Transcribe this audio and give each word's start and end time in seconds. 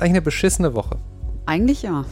Ist 0.00 0.04
eigentlich 0.04 0.12
eine 0.12 0.22
beschissene 0.22 0.74
Woche. 0.74 0.96
Eigentlich 1.44 1.82
ja. 1.82 2.06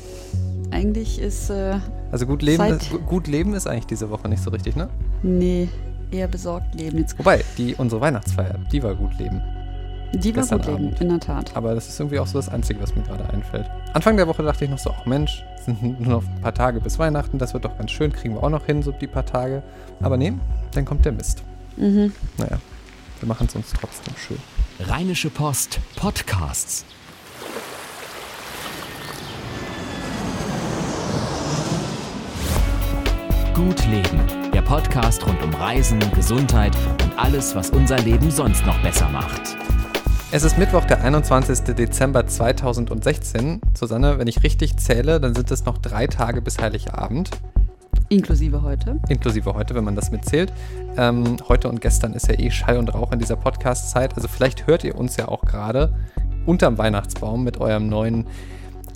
Eigentlich 0.70 1.18
ist. 1.18 1.48
Äh, 1.48 1.78
also 2.12 2.26
gut 2.26 2.42
leben, 2.42 2.62
ist, 2.64 2.90
gut 3.06 3.26
leben 3.26 3.54
ist 3.54 3.66
eigentlich 3.66 3.86
diese 3.86 4.10
Woche 4.10 4.28
nicht 4.28 4.42
so 4.42 4.50
richtig, 4.50 4.76
ne? 4.76 4.90
Nee, 5.22 5.70
eher 6.10 6.28
besorgt 6.28 6.74
leben. 6.74 6.98
Jetzt 6.98 7.18
Wobei, 7.18 7.42
die, 7.56 7.74
unsere 7.76 8.02
Weihnachtsfeier, 8.02 8.58
die 8.70 8.82
war 8.82 8.94
gut 8.94 9.18
leben. 9.18 9.40
Die 10.12 10.36
war 10.36 10.44
gut 10.44 10.66
leben, 10.66 10.94
in 11.00 11.08
der 11.08 11.18
Tat. 11.18 11.56
Aber 11.56 11.74
das 11.74 11.88
ist 11.88 11.98
irgendwie 11.98 12.18
auch 12.18 12.26
so 12.26 12.36
das 12.36 12.50
Einzige, 12.50 12.78
was 12.82 12.94
mir 12.94 13.04
gerade 13.04 13.26
einfällt. 13.30 13.70
Anfang 13.94 14.18
der 14.18 14.28
Woche 14.28 14.42
dachte 14.42 14.66
ich 14.66 14.70
noch 14.70 14.78
so, 14.78 14.90
ach 14.90 15.06
Mensch, 15.06 15.42
es 15.56 15.64
sind 15.64 15.82
nur 15.82 16.20
noch 16.20 16.28
ein 16.28 16.42
paar 16.42 16.52
Tage 16.52 16.80
bis 16.80 16.98
Weihnachten, 16.98 17.38
das 17.38 17.54
wird 17.54 17.64
doch 17.64 17.78
ganz 17.78 17.90
schön, 17.90 18.12
kriegen 18.12 18.34
wir 18.34 18.42
auch 18.42 18.50
noch 18.50 18.66
hin, 18.66 18.82
so 18.82 18.92
die 18.92 19.06
paar 19.06 19.24
Tage. 19.24 19.62
Aber 20.02 20.18
nee, 20.18 20.34
dann 20.72 20.84
kommt 20.84 21.06
der 21.06 21.12
Mist. 21.12 21.42
Mhm. 21.78 22.12
Naja, 22.36 22.58
wir 23.20 23.28
machen 23.28 23.46
es 23.48 23.54
uns 23.54 23.72
trotzdem 23.72 24.14
schön. 24.18 24.38
Rheinische 24.78 25.30
Post 25.30 25.80
Podcasts. 25.96 26.84
Gut 33.58 33.84
Leben, 33.88 34.52
der 34.54 34.62
Podcast 34.62 35.26
rund 35.26 35.42
um 35.42 35.52
Reisen, 35.52 35.98
Gesundheit 36.14 36.76
und 37.02 37.18
alles, 37.18 37.56
was 37.56 37.70
unser 37.70 37.98
Leben 37.98 38.30
sonst 38.30 38.64
noch 38.64 38.80
besser 38.82 39.08
macht. 39.08 39.56
Es 40.30 40.44
ist 40.44 40.58
Mittwoch, 40.58 40.84
der 40.84 41.02
21. 41.02 41.74
Dezember 41.74 42.24
2016. 42.24 43.60
Susanne, 43.76 44.16
wenn 44.20 44.28
ich 44.28 44.44
richtig 44.44 44.76
zähle, 44.76 45.18
dann 45.18 45.34
sind 45.34 45.50
es 45.50 45.64
noch 45.64 45.78
drei 45.78 46.06
Tage 46.06 46.40
bis 46.40 46.60
Heiligabend. 46.60 47.30
Inklusive 48.08 48.62
heute. 48.62 49.00
Inklusive 49.08 49.52
heute, 49.54 49.74
wenn 49.74 49.82
man 49.82 49.96
das 49.96 50.12
mitzählt. 50.12 50.52
Ähm, 50.96 51.38
heute 51.48 51.68
und 51.68 51.80
gestern 51.80 52.12
ist 52.12 52.28
ja 52.28 52.38
eh 52.38 52.52
Schall 52.52 52.78
und 52.78 52.94
Rauch 52.94 53.10
in 53.10 53.18
dieser 53.18 53.34
Podcast-Zeit. 53.34 54.14
Also 54.14 54.28
vielleicht 54.28 54.68
hört 54.68 54.84
ihr 54.84 54.94
uns 54.94 55.16
ja 55.16 55.26
auch 55.26 55.44
gerade 55.44 55.92
unterm 56.46 56.78
Weihnachtsbaum 56.78 57.42
mit 57.42 57.58
eurem 57.58 57.88
neuen 57.88 58.28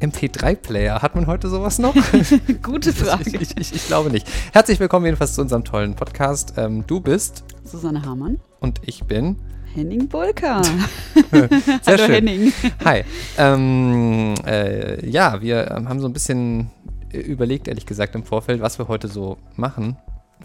MP3-Player. 0.02 1.00
Hat 1.00 1.14
man 1.14 1.28
heute 1.28 1.48
sowas 1.48 1.78
noch? 1.78 1.94
Gute 2.62 2.92
Frage. 2.92 3.38
Ich, 3.40 3.56
ich, 3.56 3.72
ich, 3.72 3.86
glaube 3.86 4.10
nicht. 4.10 4.26
Herzlich 4.52 4.80
willkommen 4.80 5.06
jedenfalls 5.06 5.34
zu 5.34 5.40
unserem 5.40 5.62
tollen 5.62 5.94
Podcast. 5.94 6.54
Ähm, 6.56 6.84
du 6.88 7.00
bist 7.00 7.44
Susanne 7.62 8.04
Hamann. 8.04 8.40
Und 8.58 8.80
ich 8.84 9.04
bin 9.04 9.36
Henning 9.72 10.08
Bulka. 10.08 10.62
Sehr 11.30 11.48
Hallo 11.86 12.04
schön. 12.04 12.14
Henning. 12.14 12.52
Hi. 12.84 13.04
Ähm, 13.38 14.34
äh, 14.44 15.08
ja, 15.08 15.40
wir 15.40 15.70
ähm, 15.70 15.88
haben 15.88 16.00
so 16.00 16.08
ein 16.08 16.12
bisschen 16.12 16.70
überlegt, 17.12 17.68
ehrlich 17.68 17.86
gesagt, 17.86 18.16
im 18.16 18.24
Vorfeld, 18.24 18.60
was 18.60 18.78
wir 18.78 18.88
heute 18.88 19.06
so 19.06 19.38
machen. 19.54 19.96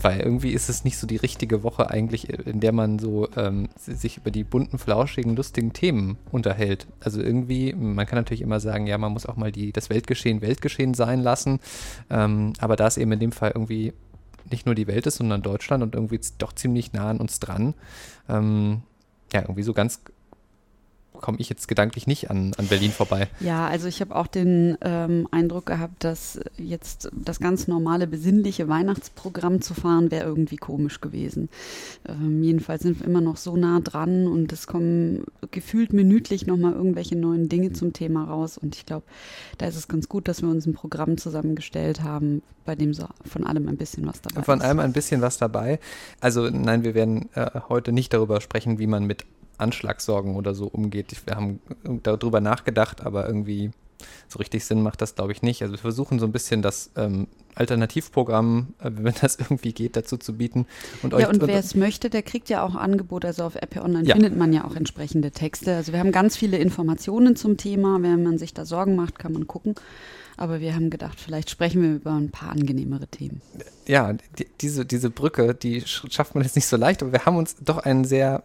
Weil 0.02 0.20
irgendwie 0.20 0.52
ist 0.52 0.70
es 0.70 0.84
nicht 0.84 0.98
so 0.98 1.08
die 1.08 1.16
richtige 1.16 1.64
Woche 1.64 1.90
eigentlich, 1.90 2.30
in 2.30 2.60
der 2.60 2.72
man 2.72 3.00
so 3.00 3.28
ähm, 3.36 3.70
sich 3.78 4.18
über 4.18 4.32
die 4.32 4.44
bunten, 4.44 4.78
flauschigen, 4.78 5.36
lustigen 5.36 5.74
Themen 5.74 6.18
unterhält. 6.32 6.88
Also 7.00 7.22
irgendwie, 7.22 7.74
man 7.74 8.06
kann 8.06 8.20
natürlich 8.20 8.42
immer 8.42 8.60
sagen, 8.60 8.86
ja, 8.88 8.98
man 8.98 9.14
muss 9.14 9.26
auch 9.26 9.38
mal 9.38 9.52
die, 9.52 9.72
das 9.72 9.90
Weltgeschehen 9.90 10.42
Weltgeschehen 10.42 10.94
sein 10.94 11.22
lassen. 11.22 11.60
Ähm, 12.10 12.54
aber 12.60 12.76
da 12.76 12.88
es 12.88 12.98
eben 12.98 13.12
in 13.12 13.20
dem 13.20 13.32
Fall 13.32 13.52
irgendwie 13.56 13.94
nicht 14.50 14.66
nur 14.66 14.76
die 14.76 14.88
Welt 14.88 15.06
ist, 15.08 15.18
sondern 15.18 15.42
Deutschland 15.42 15.84
und 15.84 15.96
irgendwie 15.96 16.20
doch 16.38 16.54
ziemlich 16.54 16.94
nah 16.94 17.10
an 17.10 17.18
uns 17.18 17.40
dran, 17.40 17.74
ähm, 18.30 18.82
ja, 19.34 19.42
irgendwie 19.42 19.64
so 19.64 19.74
ganz 19.74 20.02
komme 21.22 21.38
ich 21.40 21.50
jetzt 21.50 21.68
gedanklich 21.68 22.08
nicht 22.08 22.30
an, 22.30 22.54
an 22.58 22.68
Berlin 22.68 22.92
vorbei. 22.92 23.28
Ja, 23.40 23.68
also 23.68 23.88
ich 23.88 24.02
habe 24.02 24.16
auch 24.16 24.28
den 24.28 24.78
ähm, 24.82 25.28
Eindruck 25.32 25.66
gehabt, 25.66 26.04
dass 26.04 26.40
jetzt 26.58 27.10
das 27.14 27.40
ganz 27.40 27.68
normale, 27.68 28.08
besinnliche 28.08 28.68
Weihnachtsprogramm 28.68 29.62
zu 29.62 29.74
fahren, 29.74 30.12
wäre 30.12 30.26
irgendwie 30.26 30.58
komisch 30.58 31.02
gewesen. 31.02 31.50
Ähm, 32.08 32.44
jedenfalls 32.44 32.84
sind 32.84 33.00
wir 33.00 33.08
immer 33.08 33.22
noch 33.22 33.38
so 33.38 33.56
nah 33.58 33.80
dran 33.80 34.28
und 34.28 34.52
es 34.54 34.68
kommen 34.68 35.26
gefühlt 35.52 35.94
minütlich 35.94 36.48
nochmal 36.48 36.74
irgendwelche 36.74 37.16
neuen 37.16 37.50
Dinge 37.50 37.74
zum 37.74 37.94
Thema 37.94 38.26
raus. 38.26 38.58
Und 38.58 38.76
ich 38.76 38.86
glaube, 38.86 39.06
da 39.58 39.68
ist 39.68 39.76
es 39.76 39.88
ganz 39.88 40.10
gut, 40.10 40.28
dass 40.28 40.42
wir 40.42 40.50
uns 40.50 40.66
ein 40.66 40.74
Programm 40.74 41.18
zusammengestellt 41.18 42.04
haben, 42.04 42.42
bei 42.66 42.76
dem 42.76 42.94
so 42.94 43.08
von 43.26 43.46
allem 43.46 43.68
ein 43.68 43.78
bisschen 43.78 44.06
was 44.06 44.22
dabei 44.22 44.36
von 44.36 44.42
ist. 44.42 44.46
Von 44.46 44.62
allem 44.62 44.80
ein 44.80 44.94
bisschen 44.94 45.22
was 45.22 45.38
dabei. 45.38 45.80
Also 46.20 46.50
nein, 46.50 46.84
wir 46.84 46.94
werden 46.94 47.30
äh, 47.34 47.62
heute 47.70 47.92
nicht 47.92 48.14
darüber 48.14 48.42
sprechen, 48.42 48.78
wie 48.80 48.88
man 48.88 49.06
mit 49.06 49.26
Anschlagssorgen 49.58 50.36
oder 50.36 50.54
so 50.54 50.68
umgeht. 50.68 51.16
Wir 51.26 51.36
haben 51.36 51.60
darüber 52.04 52.42
nachgedacht, 52.42 53.02
aber 53.02 53.28
irgendwie 53.28 53.72
so 54.28 54.40
richtig 54.40 54.66
Sinn 54.66 54.82
macht 54.82 55.02
das, 55.02 55.16
glaube 55.16 55.32
ich, 55.32 55.42
nicht. 55.42 55.62
Also 55.62 55.74
wir 55.74 55.80
versuchen 55.80 56.20
so 56.20 56.26
ein 56.26 56.32
bisschen 56.32 56.62
das 56.62 56.92
ähm, 56.96 57.28
Alternativprogramm, 57.56 58.74
äh, 58.80 58.92
wenn 58.96 59.16
das 59.22 59.38
irgendwie 59.38 59.74
geht, 59.74 59.96
dazu 59.96 60.18
zu 60.18 60.34
bieten. 60.34 60.66
Und 61.02 61.14
ja, 61.14 61.30
und 61.30 61.46
wer 61.46 61.60
es 61.60 61.76
möchte, 61.76 62.10
der 62.10 62.24
kriegt 62.24 62.50
ja 62.50 62.64
auch 62.64 62.76
Angebote. 62.76 63.28
Also 63.28 63.44
auf 63.44 63.56
App 63.56 63.76
Online 63.78 64.08
ja. 64.08 64.16
findet 64.16 64.38
man 64.38 64.54
ja 64.54 64.66
auch 64.66 64.76
entsprechende 64.76 65.32
Texte. 65.32 65.76
Also 65.76 65.94
wir 65.94 66.00
haben 66.00 66.12
ganz 66.12 66.38
viele 66.38 66.58
Informationen 66.58 67.36
zum 67.36 67.58
Thema. 67.58 68.02
Wenn 68.02 68.24
man 68.24 68.38
sich 68.38 68.54
da 68.54 68.66
Sorgen 68.66 68.96
macht, 68.96 69.20
kann 69.20 69.34
man 69.34 69.48
gucken. 69.48 69.76
Aber 70.40 70.62
wir 70.62 70.76
haben 70.76 70.92
gedacht, 70.92 71.20
vielleicht 71.20 71.50
sprechen 71.50 71.82
wir 71.82 71.96
über 71.96 72.12
ein 72.12 72.30
paar 72.30 72.52
angenehmere 72.52 73.08
Themen. 73.08 73.42
Ja, 73.88 74.14
die, 74.38 74.48
diese, 74.62 74.86
diese 74.86 75.10
Brücke, 75.10 75.56
die 75.56 75.82
schafft 75.86 76.36
man 76.36 76.44
jetzt 76.44 76.56
nicht 76.56 76.68
so 76.68 76.78
leicht, 76.78 77.02
aber 77.02 77.12
wir 77.12 77.26
haben 77.26 77.38
uns 77.38 77.56
doch 77.56 77.80
einen 77.80 78.06
sehr 78.06 78.44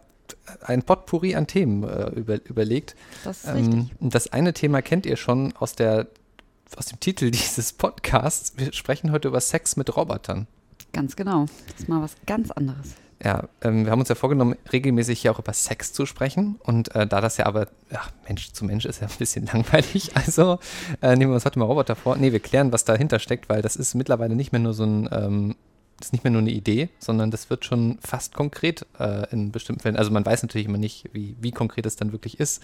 ein 0.61 0.83
Potpourri 0.83 1.35
an 1.35 1.47
Themen 1.47 1.83
äh, 1.83 2.09
über, 2.09 2.39
überlegt. 2.45 2.95
Das 3.23 3.43
ist 3.43 3.49
ähm, 3.49 3.55
richtig. 3.55 3.91
Das 3.99 4.33
eine 4.33 4.53
Thema 4.53 4.81
kennt 4.81 5.05
ihr 5.05 5.17
schon 5.17 5.53
aus, 5.57 5.75
der, 5.75 6.07
aus 6.75 6.87
dem 6.87 6.99
Titel 6.99 7.31
dieses 7.31 7.73
Podcasts. 7.73 8.53
Wir 8.57 8.73
sprechen 8.73 9.11
heute 9.11 9.27
über 9.27 9.41
Sex 9.41 9.75
mit 9.75 9.95
Robotern. 9.95 10.47
Ganz 10.91 11.15
genau. 11.15 11.45
Das 11.67 11.79
ist 11.81 11.89
mal 11.89 12.01
was 12.01 12.15
ganz 12.25 12.51
anderes. 12.51 12.95
Ja, 13.23 13.47
ähm, 13.61 13.85
wir 13.85 13.91
haben 13.91 13.99
uns 13.99 14.09
ja 14.09 14.15
vorgenommen, 14.15 14.55
regelmäßig 14.71 15.21
hier 15.21 15.31
auch 15.31 15.39
über 15.39 15.53
Sex 15.53 15.93
zu 15.93 16.05
sprechen. 16.05 16.59
Und 16.63 16.93
äh, 16.93 17.07
da 17.07 17.21
das 17.21 17.37
ja 17.37 17.45
aber, 17.45 17.67
ach, 17.93 18.11
Mensch 18.27 18.51
zu 18.51 18.65
Mensch 18.65 18.85
ist 18.85 18.99
ja 18.99 19.07
ein 19.07 19.17
bisschen 19.17 19.45
langweilig. 19.53 20.11
Also 20.15 20.59
äh, 21.01 21.15
nehmen 21.15 21.31
wir 21.31 21.35
uns 21.35 21.45
heute 21.45 21.57
mal 21.57 21.65
Roboter 21.65 21.95
vor. 21.95 22.17
Nee, 22.17 22.33
wir 22.33 22.41
klären, 22.41 22.73
was 22.73 22.83
dahinter 22.83 23.19
steckt, 23.19 23.47
weil 23.47 23.61
das 23.61 23.77
ist 23.77 23.93
mittlerweile 23.95 24.35
nicht 24.35 24.51
mehr 24.51 24.59
nur 24.59 24.73
so 24.73 24.83
ein 24.83 25.09
ähm, 25.11 25.55
ist 26.03 26.13
nicht 26.13 26.23
mehr 26.23 26.31
nur 26.31 26.41
eine 26.41 26.51
Idee, 26.51 26.89
sondern 26.99 27.31
das 27.31 27.49
wird 27.49 27.65
schon 27.65 27.97
fast 28.01 28.33
konkret 28.33 28.85
äh, 28.99 29.29
in 29.31 29.51
bestimmten 29.51 29.81
Fällen. 29.81 29.95
Also 29.95 30.11
man 30.11 30.25
weiß 30.25 30.43
natürlich 30.43 30.67
immer 30.67 30.77
nicht, 30.77 31.09
wie, 31.13 31.35
wie 31.39 31.51
konkret 31.51 31.85
es 31.85 31.95
dann 31.95 32.11
wirklich 32.11 32.39
ist. 32.39 32.61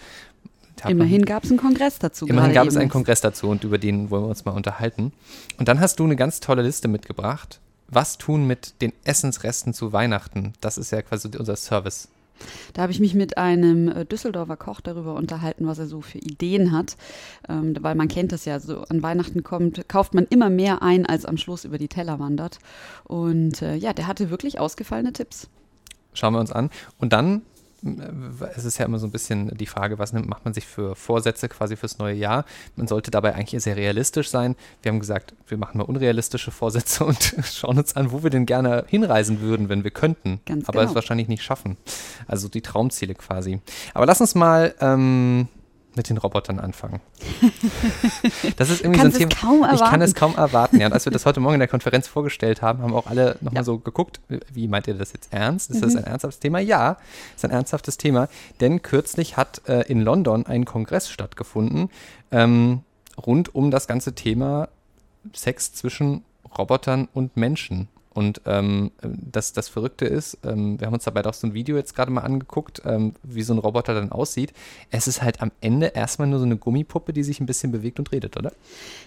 Immerhin 0.88 1.24
gab 1.24 1.44
es 1.44 1.50
einen 1.50 1.58
Kongress 1.58 1.98
dazu. 1.98 2.26
Immerhin 2.26 2.54
gab 2.54 2.66
es 2.66 2.76
einen 2.76 2.88
Kongress 2.88 3.20
dazu 3.20 3.48
und 3.48 3.64
über 3.64 3.78
den 3.78 4.10
wollen 4.10 4.24
wir 4.24 4.28
uns 4.28 4.44
mal 4.44 4.52
unterhalten. 4.52 5.12
Und 5.58 5.68
dann 5.68 5.80
hast 5.80 5.98
du 5.98 6.04
eine 6.04 6.16
ganz 6.16 6.40
tolle 6.40 6.62
Liste 6.62 6.88
mitgebracht. 6.88 7.60
Was 7.88 8.18
tun 8.18 8.46
mit 8.46 8.80
den 8.80 8.92
Essensresten 9.04 9.74
zu 9.74 9.92
Weihnachten? 9.92 10.52
Das 10.60 10.78
ist 10.78 10.92
ja 10.92 11.02
quasi 11.02 11.28
unser 11.36 11.56
Service. 11.56 12.08
Da 12.72 12.82
habe 12.82 12.92
ich 12.92 13.00
mich 13.00 13.14
mit 13.14 13.38
einem 13.38 13.88
äh, 13.88 14.04
Düsseldorfer 14.04 14.56
Koch 14.56 14.80
darüber 14.80 15.14
unterhalten, 15.14 15.66
was 15.66 15.78
er 15.78 15.86
so 15.86 16.00
für 16.00 16.18
Ideen 16.18 16.72
hat. 16.72 16.96
Ähm, 17.48 17.74
weil 17.80 17.94
man 17.94 18.08
kennt 18.08 18.32
das 18.32 18.44
ja, 18.44 18.60
so 18.60 18.82
an 18.82 19.02
Weihnachten 19.02 19.42
kommt, 19.42 19.88
kauft 19.88 20.14
man 20.14 20.26
immer 20.30 20.50
mehr 20.50 20.82
ein, 20.82 21.06
als 21.06 21.24
am 21.24 21.36
Schluss 21.36 21.64
über 21.64 21.78
die 21.78 21.88
Teller 21.88 22.18
wandert. 22.18 22.58
Und 23.04 23.62
äh, 23.62 23.74
ja, 23.76 23.92
der 23.92 24.06
hatte 24.06 24.30
wirklich 24.30 24.58
ausgefallene 24.58 25.12
Tipps. 25.12 25.48
Schauen 26.12 26.34
wir 26.34 26.40
uns 26.40 26.52
an. 26.52 26.70
Und 26.98 27.12
dann 27.12 27.42
es 28.54 28.64
ist 28.64 28.78
ja 28.78 28.84
immer 28.84 28.98
so 28.98 29.06
ein 29.06 29.10
bisschen 29.10 29.56
die 29.56 29.66
Frage, 29.66 29.98
was 29.98 30.12
nimmt, 30.12 30.28
macht 30.28 30.44
man 30.44 30.52
sich 30.52 30.66
für 30.66 30.94
Vorsätze 30.94 31.48
quasi 31.48 31.76
fürs 31.76 31.98
neue 31.98 32.14
Jahr? 32.14 32.44
Man 32.76 32.86
sollte 32.86 33.10
dabei 33.10 33.34
eigentlich 33.34 33.62
sehr 33.62 33.76
realistisch 33.76 34.28
sein. 34.28 34.56
Wir 34.82 34.92
haben 34.92 35.00
gesagt, 35.00 35.34
wir 35.48 35.56
machen 35.56 35.78
mal 35.78 35.84
unrealistische 35.84 36.50
Vorsätze 36.50 37.04
und 37.06 37.34
schauen 37.44 37.78
uns 37.78 37.96
an, 37.96 38.12
wo 38.12 38.22
wir 38.22 38.30
denn 38.30 38.46
gerne 38.46 38.84
hinreisen 38.88 39.40
würden, 39.40 39.68
wenn 39.68 39.84
wir 39.84 39.90
könnten. 39.90 40.40
Ganz 40.44 40.68
aber 40.68 40.80
genau. 40.80 40.90
es 40.90 40.94
wahrscheinlich 40.94 41.28
nicht 41.28 41.42
schaffen. 41.42 41.76
Also 42.26 42.48
die 42.48 42.60
Traumziele 42.60 43.14
quasi. 43.14 43.60
Aber 43.94 44.06
lass 44.06 44.20
uns 44.20 44.34
mal 44.34 44.74
ähm, 44.80 45.48
mit 45.94 46.08
den 46.08 46.18
Robotern 46.18 46.58
anfangen. 46.58 47.00
Das 48.56 48.70
ist 48.70 48.82
irgendwie 48.82 49.00
so 49.00 49.06
ein 49.06 49.12
Thema. 49.12 49.34
Kaum 49.34 49.62
erwarten. 49.62 49.74
Ich 49.74 49.90
kann 49.90 50.02
es 50.02 50.14
kaum 50.14 50.34
erwarten. 50.36 50.80
Ja, 50.80 50.86
und 50.86 50.92
als 50.92 51.04
wir 51.04 51.12
das 51.12 51.24
heute 51.24 51.40
Morgen 51.40 51.54
in 51.54 51.60
der 51.60 51.68
Konferenz 51.68 52.06
vorgestellt 52.06 52.62
haben, 52.62 52.82
haben 52.82 52.94
auch 52.94 53.06
alle 53.06 53.36
nochmal 53.40 53.60
ja. 53.60 53.64
so 53.64 53.78
geguckt, 53.78 54.20
wie 54.52 54.68
meint 54.68 54.86
ihr 54.86 54.94
das 54.94 55.12
jetzt 55.12 55.32
ernst? 55.32 55.70
Ist 55.70 55.78
mhm. 55.78 55.80
das 55.80 55.96
ein 55.96 56.04
ernsthaftes 56.04 56.40
Thema? 56.40 56.58
Ja, 56.58 56.98
ist 57.34 57.44
ein 57.44 57.50
ernsthaftes 57.50 57.96
Thema. 57.96 58.28
Denn 58.60 58.82
kürzlich 58.82 59.36
hat 59.36 59.62
äh, 59.68 59.82
in 59.82 60.02
London 60.02 60.46
ein 60.46 60.64
Kongress 60.64 61.08
stattgefunden 61.10 61.90
ähm, 62.30 62.82
rund 63.16 63.54
um 63.54 63.70
das 63.70 63.86
ganze 63.86 64.14
Thema 64.14 64.68
Sex 65.32 65.72
zwischen 65.72 66.24
Robotern 66.56 67.08
und 67.12 67.36
Menschen. 67.36 67.88
Und 68.12 68.40
ähm, 68.44 68.90
das, 69.02 69.52
das 69.52 69.68
Verrückte 69.68 70.04
ist, 70.04 70.38
ähm, 70.44 70.80
wir 70.80 70.86
haben 70.86 70.94
uns 70.94 71.04
dabei 71.04 71.24
auch 71.24 71.34
so 71.34 71.46
ein 71.46 71.54
Video 71.54 71.76
jetzt 71.76 71.94
gerade 71.94 72.10
mal 72.10 72.22
angeguckt, 72.22 72.82
ähm, 72.84 73.14
wie 73.22 73.42
so 73.42 73.54
ein 73.54 73.58
Roboter 73.58 73.94
dann 73.94 74.10
aussieht. 74.10 74.52
Es 74.90 75.06
ist 75.06 75.22
halt 75.22 75.40
am 75.40 75.52
Ende 75.60 75.86
erstmal 75.86 76.26
nur 76.26 76.40
so 76.40 76.44
eine 76.44 76.56
Gummipuppe, 76.56 77.12
die 77.12 77.22
sich 77.22 77.40
ein 77.40 77.46
bisschen 77.46 77.70
bewegt 77.70 78.00
und 78.00 78.10
redet, 78.10 78.36
oder? 78.36 78.52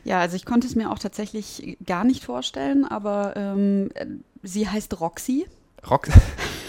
Ja, 0.06 0.20
also 0.20 0.38
ich 0.38 0.46
konnte 0.46 0.68
es 0.68 0.76
mir 0.76 0.90
auch 0.90 1.00
tatsächlich 1.00 1.78
gar 1.86 2.06
nicht 2.06 2.24
vorstellen, 2.24 2.86
aber 2.86 3.34
ähm, 3.36 3.90
sie 4.42 4.70
heißt 4.70 5.00
Roxy. 5.02 5.48
Roxy? 5.90 6.14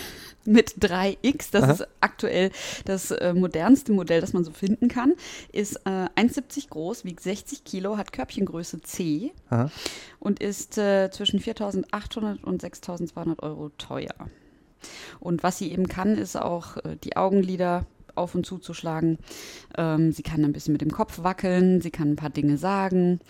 mit 0.47 0.77
3X, 0.81 1.51
das 1.53 1.63
Aha. 1.65 1.73
ist 1.73 1.89
aktuell 2.01 2.51
das 2.85 3.11
äh, 3.11 3.35
modernste 3.35 3.93
Modell, 3.93 4.21
das 4.21 4.33
man 4.33 4.45
so 4.45 4.51
finden 4.51 4.89
kann, 4.89 5.15
ist 5.53 5.77
äh, 5.85 6.09
1,70 6.17 6.69
groß, 6.69 7.05
wiegt 7.05 7.21
60 7.21 7.65
Kilo, 7.65 7.97
hat 7.97 8.13
Körbchengröße 8.13 8.81
C 8.83 9.33
Aha. 9.51 9.71
und 10.21 10.41
ist 10.41 10.79
äh, 10.79 11.11
zwischen 11.11 11.41
4.800 11.41 12.43
und 12.45 12.63
6.200 12.63 13.43
Euro 13.43 13.71
teuer. 13.79 14.15
Und 15.21 15.43
was 15.43 15.59
sie 15.59 15.73
eben 15.73 15.89
kann, 15.89 16.17
ist 16.17 16.37
auch 16.37 16.77
äh, 16.79 16.97
die 17.03 17.17
Augenlider 17.17 17.87
auf 18.15 18.35
und 18.35 18.47
zuzuschlagen. 18.47 19.19
Ähm, 19.77 20.13
sie 20.13 20.23
kann 20.23 20.45
ein 20.45 20.53
bisschen 20.53 20.73
mit 20.73 20.83
dem 20.83 20.93
Kopf 20.93 21.23
wackeln, 21.23 21.81
sie 21.81 21.91
kann 21.91 22.13
ein 22.13 22.17
paar 22.17 22.31
Dinge 22.31 22.59
sagen. 22.59 23.21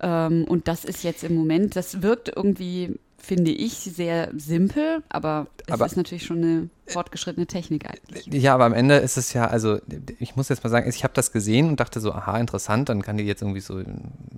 Ähm, 0.00 0.44
und 0.46 0.68
das 0.68 0.84
ist 0.84 1.04
jetzt 1.04 1.24
im 1.24 1.34
Moment, 1.34 1.76
das 1.76 2.02
wirkt 2.02 2.32
irgendwie 2.34 2.98
finde 3.18 3.50
ich, 3.50 3.74
sehr 3.74 4.30
simpel, 4.36 5.02
aber 5.08 5.48
es 5.66 5.72
aber, 5.72 5.86
ist 5.86 5.96
natürlich 5.96 6.24
schon 6.24 6.38
eine 6.38 6.68
fortgeschrittene 6.86 7.46
Technik 7.46 7.86
eigentlich. 7.88 8.26
Ja, 8.26 8.54
aber 8.54 8.64
am 8.66 8.72
Ende 8.72 8.96
ist 8.96 9.16
es 9.16 9.32
ja, 9.32 9.46
also 9.46 9.80
ich 10.18 10.36
muss 10.36 10.48
jetzt 10.48 10.62
mal 10.62 10.70
sagen, 10.70 10.88
ich 10.88 11.02
habe 11.02 11.14
das 11.14 11.32
gesehen 11.32 11.68
und 11.68 11.80
dachte 11.80 12.00
so, 12.00 12.12
aha, 12.12 12.38
interessant, 12.38 12.88
dann 12.88 13.02
kann 13.02 13.16
die 13.16 13.24
jetzt 13.24 13.42
irgendwie 13.42 13.60
so, 13.60 13.82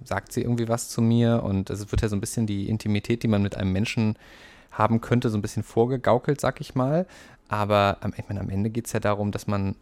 sagt 0.04 0.32
sie 0.32 0.42
irgendwie 0.42 0.68
was 0.68 0.88
zu 0.88 1.02
mir 1.02 1.42
und 1.42 1.70
es 1.70 1.90
wird 1.90 2.02
ja 2.02 2.08
so 2.08 2.16
ein 2.16 2.20
bisschen 2.20 2.46
die 2.46 2.68
Intimität, 2.68 3.22
die 3.22 3.28
man 3.28 3.42
mit 3.42 3.56
einem 3.56 3.72
Menschen 3.72 4.16
haben 4.70 5.00
könnte, 5.00 5.28
so 5.28 5.36
ein 5.36 5.42
bisschen 5.42 5.64
vorgegaukelt, 5.64 6.40
sag 6.40 6.60
ich 6.60 6.74
mal. 6.74 7.06
Aber 7.48 7.98
ich 8.16 8.28
meine, 8.28 8.40
am 8.40 8.50
Ende 8.50 8.70
geht 8.70 8.86
es 8.86 8.92
ja 8.92 9.00
darum, 9.00 9.32
dass 9.32 9.46
man 9.46 9.74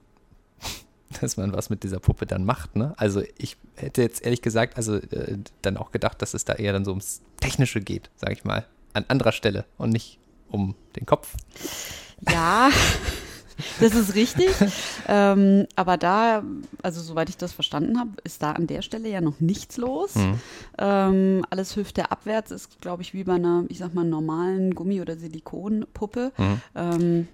dass 1.21 1.37
man 1.37 1.53
was 1.53 1.71
mit 1.71 1.85
dieser 1.85 2.01
Puppe 2.01 2.27
dann 2.27 2.45
macht. 2.45 2.75
Ne? 2.75 2.95
Also 2.97 3.23
ich 3.39 3.57
hätte 3.77 4.03
jetzt 4.03 4.25
ehrlich 4.25 4.43
gesagt, 4.43 4.77
also 4.77 4.97
äh, 4.97 5.39
dann 5.63 5.77
auch 5.77 5.93
gedacht, 5.93 6.21
dass 6.23 6.35
es 6.35 6.45
da 6.45 6.55
eher 6.55 6.73
dann 6.73 6.85
so 6.85 6.91
ums 6.91 7.21
Technische 7.41 7.81
geht, 7.81 8.11
sag 8.17 8.33
ich 8.33 8.45
mal 8.45 8.67
an 8.97 9.05
anderer 9.09 9.33
Stelle 9.33 9.65
und 9.79 9.91
nicht 9.91 10.19
um 10.51 10.75
den 10.97 11.07
Kopf. 11.07 11.35
Ja, 12.31 12.71
das 13.81 13.95
ist 13.95 14.15
richtig. 14.15 14.49
ähm, 15.09 15.67
aber 15.77 15.97
da, 15.97 16.43
also 16.83 17.01
soweit 17.01 17.29
ich 17.29 17.37
das 17.37 17.53
verstanden 17.53 17.99
habe, 17.99 18.11
ist 18.25 18.43
da 18.43 18.53
an 18.53 18.67
der 18.67 18.83
Stelle 18.83 19.09
ja 19.09 19.21
noch 19.21 19.41
nichts 19.41 19.77
los. 19.77 20.15
Mhm. 20.15 20.41
Ähm, 20.79 21.45
alles 21.51 21.77
Hüfte 21.77 22.11
abwärts 22.11 22.51
ist, 22.51 22.81
glaube 22.81 23.03
ich, 23.03 23.13
wie 23.13 23.25
bei 23.25 23.35
einer, 23.35 23.65
ich 23.69 23.79
sag 23.79 23.95
mal, 23.95 24.05
normalen 24.05 24.75
Gummi- 24.75 25.01
oder 25.01 25.17
Silikonpuppe. 25.17 26.33
Mhm. 26.37 26.61
Ähm, 26.75 27.29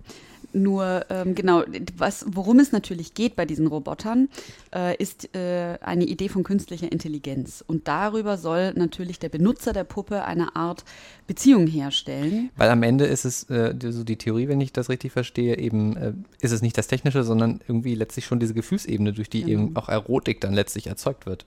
nur 0.52 1.06
ähm, 1.10 1.34
genau, 1.34 1.62
was, 1.96 2.24
worum 2.28 2.58
es 2.58 2.72
natürlich 2.72 3.14
geht 3.14 3.36
bei 3.36 3.44
diesen 3.44 3.66
Robotern, 3.66 4.28
äh, 4.74 4.96
ist 4.96 5.34
äh, 5.34 5.78
eine 5.80 6.04
Idee 6.04 6.28
von 6.28 6.42
künstlicher 6.42 6.90
Intelligenz. 6.90 7.64
Und 7.66 7.88
darüber 7.88 8.38
soll 8.38 8.72
natürlich 8.74 9.18
der 9.18 9.28
Benutzer 9.28 9.72
der 9.72 9.84
Puppe 9.84 10.24
eine 10.24 10.56
Art 10.56 10.84
Beziehung 11.26 11.66
herstellen. 11.66 12.50
Weil 12.56 12.70
am 12.70 12.82
Ende 12.82 13.04
ist 13.06 13.24
es, 13.24 13.44
äh, 13.50 13.74
so 13.80 14.04
die 14.04 14.16
Theorie, 14.16 14.48
wenn 14.48 14.60
ich 14.60 14.72
das 14.72 14.88
richtig 14.88 15.12
verstehe, 15.12 15.58
eben 15.58 15.96
äh, 15.96 16.12
ist 16.40 16.52
es 16.52 16.62
nicht 16.62 16.76
das 16.76 16.86
Technische, 16.86 17.22
sondern 17.22 17.60
irgendwie 17.66 17.94
letztlich 17.94 18.26
schon 18.26 18.40
diese 18.40 18.54
Gefühlsebene, 18.54 19.12
durch 19.12 19.30
die 19.30 19.42
genau. 19.42 19.52
eben 19.52 19.76
auch 19.76 19.88
Erotik 19.88 20.40
dann 20.40 20.52
letztlich 20.52 20.86
erzeugt 20.86 21.26
wird. 21.26 21.46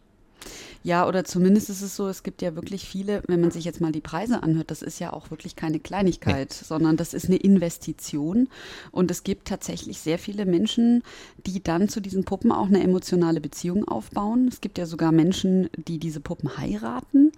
Ja, 0.85 1.07
oder 1.07 1.23
zumindest 1.23 1.71
ist 1.71 1.81
es 1.81 1.95
so, 1.95 2.07
es 2.09 2.21
gibt 2.21 2.43
ja 2.43 2.53
wirklich 2.53 2.87
viele, 2.87 3.23
wenn 3.25 3.41
man 3.41 3.49
sich 3.49 3.65
jetzt 3.65 3.81
mal 3.81 3.91
die 3.91 4.01
Preise 4.01 4.43
anhört, 4.43 4.69
das 4.69 4.83
ist 4.83 4.99
ja 4.99 5.13
auch 5.13 5.31
wirklich 5.31 5.55
keine 5.55 5.79
Kleinigkeit, 5.79 6.49
nee. 6.49 6.63
sondern 6.63 6.95
das 6.95 7.15
ist 7.15 7.25
eine 7.25 7.37
Investition. 7.37 8.49
Und 8.91 9.09
es 9.09 9.23
gibt 9.23 9.47
tatsächlich 9.47 9.99
sehr 9.99 10.19
viele 10.19 10.45
Menschen, 10.45 11.01
die 11.47 11.63
dann 11.63 11.89
zu 11.89 12.01
diesen 12.01 12.23
Puppen 12.23 12.51
auch 12.51 12.67
eine 12.67 12.83
emotionale 12.83 13.41
Beziehung 13.41 13.87
aufbauen. 13.87 14.47
Es 14.47 14.61
gibt 14.61 14.77
ja 14.77 14.85
sogar 14.85 15.11
Menschen, 15.11 15.71
die 15.75 15.97
diese 15.97 16.19
Puppen 16.19 16.55
heiraten. 16.55 17.31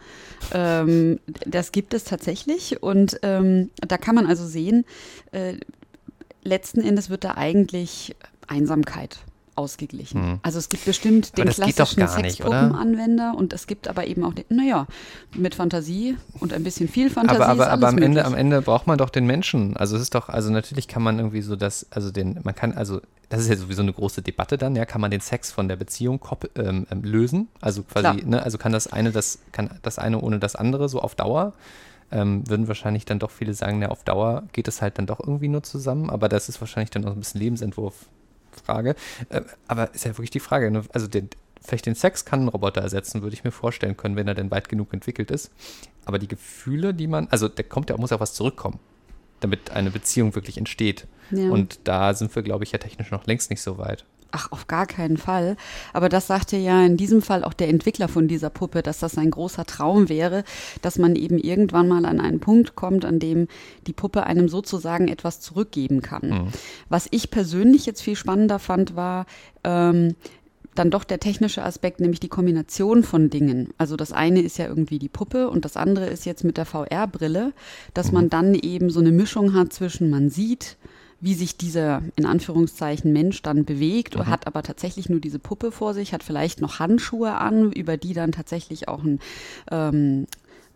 Ähm, 0.51 1.21
das 1.45 1.71
gibt 1.71 1.93
es 1.93 2.03
tatsächlich. 2.03 2.83
Und 2.83 3.17
ähm, 3.21 3.69
da 3.77 3.97
kann 3.97 4.15
man 4.15 4.25
also 4.25 4.45
sehen, 4.45 4.83
äh, 5.31 5.53
letzten 6.43 6.81
Endes 6.81 7.09
wird 7.09 7.23
da 7.23 7.35
eigentlich 7.35 8.13
Einsamkeit 8.45 9.19
ausgeglichen. 9.57 10.21
Hm. 10.21 10.39
Also 10.43 10.59
es 10.59 10.69
gibt 10.69 10.85
bestimmt 10.85 11.37
den 11.37 11.49
klassischen 11.49 12.07
Sexgruppenanwender 12.07 13.33
und 13.35 13.53
es 13.53 13.67
gibt 13.67 13.87
aber 13.87 14.07
eben 14.07 14.23
auch 14.23 14.33
den, 14.33 14.45
naja, 14.49 14.87
mit 15.35 15.55
Fantasie 15.55 16.17
und 16.39 16.53
ein 16.53 16.63
bisschen 16.63 16.87
viel 16.87 17.09
Fantasie. 17.09 17.41
Aber, 17.41 17.49
aber, 17.49 17.69
aber 17.71 17.87
am 17.87 17.97
Ende, 17.97 18.25
am 18.25 18.35
Ende 18.35 18.61
braucht 18.61 18.87
man 18.87 18.97
doch 18.97 19.09
den 19.09 19.25
Menschen. 19.25 19.75
Also 19.77 19.95
es 19.95 20.03
ist 20.03 20.15
doch, 20.15 20.29
also 20.29 20.51
natürlich 20.51 20.87
kann 20.87 21.01
man 21.01 21.17
irgendwie 21.17 21.41
so 21.41 21.55
das, 21.55 21.87
also 21.89 22.11
den, 22.11 22.39
man 22.43 22.55
kann, 22.55 22.73
also 22.73 23.01
das 23.29 23.41
ist 23.41 23.49
ja 23.49 23.57
sowieso 23.57 23.81
eine 23.81 23.93
große 23.93 24.21
Debatte 24.21 24.57
dann, 24.57 24.75
ja, 24.75 24.85
kann 24.85 25.01
man 25.01 25.11
den 25.11 25.21
Sex 25.21 25.51
von 25.51 25.67
der 25.67 25.75
Beziehung 25.75 26.19
ähm, 26.55 26.87
ähm, 26.89 27.03
lösen? 27.03 27.47
Also 27.59 27.83
quasi, 27.83 28.23
ne, 28.25 28.41
also 28.41 28.57
kann 28.57 28.71
das 28.71 28.87
eine, 28.87 29.11
das, 29.11 29.39
kann 29.51 29.69
das 29.81 29.99
eine 29.99 30.21
ohne 30.21 30.39
das 30.39 30.55
andere, 30.55 30.87
so 30.87 31.01
auf 31.01 31.15
Dauer? 31.15 31.53
Ähm, 32.09 32.47
würden 32.47 32.69
wahrscheinlich 32.69 33.03
dann 33.03 33.19
doch 33.19 33.31
viele 33.31 33.53
sagen, 33.53 33.81
ja, 33.81 33.89
auf 33.89 34.03
Dauer 34.03 34.43
geht 34.53 34.69
es 34.69 34.81
halt 34.81 34.97
dann 34.97 35.07
doch 35.07 35.19
irgendwie 35.19 35.49
nur 35.49 35.63
zusammen, 35.63 36.09
aber 36.09 36.29
das 36.29 36.47
ist 36.47 36.61
wahrscheinlich 36.61 36.89
dann 36.89 37.03
auch 37.03 37.11
ein 37.11 37.19
bisschen 37.19 37.41
Lebensentwurf 37.41 38.05
Frage. 38.57 38.95
Äh, 39.29 39.41
aber 39.67 39.93
ist 39.93 40.05
ja 40.05 40.11
wirklich 40.11 40.31
die 40.31 40.39
Frage, 40.39 40.71
ne? 40.71 40.83
also 40.93 41.07
den, 41.07 41.29
vielleicht 41.61 41.85
den 41.85 41.95
Sex 41.95 42.25
kann 42.25 42.45
ein 42.45 42.47
Roboter 42.47 42.81
ersetzen, 42.81 43.21
würde 43.21 43.33
ich 43.33 43.43
mir 43.43 43.51
vorstellen 43.51 43.97
können, 43.97 44.15
wenn 44.15 44.27
er 44.27 44.35
denn 44.35 44.51
weit 44.51 44.69
genug 44.69 44.93
entwickelt 44.93 45.31
ist. 45.31 45.51
Aber 46.05 46.19
die 46.19 46.27
Gefühle, 46.27 46.93
die 46.93 47.07
man, 47.07 47.27
also 47.29 47.47
da 47.47 47.63
kommt 47.63 47.89
ja, 47.89 47.97
muss 47.97 48.11
ja 48.11 48.19
was 48.19 48.33
zurückkommen, 48.33 48.79
damit 49.39 49.71
eine 49.71 49.91
Beziehung 49.91 50.35
wirklich 50.35 50.57
entsteht. 50.57 51.07
Ja. 51.31 51.49
Und 51.49 51.79
da 51.83 52.13
sind 52.13 52.35
wir, 52.35 52.43
glaube 52.43 52.63
ich, 52.63 52.71
ja 52.71 52.79
technisch 52.79 53.11
noch 53.11 53.25
längst 53.25 53.49
nicht 53.49 53.61
so 53.61 53.77
weit. 53.77 54.05
Ach, 54.31 54.51
auf 54.51 54.67
gar 54.67 54.85
keinen 54.85 55.17
Fall. 55.17 55.55
Aber 55.93 56.09
das 56.09 56.27
sagte 56.27 56.57
ja 56.57 56.83
in 56.85 56.97
diesem 56.97 57.21
Fall 57.21 57.43
auch 57.43 57.53
der 57.53 57.69
Entwickler 57.69 58.07
von 58.07 58.27
dieser 58.27 58.49
Puppe, 58.49 58.81
dass 58.81 58.99
das 58.99 59.17
ein 59.17 59.31
großer 59.31 59.65
Traum 59.65 60.09
wäre, 60.09 60.43
dass 60.81 60.97
man 60.97 61.15
eben 61.15 61.37
irgendwann 61.37 61.87
mal 61.87 62.05
an 62.05 62.19
einen 62.19 62.39
Punkt 62.39 62.75
kommt, 62.75 63.05
an 63.05 63.19
dem 63.19 63.47
die 63.87 63.93
Puppe 63.93 64.25
einem 64.25 64.49
sozusagen 64.49 65.07
etwas 65.07 65.39
zurückgeben 65.39 66.01
kann. 66.01 66.29
Mhm. 66.29 66.47
Was 66.89 67.07
ich 67.11 67.31
persönlich 67.31 67.85
jetzt 67.85 68.01
viel 68.01 68.15
spannender 68.15 68.59
fand, 68.59 68.95
war, 68.95 69.25
ähm, 69.63 70.15
dann 70.77 70.91
doch 70.91 71.03
der 71.03 71.19
technische 71.19 71.63
Aspekt, 71.63 71.99
nämlich 71.99 72.19
die 72.19 72.27
Kombination 72.27 73.03
von 73.03 73.29
Dingen. 73.29 73.69
Also 73.77 73.95
das 73.95 74.11
eine 74.11 74.41
ist 74.41 74.57
ja 74.57 74.67
irgendwie 74.67 74.99
die 74.99 75.09
Puppe 75.09 75.49
und 75.49 75.65
das 75.65 75.77
andere 75.77 76.07
ist 76.07 76.25
jetzt 76.25 76.43
mit 76.43 76.57
der 76.57 76.65
VR-Brille, 76.65 77.53
dass 77.93 78.11
man 78.11 78.25
mhm. 78.25 78.29
dann 78.29 78.55
eben 78.55 78.89
so 78.89 78.99
eine 78.99 79.11
Mischung 79.11 79.53
hat 79.53 79.73
zwischen 79.73 80.09
man 80.09 80.29
sieht, 80.29 80.77
wie 81.19 81.33
sich 81.33 81.57
dieser 81.57 82.03
in 82.15 82.25
Anführungszeichen 82.25 83.11
Mensch 83.11 83.41
dann 83.41 83.65
bewegt, 83.65 84.15
mhm. 84.15 84.27
hat 84.27 84.45
aber 84.45 84.61
tatsächlich 84.61 85.09
nur 85.09 85.19
diese 85.19 85.39
Puppe 85.39 85.71
vor 85.71 85.93
sich, 85.93 86.13
hat 86.13 86.23
vielleicht 86.23 86.61
noch 86.61 86.79
Handschuhe 86.79 87.33
an, 87.33 87.71
über 87.71 87.97
die 87.97 88.13
dann 88.13 88.31
tatsächlich 88.31 88.87
auch 88.87 89.03
ein 89.03 89.19
ähm, 89.71 90.27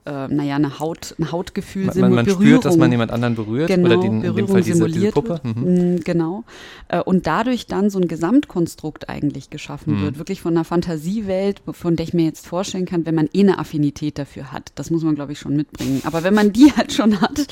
äh, 0.06 0.28
naja, 0.28 0.56
eine 0.56 0.80
Haut, 0.80 1.16
ein 1.20 1.32
Hautgefühl 1.32 1.86
man, 1.86 2.00
man, 2.00 2.14
man 2.14 2.30
spürt, 2.30 2.66
dass 2.66 2.76
man 2.76 2.92
jemand 2.92 3.12
anderen 3.12 3.36
berührt 3.36 3.68
genau, 3.68 3.86
oder 3.86 3.98
den, 3.98 4.24
in 4.24 4.36
dem 4.36 4.48
Fall 4.48 4.64
diese, 4.64 4.88
diese 4.88 5.12
Puppe. 5.12 5.40
Mhm. 5.44 5.96
Mm, 5.96 6.00
genau. 6.04 6.44
Äh, 6.88 7.02
und 7.02 7.28
dadurch 7.28 7.68
dann 7.68 7.90
so 7.92 8.00
ein 8.00 8.08
Gesamtkonstrukt 8.08 9.10
eigentlich 9.10 9.52
geschaffen 9.52 9.98
mhm. 9.98 10.02
wird. 10.02 10.18
Wirklich 10.18 10.42
von 10.42 10.56
einer 10.56 10.64
Fantasiewelt, 10.64 11.62
von 11.72 11.96
der 11.96 12.06
ich 12.06 12.14
mir 12.14 12.26
jetzt 12.26 12.48
vorstellen 12.48 12.86
kann, 12.86 13.06
wenn 13.06 13.14
man 13.14 13.30
eh 13.32 13.42
eine 13.42 13.60
Affinität 13.60 14.18
dafür 14.18 14.52
hat. 14.52 14.72
Das 14.76 14.90
muss 14.90 15.04
man, 15.04 15.14
glaube 15.14 15.34
ich, 15.34 15.40
schon 15.40 15.56
mitbringen. 15.56 16.02
Aber 16.04 16.24
wenn 16.24 16.34
man 16.34 16.52
die 16.52 16.72
halt 16.76 16.94
schon 16.94 17.22
hat, 17.22 17.46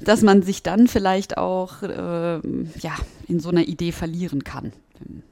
dass 0.00 0.22
man 0.22 0.42
sich 0.42 0.62
dann 0.62 0.86
vielleicht 0.86 1.36
auch 1.38 1.82
äh, 1.82 2.36
ja, 2.36 2.94
in 3.26 3.40
so 3.40 3.48
einer 3.48 3.66
Idee 3.66 3.90
verlieren 3.90 4.44
kann. 4.44 4.72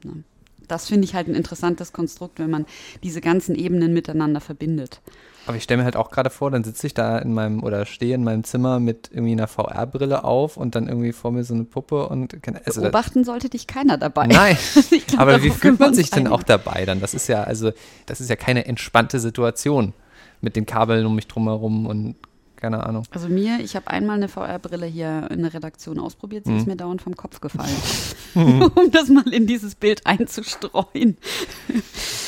Ne? 0.02 0.24
Das 0.68 0.88
finde 0.88 1.04
ich 1.04 1.14
halt 1.14 1.28
ein 1.28 1.34
interessantes 1.34 1.92
Konstrukt, 1.92 2.38
wenn 2.38 2.50
man 2.50 2.66
diese 3.02 3.20
ganzen 3.20 3.54
Ebenen 3.54 3.92
miteinander 3.92 4.40
verbindet. 4.40 5.00
Aber 5.46 5.56
ich 5.56 5.62
stelle 5.62 5.78
mir 5.78 5.84
halt 5.84 5.96
auch 5.96 6.10
gerade 6.10 6.30
vor, 6.30 6.50
dann 6.50 6.64
sitze 6.64 6.86
ich 6.86 6.94
da 6.94 7.18
in 7.18 7.34
meinem 7.34 7.62
oder 7.62 7.84
stehe 7.84 8.14
in 8.14 8.24
meinem 8.24 8.44
Zimmer 8.44 8.80
mit 8.80 9.10
irgendwie 9.12 9.32
einer 9.32 9.46
VR-Brille 9.46 10.24
auf 10.24 10.56
und 10.56 10.74
dann 10.74 10.88
irgendwie 10.88 11.12
vor 11.12 11.32
mir 11.32 11.44
so 11.44 11.54
eine 11.54 11.64
Puppe 11.64 12.08
und 12.08 12.36
also 12.64 12.80
beobachten 12.80 13.24
sollte 13.24 13.50
dich 13.50 13.66
keiner 13.66 13.98
dabei. 13.98 14.26
Nein, 14.26 14.56
glaub, 15.06 15.20
aber 15.20 15.42
wie 15.42 15.50
fühlt 15.50 15.78
man 15.78 15.94
sich 15.94 16.10
denn 16.10 16.28
auch 16.28 16.42
dabei 16.42 16.86
dann? 16.86 17.00
Das 17.00 17.12
ist 17.12 17.28
ja 17.28 17.42
also 17.42 17.72
das 18.06 18.20
ist 18.20 18.30
ja 18.30 18.36
keine 18.36 18.64
entspannte 18.64 19.20
Situation 19.20 19.92
mit 20.40 20.56
den 20.56 20.64
Kabeln 20.64 21.04
um 21.04 21.14
mich 21.14 21.26
drumherum 21.26 21.86
und 21.86 22.16
keine 22.64 22.86
Ahnung. 22.86 23.04
Also 23.10 23.28
mir, 23.28 23.60
ich 23.60 23.76
habe 23.76 23.88
einmal 23.88 24.16
eine 24.16 24.28
VR-Brille 24.28 24.86
hier 24.86 25.28
in 25.30 25.42
der 25.42 25.52
Redaktion 25.52 25.98
ausprobiert, 25.98 26.46
sie 26.46 26.52
mhm. 26.52 26.58
ist 26.58 26.66
mir 26.66 26.76
dauernd 26.76 27.02
vom 27.02 27.14
Kopf 27.14 27.40
gefallen. 27.40 27.76
um 28.34 28.90
das 28.90 29.10
mal 29.10 29.28
in 29.32 29.46
dieses 29.46 29.74
Bild 29.74 30.06
einzustreuen. 30.06 31.18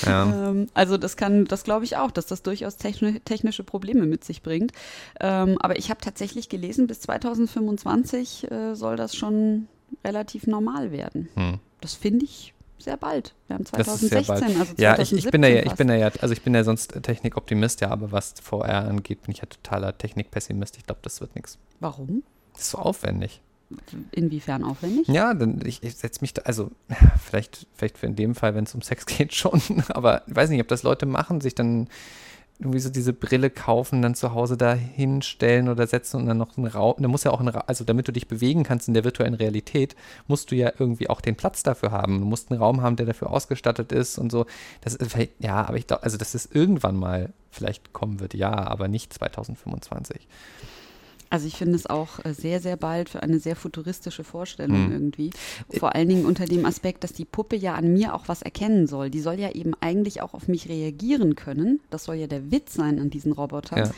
Ja. 0.05 0.49
ähm, 0.51 0.67
also 0.75 0.99
das 0.99 1.17
kann, 1.17 1.47
das 1.47 1.65
glaube 1.65 1.87
ich 1.87 1.97
auch, 1.97 2.11
dass 2.11 2.27
das 2.27 2.43
durchaus 2.43 2.77
techni 2.77 3.19
technische 3.21 3.65
Probleme 3.65 4.05
mit 4.05 4.25
sich 4.25 4.43
bringt. 4.43 4.73
Ähm, 5.21 5.57
aber 5.59 5.79
ich 5.79 5.89
habe 5.89 6.03
tatsächlich 6.03 6.51
gelesen, 6.51 6.87
bis 6.87 7.01
2025 7.01 8.51
äh, 8.51 8.75
soll 8.75 8.97
das 8.97 9.17
schon 9.17 9.69
relativ 10.05 10.47
normal 10.47 10.93
werden. 10.93 11.31
Mhm. 11.35 11.61
Das 11.81 11.95
finde 11.95 12.27
ich 12.27 12.53
sehr 12.79 12.97
bald. 12.97 13.35
Wir 13.47 13.55
haben 13.55 13.67
2016, 13.67 14.19
also 14.19 14.35
2017 14.35 14.83
Ja, 14.83 14.99
ich, 14.99 15.13
ich 15.13 15.31
bin 15.31 15.43
ja, 15.43 15.65
ich 15.65 15.75
bin 15.75 15.89
ja, 15.89 16.11
also 16.21 16.33
ich 16.33 16.43
bin 16.43 16.55
ja 16.55 16.65
sonst 16.65 17.03
Technikoptimist, 17.03 17.81
ja, 17.81 17.91
aber 17.91 18.13
was 18.13 18.35
VR 18.43 18.87
angeht, 18.89 19.23
bin 19.23 19.33
ich 19.33 19.39
ja 19.39 19.47
totaler 19.47 19.97
Technikpessimist. 19.97 20.77
Ich 20.77 20.87
glaube, 20.87 21.01
das 21.03 21.21
wird 21.21 21.35
nichts. 21.35 21.59
Warum? 21.81 22.23
Das 22.53 22.63
ist 22.63 22.71
so 22.71 22.79
aufwendig. 22.79 23.41
Inwiefern 24.13 24.63
aufwendig? 24.63 25.09
Ja, 25.09 25.35
dann 25.35 25.61
ich, 25.65 25.83
ich 25.83 25.97
setze 25.97 26.21
mich 26.21 26.35
da, 26.35 26.43
also 26.43 26.71
vielleicht, 27.25 27.67
vielleicht 27.75 27.99
für 27.99 28.07
in 28.07 28.15
dem 28.15 28.35
Fall, 28.35 28.55
wenn 28.55 28.65
es 28.65 28.75
um 28.75 28.83
Sex 28.83 29.07
geht, 29.07 29.35
schon, 29.35 29.61
aber 29.89 30.23
ich 30.27 30.37
weiß 30.37 30.51
nicht, 30.51 30.61
ob 30.61 30.69
das 30.69 30.83
Leute 30.83 31.07
machen, 31.07 31.41
sich 31.41 31.55
dann 31.55 31.89
irgendwie 32.59 32.79
so 32.79 32.89
diese 32.89 33.13
Brille 33.13 33.51
kaufen, 33.51 34.03
dann 34.03 34.15
zu 34.15 34.33
Hause 34.33 34.57
da 34.57 34.73
hinstellen 34.73 35.69
oder 35.69 35.87
setzen 35.87 36.21
und 36.21 36.27
dann 36.27 36.39
noch 36.39 36.57
einen 36.57 36.67
Raum, 36.67 36.95
da 36.99 37.09
muss 37.09 37.25
ja 37.25 37.31
auch 37.31 37.41
ein 37.41 37.49
Raum, 37.49 37.65
also 37.67 37.85
damit 37.85 38.09
du 38.09 38.13
dich 38.13 38.29
bewegen 38.29 38.63
kannst 38.63 38.89
in 38.89 38.95
der 38.95 39.05
virtuellen 39.05 39.35
Realität, 39.35 39.95
musst 40.27 40.51
du 40.51 40.57
ja 40.57 40.73
irgendwie 40.79 41.11
auch 41.11 41.21
den 41.21 41.37
Platz 41.37 41.63
dafür 41.63 41.91
haben. 41.91 42.21
Du 42.21 42.27
musst 42.27 42.51
einen 42.51 42.61
Raum 42.61 42.81
haben, 42.83 42.97
der 42.97 43.07
dafür 43.07 43.31
ausgestattet 43.31 43.93
ist 43.93 44.19
und 44.19 44.33
so. 44.33 44.47
Das 44.81 44.95
ist 44.95 45.13
vielleicht, 45.13 45.33
ja, 45.39 45.67
aber 45.67 45.77
ich 45.77 45.87
glaube, 45.87 46.03
also 46.03 46.17
dass 46.17 46.35
es 46.35 46.47
irgendwann 46.47 46.97
mal 46.97 47.33
vielleicht 47.51 47.93
kommen 47.93 48.21
wird, 48.21 48.35
ja, 48.35 48.53
aber 48.53 48.89
nicht 48.89 49.13
2025. 49.13 50.27
Also 51.31 51.47
ich 51.47 51.57
finde 51.57 51.75
es 51.75 51.87
auch 51.87 52.25
äh, 52.25 52.33
sehr, 52.35 52.61
sehr 52.61 52.77
bald 52.77 53.09
für 53.09 53.23
eine 53.23 53.39
sehr 53.41 53.57
futuristische 53.57 54.23
Vorstellung 54.25 54.87
Hm. 54.87 54.93
irgendwie. 54.93 55.31
Vor 55.79 55.95
allen 55.95 56.09
Dingen 56.09 56.25
unter 56.25 56.45
dem 56.47 56.65
Aspekt, 56.65 57.03
dass 57.05 57.13
die 57.13 57.25
Puppe 57.25 57.57
ja 57.57 57.75
an 57.75 57.93
mir 57.93 58.15
auch 58.15 58.29
was 58.29 58.43
erkennen 58.43 58.87
soll. 58.87 59.11
Die 59.11 59.21
soll 59.21 59.39
ja 59.41 59.51
eben 59.51 59.73
eigentlich 59.81 60.23
auch 60.23 60.35
auf 60.35 60.47
mich 60.49 60.69
reagieren 60.69 61.35
können. 61.35 61.81
Das 61.91 62.05
soll 62.05 62.17
ja 62.17 62.27
der 62.27 62.51
Witz 62.51 62.75
sein 62.75 63.01
an 63.01 63.11
diesen 63.11 63.33
Robotern. 63.33 63.79
Ja. 63.79 63.91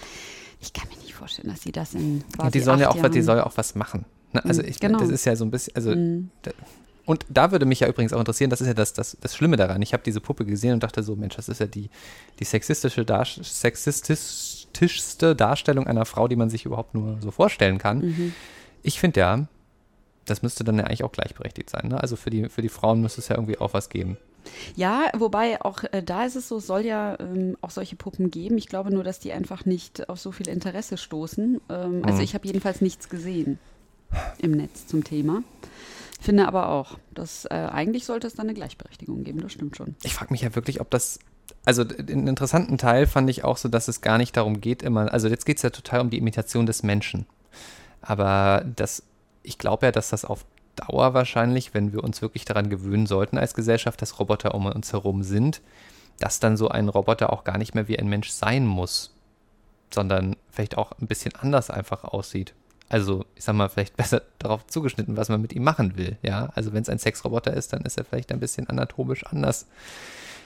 Ich 0.61 0.73
kann 0.73 0.89
mir 0.89 0.97
nicht 1.03 1.15
vorstellen, 1.15 1.49
dass 1.51 1.63
sie 1.63 1.73
das 1.73 1.95
in 1.95 2.25
quasi 2.35 2.51
die 2.53 2.61
sollen 2.61 2.81
ja 2.81 2.89
auch, 2.91 3.01
was- 3.03 3.11
die 3.11 3.19
Jahren- 3.19 3.25
soll 3.27 3.37
ja 3.37 3.47
auch 3.47 3.57
was 3.57 3.75
machen. 3.75 4.05
Ne? 4.33 4.45
Also 4.45 4.63
Mhm, 4.63 4.69
ich, 4.69 4.81
genau. 4.81 4.99
das 4.99 5.11
ist 5.11 5.25
ja 5.25 5.37
so 5.37 5.45
ein 5.45 5.51
bisschen, 5.51 5.77
also 5.77 5.91
Mhm. 5.95 6.31
da, 6.43 6.51
und 7.07 7.25
da 7.31 7.53
würde 7.53 7.65
mich 7.65 7.81
ja 7.81 7.89
übrigens 7.89 8.13
auch 8.13 8.19
interessieren, 8.19 8.51
das 8.51 8.61
ist 8.61 8.67
ja 8.67 8.75
das, 8.75 8.93
das, 8.93 9.17
das 9.21 9.35
Schlimme 9.37 9.57
daran. 9.57 9.81
Ich 9.83 9.93
habe 9.93 10.03
diese 10.03 10.21
Puppe 10.21 10.45
gesehen 10.45 10.75
und 10.75 10.83
dachte 10.83 11.03
so, 11.03 11.15
Mensch, 11.17 11.37
das 11.37 11.49
ist 11.49 11.61
ja 11.61 11.67
die, 11.67 11.89
die 12.39 12.45
sexistische 12.45 13.05
Dar 13.05 13.25
sexistischste 14.73 15.35
Darstellung 15.35 15.87
einer 15.87 16.05
Frau, 16.05 16.29
die 16.29 16.37
man 16.37 16.51
sich 16.51 16.65
überhaupt 16.65 16.95
nur 16.95 17.19
so 17.21 17.31
vorstellen 17.31 17.79
kann. 17.79 17.99
Mhm. 18.01 18.35
Ich 18.83 19.01
finde 19.01 19.21
ja, 19.21 19.49
das 20.25 20.43
müsste 20.43 20.65
dann 20.65 20.79
ja 20.79 20.85
eigentlich 20.85 21.05
auch 21.05 21.13
gleichberechtigt 21.13 21.71
sein. 21.71 21.89
Ne? 21.89 22.01
Also 22.01 22.17
für 22.17 22.31
die, 22.31 22.49
für 22.49 22.63
die 22.63 22.69
Frauen 22.69 23.01
müsste 23.01 23.21
es 23.21 23.29
ja 23.29 23.37
irgendwie 23.37 23.59
auch 23.59 23.73
was 23.75 23.89
geben. 23.89 24.17
Ja, 24.77 25.07
wobei 25.17 25.61
auch 25.63 25.85
äh, 25.93 26.03
da 26.03 26.25
ist 26.25 26.37
es 26.37 26.49
so, 26.49 26.59
es 26.59 26.67
soll 26.67 26.83
ja 26.85 27.19
ähm, 27.21 27.57
auch 27.61 27.71
solche 27.71 27.97
Puppen 27.97 28.31
geben. 28.31 28.57
Ich 28.57 28.69
glaube 28.69 28.91
nur, 28.93 29.05
dass 29.05 29.19
die 29.19 29.33
einfach 29.33 29.65
nicht 29.65 30.09
auf 30.09 30.21
so 30.21 30.33
viel 30.33 30.49
Interesse 30.49 30.97
stoßen. 30.97 31.61
Ähm, 31.69 32.03
Also 32.05 32.19
Mhm. 32.19 32.25
ich 32.25 32.35
habe 32.35 32.47
jedenfalls 32.47 32.81
nichts 32.81 33.09
gesehen 33.09 33.59
im 34.39 34.53
Netz 34.53 34.87
zum 34.87 35.05
Thema. 35.05 35.43
Finde 36.21 36.49
aber 36.49 36.71
auch, 36.71 36.99
dass 37.15 37.45
äh, 37.47 37.49
eigentlich 37.55 38.05
sollte 38.05 38.27
es 38.27 38.35
da 38.35 38.43
eine 38.43 38.55
Gleichberechtigung 38.55 39.23
geben, 39.25 39.41
das 39.41 39.53
stimmt 39.53 39.77
schon. 39.77 39.97
Ich 40.03 40.15
frage 40.15 40.33
mich 40.33 40.41
ja 40.43 40.55
wirklich, 40.55 40.81
ob 40.81 40.91
das. 40.91 41.19
Also 41.65 41.85
den 41.85 42.27
interessanten 42.27 42.79
Teil 42.79 43.07
fand 43.07 43.29
ich 43.31 43.45
auch 43.45 43.57
so, 43.57 43.69
dass 43.69 43.89
es 43.89 44.01
gar 44.01 44.19
nicht 44.19 44.37
darum 44.37 44.61
geht, 44.61 44.83
immer. 44.83 45.13
Also 45.13 45.29
jetzt 45.29 45.45
geht 45.45 45.59
es 45.59 45.63
ja 45.63 45.71
total 45.71 46.01
um 46.01 46.11
die 46.11 46.19
Imitation 46.19 46.67
des 46.67 46.83
Menschen. 46.83 47.27
Aber 48.01 48.65
das, 48.77 49.03
ich 49.43 49.59
glaube 49.59 49.87
ja, 49.87 49.93
dass 49.93 50.11
das 50.11 50.25
auf 50.25 50.45
Dauer 50.77 51.13
wahrscheinlich, 51.15 51.75
wenn 51.75 51.93
wir 51.93 52.05
uns 52.05 52.23
wirklich 52.23 52.45
daran 52.45 52.71
gewöhnen 52.71 53.07
sollten 53.07 53.37
als 53.37 53.55
Gesellschaft, 53.55 54.01
dass 54.01 54.19
Roboter 54.19 54.55
um 54.55 54.67
uns 54.67 54.93
herum 54.93 55.23
sind, 55.23 55.61
dass 56.19 56.41
dann 56.41 56.57
so 56.57 56.69
ein 56.69 56.89
Roboter 56.89 57.33
auch 57.33 57.45
gar 57.45 57.59
nicht 57.59 57.75
mehr 57.75 57.89
wie 57.89 57.99
ein 57.99 58.09
Mensch 58.09 58.31
sein 58.31 58.65
muss, 58.65 59.15
sondern 59.93 60.37
vielleicht 60.51 60.79
auch 60.79 60.93
ein 61.01 61.07
bisschen 61.07 61.35
anders 61.35 61.71
einfach 61.71 62.05
aussieht. 62.05 62.55
Also, 62.89 63.25
ich 63.35 63.45
sag 63.45 63.55
mal, 63.55 63.69
vielleicht 63.69 63.97
besser 63.99 64.23
darauf 64.39 64.67
zugeschnitten, 64.67 65.17
was 65.17 65.29
man 65.29 65.43
mit 65.43 65.53
ihm 65.53 65.65
machen 65.65 65.97
will. 65.97 66.17
Ja, 66.23 66.51
also 66.55 66.73
wenn 66.73 66.83
es 66.83 66.89
ein 66.89 66.99
Sexroboter 66.99 67.53
ist, 67.53 67.73
dann 67.73 67.83
ist 67.83 67.99
er 67.99 68.05
vielleicht 68.05 68.33
ein 68.33 68.41
bisschen 68.41 68.69
anatomisch 68.69 69.25
anders, 69.27 69.67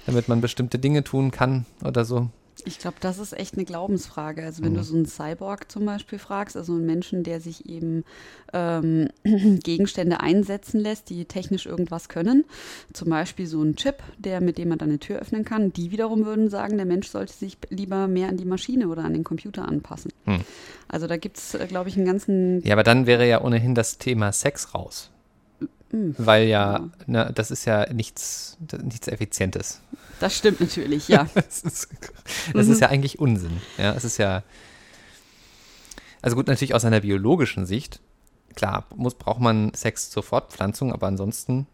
damit 0.06 0.28
man 0.28 0.40
bestimmte 0.40 0.78
Dinge 0.78 1.04
tun 1.04 1.30
kann 1.30 1.66
oder 1.84 2.04
so. 2.04 2.28
Ich 2.64 2.78
glaube, 2.78 2.98
das 3.00 3.18
ist 3.18 3.32
echt 3.32 3.54
eine 3.54 3.64
Glaubensfrage. 3.64 4.44
Also 4.44 4.62
wenn 4.62 4.72
Mhm. 4.72 4.76
du 4.76 4.84
so 4.84 4.94
einen 4.94 5.06
Cyborg 5.06 5.72
zum 5.72 5.84
Beispiel 5.86 6.18
fragst, 6.18 6.56
also 6.56 6.74
einen 6.74 6.86
Menschen, 6.86 7.24
der 7.24 7.40
sich 7.40 7.66
eben 7.68 8.04
ähm, 8.52 9.08
Gegenstände 9.24 10.20
einsetzen 10.20 10.78
lässt, 10.78 11.08
die 11.10 11.24
technisch 11.24 11.66
irgendwas 11.66 12.08
können, 12.08 12.44
zum 12.92 13.08
Beispiel 13.08 13.46
so 13.46 13.62
ein 13.62 13.74
Chip, 13.74 13.96
der 14.18 14.40
mit 14.40 14.58
dem 14.58 14.68
man 14.68 14.78
dann 14.78 14.90
eine 14.90 14.98
Tür 15.00 15.18
öffnen 15.18 15.44
kann, 15.44 15.72
die 15.72 15.90
wiederum 15.90 16.24
würden 16.24 16.50
sagen, 16.50 16.76
der 16.76 16.86
Mensch 16.86 17.08
sollte 17.08 17.32
sich 17.32 17.56
lieber 17.70 18.06
mehr 18.06 18.28
an 18.28 18.36
die 18.36 18.44
Maschine 18.44 18.86
oder 18.88 19.02
an 19.02 19.14
den 19.14 19.24
Computer 19.24 19.66
anpassen. 19.66 20.12
Hm. 20.26 20.40
Also 20.88 21.06
da 21.08 21.16
gibt 21.16 21.38
es, 21.38 21.54
äh, 21.54 21.66
glaube 21.66 21.88
ich, 21.88 21.96
einen 21.96 22.06
ganzen 22.06 22.60
Ja, 22.64 22.74
aber 22.74 22.84
dann 22.84 23.06
wäre 23.06 23.26
ja 23.26 23.42
ohnehin 23.42 23.74
das 23.74 23.98
Thema 23.98 24.30
Sex 24.30 24.72
raus. 24.74 25.10
Hm. 25.92 26.14
Weil 26.18 26.48
ja, 26.48 26.72
Ja. 26.72 26.90
Ne, 27.06 27.32
das 27.34 27.50
ist 27.50 27.66
ja 27.66 27.92
nichts, 27.92 28.56
nichts 28.82 29.08
Effizientes. 29.08 29.80
Das 30.20 30.36
stimmt 30.36 30.60
natürlich, 30.60 31.08
ja. 31.08 31.28
Das 31.34 31.60
ist, 31.60 31.88
das 32.52 32.68
ist 32.68 32.80
ja 32.80 32.88
eigentlich 32.88 33.18
Unsinn. 33.18 33.60
Ja, 33.78 33.92
es 33.92 34.04
ist 34.04 34.18
ja. 34.18 34.42
Also 36.22 36.36
gut, 36.36 36.46
natürlich 36.46 36.74
aus 36.74 36.84
einer 36.84 37.00
biologischen 37.00 37.66
Sicht. 37.66 38.00
Klar, 38.54 38.86
muss, 38.94 39.14
braucht 39.14 39.40
man 39.40 39.72
Sex 39.74 40.10
zur 40.10 40.22
Fortpflanzung, 40.22 40.92
aber 40.92 41.06
ansonsten. 41.06 41.66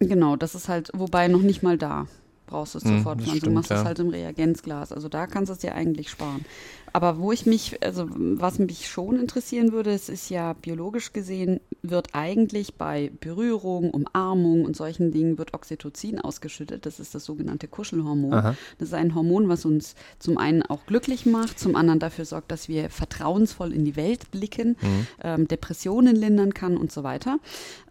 Genau, 0.00 0.36
das 0.36 0.54
ist 0.54 0.68
halt, 0.68 0.90
wobei 0.94 1.28
noch 1.28 1.42
nicht 1.42 1.62
mal 1.62 1.78
da 1.78 2.06
brauchst 2.46 2.74
du 2.74 2.78
es 2.78 2.84
zur 2.84 2.90
Hm, 2.90 2.96
das 2.98 3.04
Fortpflanzung. 3.04 3.34
Du 3.34 3.40
stimmt, 3.40 3.54
machst 3.54 3.70
es 3.70 3.78
ja. 3.78 3.84
halt 3.84 3.98
im 3.98 4.08
Reagenzglas. 4.08 4.92
Also 4.92 5.08
da 5.08 5.26
kannst 5.26 5.50
du 5.50 5.54
es 5.54 5.60
dir 5.60 5.74
eigentlich 5.74 6.10
sparen. 6.10 6.44
Aber 6.92 7.18
wo 7.18 7.32
ich 7.32 7.46
mich, 7.46 7.82
also 7.82 8.06
was 8.10 8.58
mich 8.58 8.88
schon 8.88 9.18
interessieren 9.18 9.72
würde, 9.72 9.92
es 9.92 10.08
ist 10.08 10.28
ja 10.30 10.52
biologisch 10.52 11.12
gesehen, 11.12 11.60
wird 11.82 12.08
eigentlich 12.12 12.74
bei 12.74 13.10
Berührung, 13.20 13.90
Umarmung 13.90 14.64
und 14.64 14.76
solchen 14.76 15.10
Dingen 15.10 15.38
wird 15.38 15.54
Oxytocin 15.54 16.20
ausgeschüttet. 16.20 16.84
Das 16.86 17.00
ist 17.00 17.14
das 17.14 17.24
sogenannte 17.24 17.66
Kuschelhormon. 17.66 18.34
Aha. 18.34 18.54
Das 18.78 18.88
ist 18.88 18.94
ein 18.94 19.14
Hormon, 19.14 19.48
was 19.48 19.64
uns 19.64 19.94
zum 20.18 20.38
einen 20.38 20.62
auch 20.62 20.86
glücklich 20.86 21.26
macht, 21.26 21.58
zum 21.58 21.76
anderen 21.76 21.98
dafür 21.98 22.24
sorgt, 22.24 22.50
dass 22.52 22.68
wir 22.68 22.90
vertrauensvoll 22.90 23.72
in 23.72 23.84
die 23.84 23.96
Welt 23.96 24.30
blicken, 24.30 24.76
Mhm. 24.80 25.06
ähm, 25.24 25.48
Depressionen 25.48 26.14
lindern 26.14 26.54
kann 26.54 26.76
und 26.76 26.92
so 26.92 27.02
weiter. 27.02 27.38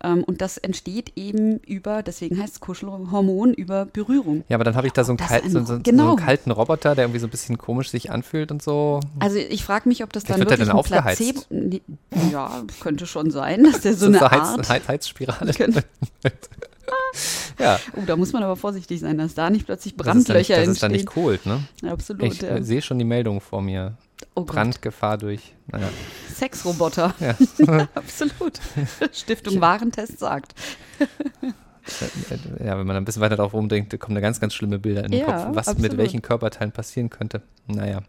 Ähm, 0.04 0.24
und 0.24 0.42
das 0.42 0.58
entsteht 0.58 1.14
eben 1.18 1.58
über, 1.60 2.04
deswegen 2.04 2.40
heißt 2.40 2.54
es 2.56 2.60
Kuschelhormon, 2.60 3.54
über 3.54 3.86
Berührung. 3.86 4.44
Ja, 4.48 4.56
aber 4.58 4.64
dann 4.64 4.76
habe 4.76 4.88
ich 4.88 4.94
da 4.94 5.04
so 5.04 5.12
einen, 5.12 5.18
Das 5.18 5.28
kalt, 5.28 5.44
ein- 5.46 5.52
so, 5.52 5.60
so, 5.60 5.66
so 5.76 5.80
genau. 5.82 6.10
einen 6.10 6.18
kalten 6.18 6.52
Roboter, 6.52 6.96
der 6.96 7.06
irgendwie 7.06 7.20
so 7.20 7.28
ein 7.28 7.32
bisschen 7.32 7.58
komisch 7.58 7.90
sich 7.90 8.12
anfühlt 8.12 8.52
und 8.52 8.62
so. 8.62 8.91
Also 9.20 9.38
ich 9.38 9.64
frage 9.64 9.88
mich, 9.88 10.04
ob 10.04 10.12
das 10.14 10.24
dann 10.26 10.40
wirklich 10.40 10.62
ein 10.62 10.70
aufgeheizt. 10.76 11.18
Placebo... 11.22 11.80
Ja, 12.32 12.64
könnte 12.82 13.08
schon 13.08 13.32
sein, 13.32 13.64
dass 13.72 13.82
der 13.82 13.94
so 13.96 14.08
eine 14.08 14.20
Heiz, 14.22 14.32
Art... 14.42 14.70
Heiz, 14.70 14.88
Heizspirale. 14.88 15.54
Könnte- 15.54 15.84
ja, 17.60 17.80
Oh, 17.96 18.02
da 18.06 18.16
muss 18.16 18.34
man 18.34 18.44
aber 18.44 18.56
vorsichtig 18.56 19.00
sein, 19.00 19.18
dass 19.18 19.34
da 19.34 19.50
nicht 19.50 19.66
plötzlich 19.66 19.96
das 19.96 20.08
ist 20.08 20.08
dann 20.08 20.18
nicht, 20.18 20.28
Brandlöcher 20.28 20.60
das 20.66 20.68
ist 20.70 20.84
dann 20.84 20.92
entstehen. 20.92 21.14
nicht 21.14 21.18
cool, 21.18 21.40
ne? 21.84 21.90
Absolut, 21.92 22.24
Ich 22.24 22.42
ja. 22.42 22.50
äh, 22.58 22.64
sehe 22.64 22.82
schon 22.82 23.00
die 23.00 23.06
Meldung 23.06 23.40
vor 23.42 23.62
mir. 23.62 23.98
Oh 24.36 24.44
Brandgefahr 24.44 25.18
durch. 25.18 25.56
Naja. 25.68 25.90
Sexroboter. 26.34 27.14
Ja. 27.20 27.88
Absolut. 27.96 28.60
Stiftung 29.12 29.60
Warentest 29.62 30.20
sagt. 30.20 30.54
Ja, 32.64 32.78
wenn 32.78 32.86
man 32.86 32.96
ein 32.96 33.06
bisschen 33.06 33.22
weiter 33.22 33.36
drauf 33.38 33.54
rumdenkt, 33.54 33.98
kommen 34.00 34.16
da 34.16 34.22
ganz, 34.22 34.40
ganz 34.40 34.54
schlimme 34.54 34.78
Bilder 34.80 35.04
in 35.04 35.12
den 35.12 35.22
Ja, 35.22 35.26
Kopf, 35.26 35.56
was 35.56 35.68
mit 35.68 35.78
absolut. 35.78 35.98
welchen 35.98 36.22
Körperteilen 36.22 36.72
passieren 36.72 37.10
könnte. 37.10 37.42
Naja. 37.68 38.02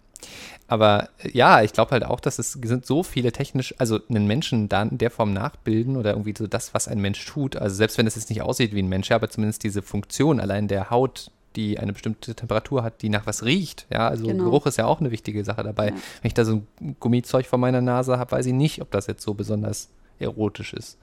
Aber 0.69 1.09
äh, 1.19 1.31
ja, 1.33 1.63
ich 1.63 1.73
glaube 1.73 1.91
halt 1.91 2.05
auch, 2.05 2.21
dass 2.21 2.39
es 2.39 2.53
sind 2.53 2.87
so 2.87 3.03
viele 3.03 3.33
technisch, 3.33 3.75
also 3.79 4.01
einen 4.09 4.27
Menschen 4.27 4.69
dann 4.69 4.91
in 4.91 4.99
der 4.99 5.11
Form 5.11 5.33
nachbilden 5.33 5.97
oder 5.97 6.13
irgendwie 6.13 6.35
so 6.37 6.47
das, 6.47 6.73
was 6.75 6.89
ein 6.89 7.01
Mensch 7.01 7.25
tut. 7.27 7.57
Also 7.57 7.77
selbst 7.77 7.99
wenn 7.99 8.07
es 8.07 8.15
jetzt 8.15 8.31
nicht 8.31 8.43
aussieht 8.43 8.75
wie 8.75 8.83
ein 8.83 8.89
Mensch, 8.89 9.11
ja, 9.11 9.17
aber 9.17 9.29
zumindest 9.29 9.65
diese 9.65 9.83
Funktion 9.83 10.41
allein 10.41 10.69
der 10.69 10.91
Haut, 10.91 11.31
die 11.57 11.79
eine 11.79 11.93
bestimmte 11.93 12.35
Temperatur 12.35 12.83
hat, 12.83 13.03
die 13.03 13.11
nach 13.11 13.27
was 13.27 13.45
riecht. 13.45 13.87
Ja, 13.91 14.09
also 14.09 14.27
Genau. 14.27 14.45
Geruch 14.45 14.67
ist 14.67 14.79
ja 14.79 14.87
auch 14.87 15.01
eine 15.01 15.11
wichtige 15.11 15.45
Sache 15.45 15.63
dabei. 15.63 15.89
Ja. 15.89 15.93
Wenn 15.93 16.29
ich 16.29 16.35
da 16.35 16.45
so 16.45 16.63
ein 16.81 16.97
Gummizeug 16.99 17.47
vor 17.47 17.59
meiner 17.59 17.83
Nase 17.83 18.19
habe, 18.19 18.33
weiß 18.33 18.47
ich 18.47 18.55
nicht, 18.55 18.81
ob 18.81 18.91
das 18.91 19.07
jetzt 19.07 19.23
so 19.23 19.35
besonders 19.35 19.91
erotisch 20.19 20.73
ist. 20.73 20.97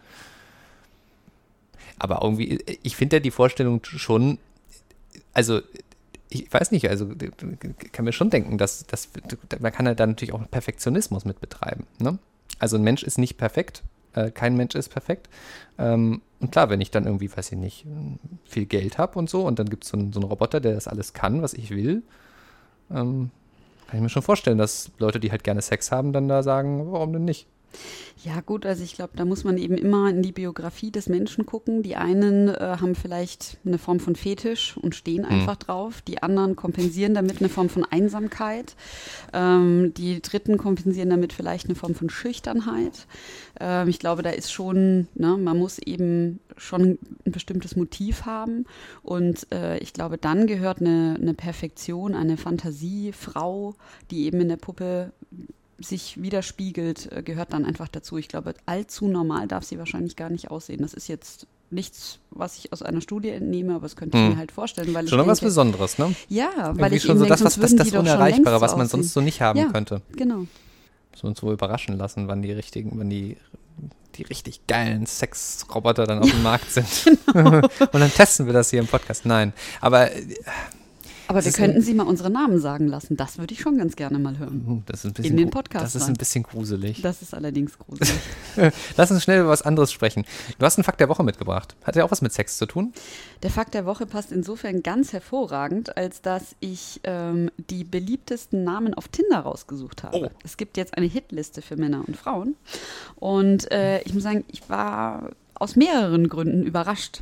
Aber 2.00 2.22
irgendwie, 2.24 2.64
ich 2.82 2.96
finde 2.96 3.18
ja 3.18 3.20
die 3.20 3.30
Vorstellung 3.30 3.82
schon, 3.84 4.40
also 5.34 5.62
ich 6.30 6.52
weiß 6.54 6.72
nicht, 6.72 6.88
also 6.90 7.08
kann 7.92 8.06
mir 8.06 8.12
schon 8.14 8.30
denken, 8.30 8.58
dass, 8.58 8.86
dass 8.86 9.10
man 9.60 9.72
kann 9.72 9.86
ja 9.86 9.96
da 9.96 10.06
natürlich 10.06 10.34
auch 10.34 10.42
Perfektionismus 10.50 11.26
mit 11.26 11.42
betreiben. 11.42 11.88
Ne? 12.00 12.20
Also 12.60 12.78
ein 12.78 12.84
Mensch 12.84 13.04
ist 13.04 13.18
nicht 13.18 13.38
perfekt, 13.38 13.84
äh, 14.14 14.30
kein 14.32 14.56
Mensch 14.56 14.76
ist 14.76 14.90
perfekt. 14.90 15.28
Ähm, 15.78 16.22
und 16.40 16.52
klar, 16.52 16.70
wenn 16.70 16.82
ich 16.82 16.92
dann 16.92 17.06
irgendwie, 17.06 17.36
weiß 17.36 17.52
ich 17.52 17.58
nicht, 17.58 17.86
viel 18.46 18.66
Geld 18.66 18.98
habe 18.98 19.18
und 19.18 19.30
so, 19.30 19.46
und 19.46 19.60
dann 19.60 19.70
gibt 19.70 19.84
es 19.84 19.90
so, 19.90 19.98
einen- 19.98 20.14
so 20.14 20.20
einen 20.20 20.30
Roboter, 20.30 20.60
der 20.60 20.74
das 20.74 20.88
alles 20.88 21.14
kann, 21.14 21.42
was 21.42 21.54
ich 21.54 21.72
will, 21.72 22.04
ähm, 22.92 23.32
kann 23.88 23.98
ich 23.98 24.02
mir 24.04 24.10
schon 24.10 24.22
vorstellen, 24.22 24.58
dass 24.60 24.92
Leute, 25.00 25.20
die 25.20 25.32
halt 25.32 25.44
gerne 25.44 25.62
Sex 25.62 25.92
haben, 25.92 26.14
dann 26.14 26.28
da 26.28 26.44
sagen, 26.44 26.92
warum 26.92 27.12
denn 27.12 27.26
nicht? 27.26 27.48
Ja 28.26 28.42
gut, 28.42 28.66
also 28.66 28.84
ich 28.84 28.96
glaube, 28.96 29.14
da 29.16 29.24
muss 29.24 29.46
man 29.46 29.58
eben 29.58 29.78
immer 29.78 30.10
in 30.10 30.22
die 30.22 30.34
Biografie 30.34 30.92
des 30.92 31.08
Menschen 31.08 31.46
gucken. 31.46 31.84
Die 31.84 31.96
einen 31.96 32.50
äh, 32.50 32.78
haben 32.82 32.94
vielleicht 32.96 33.58
eine 33.66 33.78
Form 33.78 34.02
von 34.02 34.18
Fetisch 34.18 34.76
und 34.76 34.94
stehen 34.94 35.24
einfach 35.24 35.56
drauf. 35.56 36.02
Die 36.02 36.22
anderen 36.22 36.58
kompensieren 36.58 37.14
damit 37.14 37.40
eine 37.40 37.48
Form 37.48 37.70
von 37.70 37.86
Einsamkeit. 37.86 38.76
Ähm, 39.32 39.94
die 39.96 40.22
Dritten 40.22 40.58
kompensieren 40.58 41.10
damit 41.10 41.32
vielleicht 41.32 41.68
eine 41.68 41.76
Form 41.76 41.96
von 41.96 42.10
Schüchternheit. 42.10 43.08
Ähm, 43.62 43.88
ich 43.88 44.00
glaube, 44.00 44.22
da 44.22 44.32
ist 44.32 44.52
schon, 44.52 45.08
ne, 45.16 45.38
man 45.38 45.58
muss 45.58 45.80
eben 45.80 46.42
schon 46.58 47.00
ein 47.26 47.32
bestimmtes 47.32 47.78
Motiv 47.78 48.26
haben. 48.26 48.66
Und 49.02 49.48
äh, 49.54 49.78
ich 49.78 49.94
glaube, 49.94 50.18
dann 50.18 50.46
gehört 50.46 50.82
eine, 50.82 51.18
eine 51.22 51.34
Perfektion, 51.34 52.16
eine 52.16 52.36
Fantasiefrau, 52.36 53.76
die 54.12 54.26
eben 54.26 54.42
in 54.42 54.50
der 54.50 54.58
Puppe 54.58 55.14
sich 55.82 56.22
widerspiegelt, 56.22 57.12
äh, 57.12 57.24
gehört 57.24 57.54
dann 57.54 57.66
einfach 57.66 57.88
dazu. 57.88 58.18
Ich 58.18 58.28
glaube, 58.28 58.54
allzu 58.66 59.08
normal 59.08 59.48
darf 59.48 59.64
sie 59.64 59.78
wahrscheinlich 59.78 60.16
gar 60.16 60.30
nicht 60.30 60.52
aussehen. 60.52 60.82
Das 60.82 60.94
ist 60.94 61.08
jetzt 61.08 61.48
nichts, 61.72 62.20
was 62.32 62.58
ich 62.58 62.74
aus 62.74 62.82
einer 62.82 63.00
Studie 63.02 63.30
entnehme, 63.30 63.74
aber 63.76 63.84
das 63.84 63.96
könnte 63.96 64.18
ich 64.18 64.24
Hm. 64.24 64.32
mir 64.32 64.38
halt 64.38 64.52
vorstellen, 64.52 64.94
weil 64.94 65.08
Schon 65.08 65.20
noch 65.20 65.28
was 65.28 65.40
denke, 65.40 65.50
Besonderes, 65.50 65.98
ne? 66.00 66.16
ja, 66.28 66.48
weil 66.58 66.78
Irgendwie 66.78 66.96
ich 66.96 67.04
schon 67.04 67.18
so 67.18 67.26
denke, 67.26 67.44
das, 67.44 67.60
was, 67.62 67.76
das, 67.76 67.76
das 67.76 67.92
Unerreichbare, 68.00 68.60
was 68.60 68.72
man 68.72 68.82
aussehen. 68.88 69.02
sonst 69.04 69.14
so 69.14 69.22
nicht 69.22 69.42
haben 69.42 69.60
Ja. 69.60 69.68
könnte. 69.72 70.02
Genau. 70.16 70.38
Müssen 71.12 71.24
wir 71.24 71.30
uns 71.30 71.44
wohl 71.44 71.54
überraschen 71.54 71.98
lassen, 71.98 72.28
wann 72.28 72.42
die 72.42 72.52
richtigen, 72.52 72.92
wann 72.96 73.10
die, 73.10 73.38
die 74.16 74.24
richtig 74.24 74.66
geilen 74.68 75.06
Sexroboter 75.06 76.06
dann 76.08 76.20
auf 76.20 76.30
dem 76.32 76.42
Markt 76.44 76.72
sind. 76.72 76.88
Genau. 77.32 77.58
Und 77.80 77.94
dann 77.94 78.12
testen 78.12 78.48
wir 78.48 78.54
das 78.54 78.72
hier 78.72 78.80
im 78.80 78.88
Podcast. 78.88 79.26
Nein. 79.26 79.54
Aber 79.80 80.12
äh, 80.12 80.24
Aber 81.30 81.46
wir 81.46 81.52
könnten 81.52 81.82
Sie 81.84 81.94
mal 81.94 82.08
unsere 82.08 82.32
Namen 82.32 82.60
sagen 82.60 82.88
lassen. 82.88 83.16
Das 83.16 83.38
würde 83.38 83.54
ich 83.54 83.62
schon 83.62 83.78
ganz 83.78 83.96
gerne 83.96 84.18
mal 84.18 84.40
hören. 84.40 84.64
Hm, 84.66 84.84
Das 84.88 85.02
ist 85.02 85.06
ein 85.06 85.14
bisschen 85.14 85.32
In 85.32 85.38
den 85.38 85.50
Podcast 85.52 85.86
Das 85.86 85.96
ist 85.96 86.08
ein 86.08 86.16
bisschen 86.16 86.42
gruselig. 86.42 87.04
Das 87.04 87.22
ist 87.22 87.36
allerdings 87.36 87.78
gruselig. 87.78 88.20
Lass 88.98 89.12
uns 89.12 89.24
schnell 89.24 89.42
über 89.42 89.50
was 89.50 89.62
anderes 89.62 89.92
sprechen. 89.92 90.26
Du 90.58 90.66
hast 90.66 90.78
einen 90.78 90.84
Fakt 90.84 91.00
der 91.00 91.08
Woche 91.08 91.24
mitgebracht. 91.24 91.76
Hat 91.84 91.96
ja 91.96 92.04
auch 92.04 92.10
was 92.10 92.24
mit 92.24 92.34
Sex 92.34 92.58
zu 92.58 92.66
tun? 92.66 92.94
Der 93.44 93.52
Fakt 93.52 93.76
der 93.76 93.86
Woche 93.86 94.08
passt 94.08 94.32
insofern 94.32 94.82
ganz 94.82 95.14
hervorragend, 95.14 95.96
als 95.98 96.24
dass 96.24 96.56
ich 96.62 97.00
ähm, 97.04 97.52
die 97.70 97.84
beliebtesten 97.84 98.64
Namen 98.64 98.96
auf 98.96 99.08
Tinder 99.08 99.42
rausgesucht 99.42 100.02
habe. 100.02 100.18
Oh. 100.18 100.30
Es 100.44 100.58
gibt 100.58 100.78
jetzt 100.78 100.98
eine 100.98 101.06
Hitliste 101.06 101.62
für 101.62 101.76
Männer 101.76 102.04
und 102.08 102.18
Frauen. 102.18 102.56
Und 103.18 103.72
äh, 103.72 104.02
ich 104.02 104.16
muss 104.16 104.24
sagen, 104.24 104.46
ich 104.48 104.68
war 104.68 105.30
aus 105.60 105.76
mehreren 105.76 106.28
Gründen 106.30 106.64
überrascht. 106.64 107.22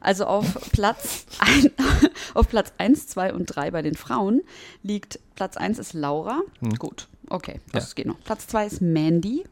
Also 0.00 0.26
auf 0.26 0.46
Platz, 0.72 1.26
ein, 1.40 1.70
auf 2.34 2.48
Platz 2.48 2.72
1, 2.78 3.08
2 3.08 3.32
und 3.32 3.46
3 3.46 3.70
bei 3.70 3.82
den 3.82 3.94
Frauen 3.96 4.42
liegt 4.82 5.18
Platz 5.34 5.56
1 5.56 5.78
ist 5.78 5.92
Laura. 5.94 6.40
Gut, 6.78 7.08
okay, 7.28 7.60
das 7.72 7.88
Ja. 7.90 7.94
geht 7.96 8.06
noch. 8.06 8.20
Platz 8.24 8.46
2 8.48 8.66
ist 8.66 8.80
Mandy. 8.82 9.44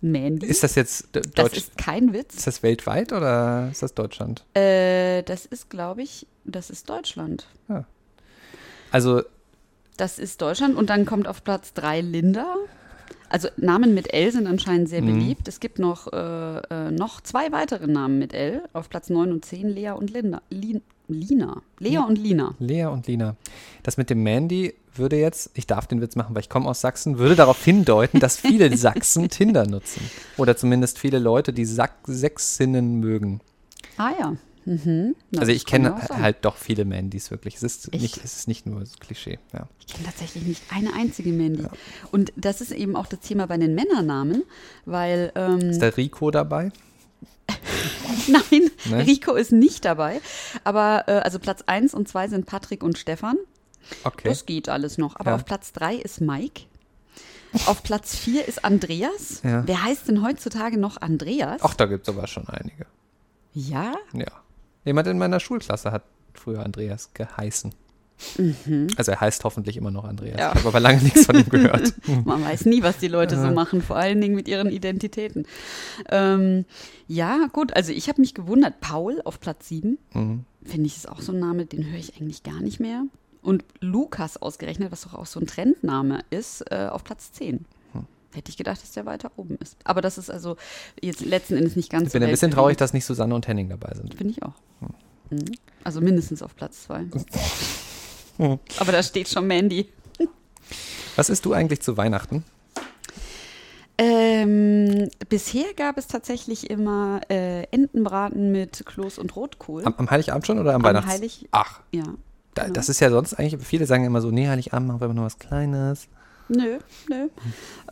Mandy. 0.00 0.46
Ist 0.46 0.62
das 0.64 0.74
jetzt 0.74 1.14
d- 1.14 1.20
das 1.20 1.32
Deutsch? 1.34 1.56
ist 1.58 1.78
kein 1.78 2.12
Witz. 2.12 2.34
Ist 2.34 2.46
das 2.48 2.62
weltweit 2.64 3.12
oder 3.12 3.68
ist 3.70 3.82
das 3.82 3.94
Deutschland? 3.94 4.44
Äh, 4.54 5.22
das 5.22 5.46
ist, 5.46 5.70
glaube 5.70 6.02
ich, 6.02 6.26
das 6.44 6.70
ist 6.70 6.90
Deutschland. 6.90 7.46
Also, 8.90 9.22
Das 9.96 10.18
ist 10.18 10.40
Deutschland 10.42 10.74
und 10.76 10.90
dann 10.90 11.06
kommt 11.06 11.28
auf 11.28 11.44
Platz 11.44 11.72
3 11.74 12.00
Linda. 12.00 12.56
Also 13.32 13.48
Namen 13.56 13.94
mit 13.94 14.12
L 14.12 14.30
sind 14.30 14.46
anscheinend 14.46 14.88
sehr 14.90 15.00
Mhm. 15.02 15.06
beliebt. 15.06 15.48
Es 15.48 15.58
gibt 15.58 15.78
noch, 15.78 16.12
äh, 16.12 16.58
äh, 16.58 16.90
noch 16.90 17.20
zwei 17.22 17.50
weitere 17.50 17.86
Namen 17.86 18.18
mit 18.18 18.34
L. 18.34 18.62
Auf 18.74 18.90
Platz 18.90 19.08
9 19.08 19.32
und 19.32 19.44
10 19.44 19.68
Lea 19.70 19.90
und 19.92 20.10
Linda. 20.10 20.42
Lin, 20.50 20.82
Lina. 21.08 21.62
Lea 21.78 21.98
und 21.98 22.18
Lina. 22.18 22.54
Lea 22.58 22.84
und 22.86 23.06
Lina. 23.06 23.36
Das 23.82 23.96
mit 23.96 24.10
dem 24.10 24.22
Mandy 24.22 24.74
würde 24.94 25.16
jetzt, 25.16 25.50
ich 25.54 25.66
darf 25.66 25.86
den 25.86 26.02
Witz 26.02 26.14
machen, 26.16 26.34
weil 26.34 26.42
ich 26.42 26.50
komme 26.50 26.68
aus 26.68 26.82
Sachsen, 26.82 27.16
würde 27.18 27.34
darauf 27.34 27.64
hindeuten, 27.64 28.20
dass 28.20 28.36
viele 28.36 28.76
Sachsen 28.76 29.30
Tinder 29.30 29.66
nutzen. 29.66 30.02
Oder 30.36 30.54
zumindest 30.56 30.98
viele 30.98 31.18
Leute, 31.18 31.54
die 31.54 31.64
Sack 31.64 31.94
Sächsinnen 32.06 33.00
mögen. 33.00 33.40
Ah 33.96 34.10
ja. 34.20 34.36
Mhm. 34.64 35.14
Also 35.36 35.50
ich 35.52 35.66
kenne 35.66 35.88
ja 36.08 36.16
halt 36.18 36.44
doch 36.44 36.56
viele 36.56 36.84
Mandys 36.84 37.30
wirklich. 37.30 37.56
Es 37.56 37.62
ist, 37.62 37.92
nicht, 37.92 38.18
es 38.24 38.36
ist 38.38 38.48
nicht 38.48 38.64
nur 38.66 38.84
so 38.86 38.96
Klischee. 39.00 39.38
Ja. 39.52 39.68
Ich 39.80 39.86
kenne 39.88 40.04
tatsächlich 40.06 40.44
nicht 40.44 40.62
eine 40.70 40.92
einzige 40.94 41.30
Mandy. 41.32 41.64
Und 42.10 42.32
das 42.36 42.60
ist 42.60 42.70
eben 42.72 42.94
auch 42.96 43.06
das 43.06 43.20
Thema 43.20 43.46
bei 43.46 43.56
den 43.58 43.74
Männernamen, 43.74 44.44
weil 44.84 45.32
ähm, 45.34 45.58
Ist 45.70 45.82
der 45.82 45.96
Rico 45.96 46.30
dabei? 46.30 46.70
Nein, 48.28 48.70
Ne? 48.88 49.06
Rico 49.06 49.34
ist 49.34 49.52
nicht 49.52 49.84
dabei. 49.84 50.20
Aber 50.64 51.04
äh, 51.08 51.12
also 51.12 51.38
Platz 51.38 51.62
1 51.66 51.94
und 51.94 52.08
2 52.08 52.28
sind 52.28 52.46
Patrick 52.46 52.82
und 52.82 52.98
Stefan. 52.98 53.36
Okay. 54.04 54.28
Das 54.28 54.46
geht 54.46 54.68
alles 54.68 54.96
noch. 54.98 55.16
Aber 55.16 55.30
Ja. 55.30 55.36
auf 55.36 55.44
Platz 55.44 55.72
3 55.72 55.96
ist 55.96 56.20
Mike. 56.20 56.62
Auf 57.66 57.82
Platz 57.82 58.16
4 58.16 58.46
ist 58.48 58.64
Andreas. 58.64 59.42
Ja. 59.42 59.66
Wer 59.66 59.82
heißt 59.82 60.08
denn 60.08 60.22
heutzutage 60.22 60.78
noch 60.78 61.00
Andreas? 61.02 61.60
Ach, 61.62 61.74
da 61.74 61.86
gibt 61.86 62.08
es 62.08 62.14
aber 62.14 62.26
schon 62.26 62.46
einige. 62.48 62.86
Ja? 63.54 63.94
Ja. 64.14 64.26
Jemand 64.84 65.06
in 65.08 65.18
meiner 65.18 65.40
Schulklasse 65.40 65.92
hat 65.92 66.02
früher 66.34 66.64
Andreas 66.64 67.10
geheißen. 67.14 67.72
Also 68.96 69.10
er 69.12 69.20
heißt 69.20 69.42
hoffentlich 69.42 69.76
immer 69.76 69.90
noch 69.90 70.04
Andreas. 70.04 70.34
Mhm. 70.34 70.38
Ja. 70.38 70.50
Ich 70.52 70.58
habe 70.60 70.68
aber 70.68 70.80
lange 70.80 71.02
nichts 71.02 71.26
von 71.26 71.36
ihm 71.36 71.48
gehört. 71.48 71.92
Man 72.24 72.44
weiß 72.44 72.66
nie, 72.66 72.82
was 72.82 72.98
die 72.98 73.08
Leute 73.08 73.40
so 73.40 73.50
machen, 73.50 73.82
vor 73.82 73.96
allen 73.96 74.20
Dingen 74.20 74.36
mit 74.36 74.46
ihren 74.46 74.70
Identitäten. 74.70 75.44
Ähm, 76.08 76.64
ja, 77.08 77.48
gut, 77.52 77.74
also 77.74 77.92
ich 77.92 78.08
habe 78.08 78.20
mich 78.20 78.34
gewundert. 78.34 78.80
Paul 78.80 79.20
auf 79.24 79.40
Platz 79.40 79.68
7, 79.68 79.98
Mhm. 80.14 80.44
finde 80.64 80.86
ich, 80.86 80.96
ist 80.96 81.08
auch 81.08 81.20
so 81.20 81.32
ein 81.32 81.40
Name, 81.40 81.66
den 81.66 81.84
höre 81.90 81.98
ich 81.98 82.14
eigentlich 82.16 82.42
gar 82.44 82.60
nicht 82.60 82.78
mehr. 82.78 83.02
Und 83.42 83.64
Lukas 83.80 84.36
ausgerechnet, 84.36 84.92
was 84.92 85.02
doch 85.02 85.14
auch 85.14 85.26
so 85.26 85.40
ein 85.40 85.46
Trendname 85.48 86.20
ist, 86.30 86.60
äh, 86.70 86.86
auf 86.90 87.02
Platz 87.02 87.32
10. 87.32 87.64
Hätte 88.34 88.50
ich 88.50 88.56
gedacht, 88.56 88.82
dass 88.82 88.92
der 88.92 89.04
weiter 89.06 89.30
oben 89.36 89.56
ist. 89.60 89.76
Aber 89.84 90.00
das 90.00 90.16
ist 90.18 90.30
also 90.30 90.56
jetzt 91.00 91.20
letzten 91.20 91.56
Endes 91.56 91.76
nicht 91.76 91.90
ganz 91.90 92.06
Ich 92.08 92.12
bin 92.12 92.22
so 92.22 92.26
ein 92.26 92.30
bisschen 92.30 92.50
traurig, 92.50 92.76
dass 92.78 92.92
nicht 92.92 93.04
Susanne 93.04 93.34
und 93.34 93.46
Henning 93.46 93.68
dabei 93.68 93.92
sind. 93.94 94.14
Finde 94.14 94.32
ich 94.32 94.42
auch. 94.42 94.54
Hm. 94.80 94.88
Mhm. 95.30 95.44
Also 95.84 96.00
mindestens 96.00 96.42
auf 96.42 96.56
Platz 96.56 96.84
2. 96.84 97.06
Hm. 98.38 98.58
Aber 98.78 98.92
da 98.92 99.02
steht 99.02 99.28
schon 99.28 99.46
Mandy. 99.46 99.88
Was 101.16 101.28
isst 101.28 101.44
du 101.44 101.52
eigentlich 101.52 101.82
zu 101.82 101.96
Weihnachten? 101.98 102.44
Ähm, 103.98 105.10
bisher 105.28 105.74
gab 105.76 105.98
es 105.98 106.06
tatsächlich 106.06 106.70
immer 106.70 107.20
äh, 107.30 107.64
Entenbraten 107.70 108.50
mit 108.50 108.84
Kloß 108.86 109.18
und 109.18 109.36
Rotkohl. 109.36 109.84
Am, 109.84 109.94
am 109.96 110.10
Heiligabend 110.10 110.46
schon 110.46 110.58
oder 110.58 110.70
am, 110.74 110.76
Am 110.80 110.84
Weihnachts? 110.84 111.10
Heilig- 111.12 111.46
Ach, 111.50 111.80
ja. 111.92 112.02
da, 112.54 112.62
genau. 112.62 112.74
das 112.74 112.88
ist 112.88 113.00
ja 113.00 113.10
sonst 113.10 113.34
eigentlich, 113.34 113.62
viele 113.64 113.86
sagen 113.86 114.04
immer 114.04 114.22
so, 114.22 114.30
nee, 114.30 114.48
Heiligabend 114.48 114.88
machen 114.88 115.00
wir 115.00 115.04
immer 115.04 115.14
noch 115.14 115.24
was 115.24 115.38
Kleines. 115.38 116.08
Nö, 116.56 116.78
nö. 117.08 117.28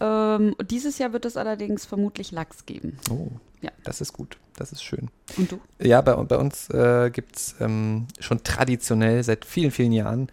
Ähm, 0.00 0.54
dieses 0.70 0.98
Jahr 0.98 1.12
wird 1.12 1.24
es 1.24 1.36
allerdings 1.36 1.84
vermutlich 1.86 2.30
Lachs 2.32 2.66
geben. 2.66 2.98
Oh, 3.10 3.28
Ja. 3.60 3.70
das 3.84 4.00
ist 4.00 4.12
gut, 4.12 4.36
das 4.56 4.72
ist 4.72 4.82
schön. 4.82 5.08
Und 5.36 5.52
du? 5.52 5.60
Ja, 5.80 6.00
bei, 6.00 6.14
bei 6.14 6.36
uns 6.36 6.68
äh, 6.70 7.10
gibt 7.10 7.36
es 7.36 7.54
ähm, 7.60 8.06
schon 8.18 8.42
traditionell 8.42 9.22
seit 9.24 9.44
vielen, 9.44 9.70
vielen 9.70 9.92
Jahren, 9.92 10.28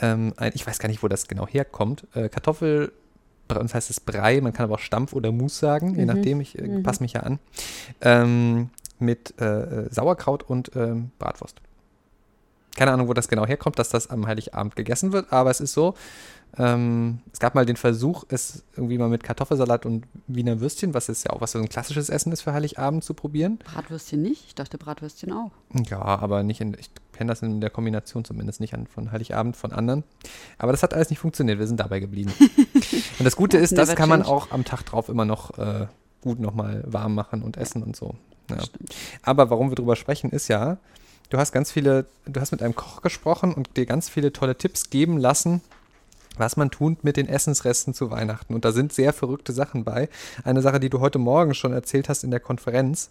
ähm, 0.00 0.32
ein, 0.36 0.52
ich 0.54 0.66
weiß 0.66 0.78
gar 0.78 0.88
nicht, 0.88 1.02
wo 1.02 1.08
das 1.08 1.28
genau 1.28 1.46
herkommt, 1.46 2.06
äh, 2.14 2.28
Kartoffel, 2.28 2.92
bei 3.48 3.56
uns 3.60 3.74
heißt 3.74 3.90
es 3.90 4.00
Brei, 4.00 4.40
man 4.40 4.52
kann 4.52 4.64
aber 4.64 4.74
auch 4.74 4.80
Stampf 4.80 5.12
oder 5.12 5.30
Mousse 5.32 5.60
sagen, 5.60 5.94
je 5.94 6.00
Mhm. 6.02 6.06
nachdem, 6.06 6.40
ich 6.40 6.58
äh, 6.58 6.62
Mhm. 6.66 6.82
passe 6.82 7.02
mich 7.02 7.12
ja 7.14 7.20
an, 7.20 7.38
ähm, 8.00 8.70
mit 8.98 9.38
äh, 9.40 9.88
Sauerkraut 9.90 10.42
und 10.42 10.70
ähm, 10.74 11.10
Bratwurst. 11.18 11.60
Keine 12.76 12.92
Ahnung, 12.92 13.08
wo 13.08 13.14
das 13.14 13.28
genau 13.28 13.46
herkommt, 13.46 13.78
dass 13.78 13.88
das 13.88 14.10
am 14.10 14.26
Heiligabend 14.26 14.76
gegessen 14.76 15.12
wird, 15.12 15.32
aber 15.32 15.50
es 15.50 15.60
ist 15.60 15.72
so, 15.72 15.94
ähm, 16.58 17.20
es 17.32 17.38
gab 17.38 17.54
mal 17.54 17.66
den 17.66 17.76
Versuch, 17.76 18.24
es 18.28 18.64
irgendwie 18.76 18.96
mal 18.96 19.08
mit 19.08 19.22
Kartoffelsalat 19.22 19.84
und 19.84 20.06
Wiener 20.26 20.60
Würstchen, 20.60 20.94
was 20.94 21.08
ist 21.08 21.24
ja 21.24 21.32
auch 21.32 21.40
was 21.40 21.52
so 21.52 21.58
ein 21.58 21.68
klassisches 21.68 22.08
Essen 22.08 22.32
ist 22.32 22.42
für 22.42 22.52
Heiligabend, 22.52 23.04
zu 23.04 23.12
probieren. 23.12 23.58
Bratwürstchen 23.58 24.22
nicht? 24.22 24.44
Ich 24.46 24.54
dachte 24.54 24.78
Bratwürstchen 24.78 25.32
auch. 25.32 25.50
Ja, 25.88 26.00
aber 26.00 26.42
nicht 26.42 26.60
in, 26.60 26.74
ich 26.78 26.90
kenne 27.12 27.28
das 27.28 27.42
in 27.42 27.60
der 27.60 27.70
Kombination 27.70 28.24
zumindest 28.24 28.60
nicht 28.60 28.74
an, 28.74 28.86
von 28.86 29.12
Heiligabend 29.12 29.56
von 29.56 29.72
anderen. 29.72 30.04
Aber 30.56 30.72
das 30.72 30.82
hat 30.82 30.94
alles 30.94 31.10
nicht 31.10 31.18
funktioniert, 31.18 31.58
wir 31.58 31.66
sind 31.66 31.80
dabei 31.80 32.00
geblieben. 32.00 32.32
Und 33.18 33.24
das 33.24 33.36
Gute 33.36 33.58
ist, 33.58 33.76
das 33.76 33.94
kann 33.94 34.08
man 34.08 34.22
auch 34.22 34.50
am 34.50 34.64
Tag 34.64 34.84
drauf 34.84 35.08
immer 35.10 35.26
noch 35.26 35.58
äh, 35.58 35.86
gut 36.22 36.40
nochmal 36.40 36.82
warm 36.86 37.14
machen 37.14 37.42
und 37.42 37.56
essen 37.56 37.82
und 37.82 37.94
so. 37.94 38.16
Ja. 38.50 38.56
Aber 39.22 39.50
warum 39.50 39.70
wir 39.70 39.76
drüber 39.76 39.94
sprechen, 39.94 40.30
ist 40.30 40.48
ja, 40.48 40.78
du 41.30 41.38
hast 41.38 41.52
ganz 41.52 41.70
viele, 41.70 42.06
du 42.24 42.40
hast 42.40 42.50
mit 42.50 42.62
einem 42.62 42.74
Koch 42.74 43.02
gesprochen 43.02 43.54
und 43.54 43.76
dir 43.76 43.86
ganz 43.86 44.08
viele 44.08 44.32
tolle 44.32 44.56
Tipps 44.56 44.90
geben 44.90 45.18
lassen, 45.18 45.60
was 46.36 46.56
man 46.56 46.70
tut 46.70 47.04
mit 47.04 47.16
den 47.16 47.28
Essensresten 47.28 47.94
zu 47.94 48.10
Weihnachten. 48.10 48.54
Und 48.54 48.64
da 48.64 48.72
sind 48.72 48.92
sehr 48.92 49.12
verrückte 49.12 49.52
Sachen 49.52 49.84
bei. 49.84 50.08
Eine 50.44 50.62
Sache, 50.62 50.80
die 50.80 50.90
du 50.90 51.00
heute 51.00 51.18
Morgen 51.18 51.54
schon 51.54 51.72
erzählt 51.72 52.08
hast 52.08 52.24
in 52.24 52.30
der 52.30 52.40
Konferenz, 52.40 53.10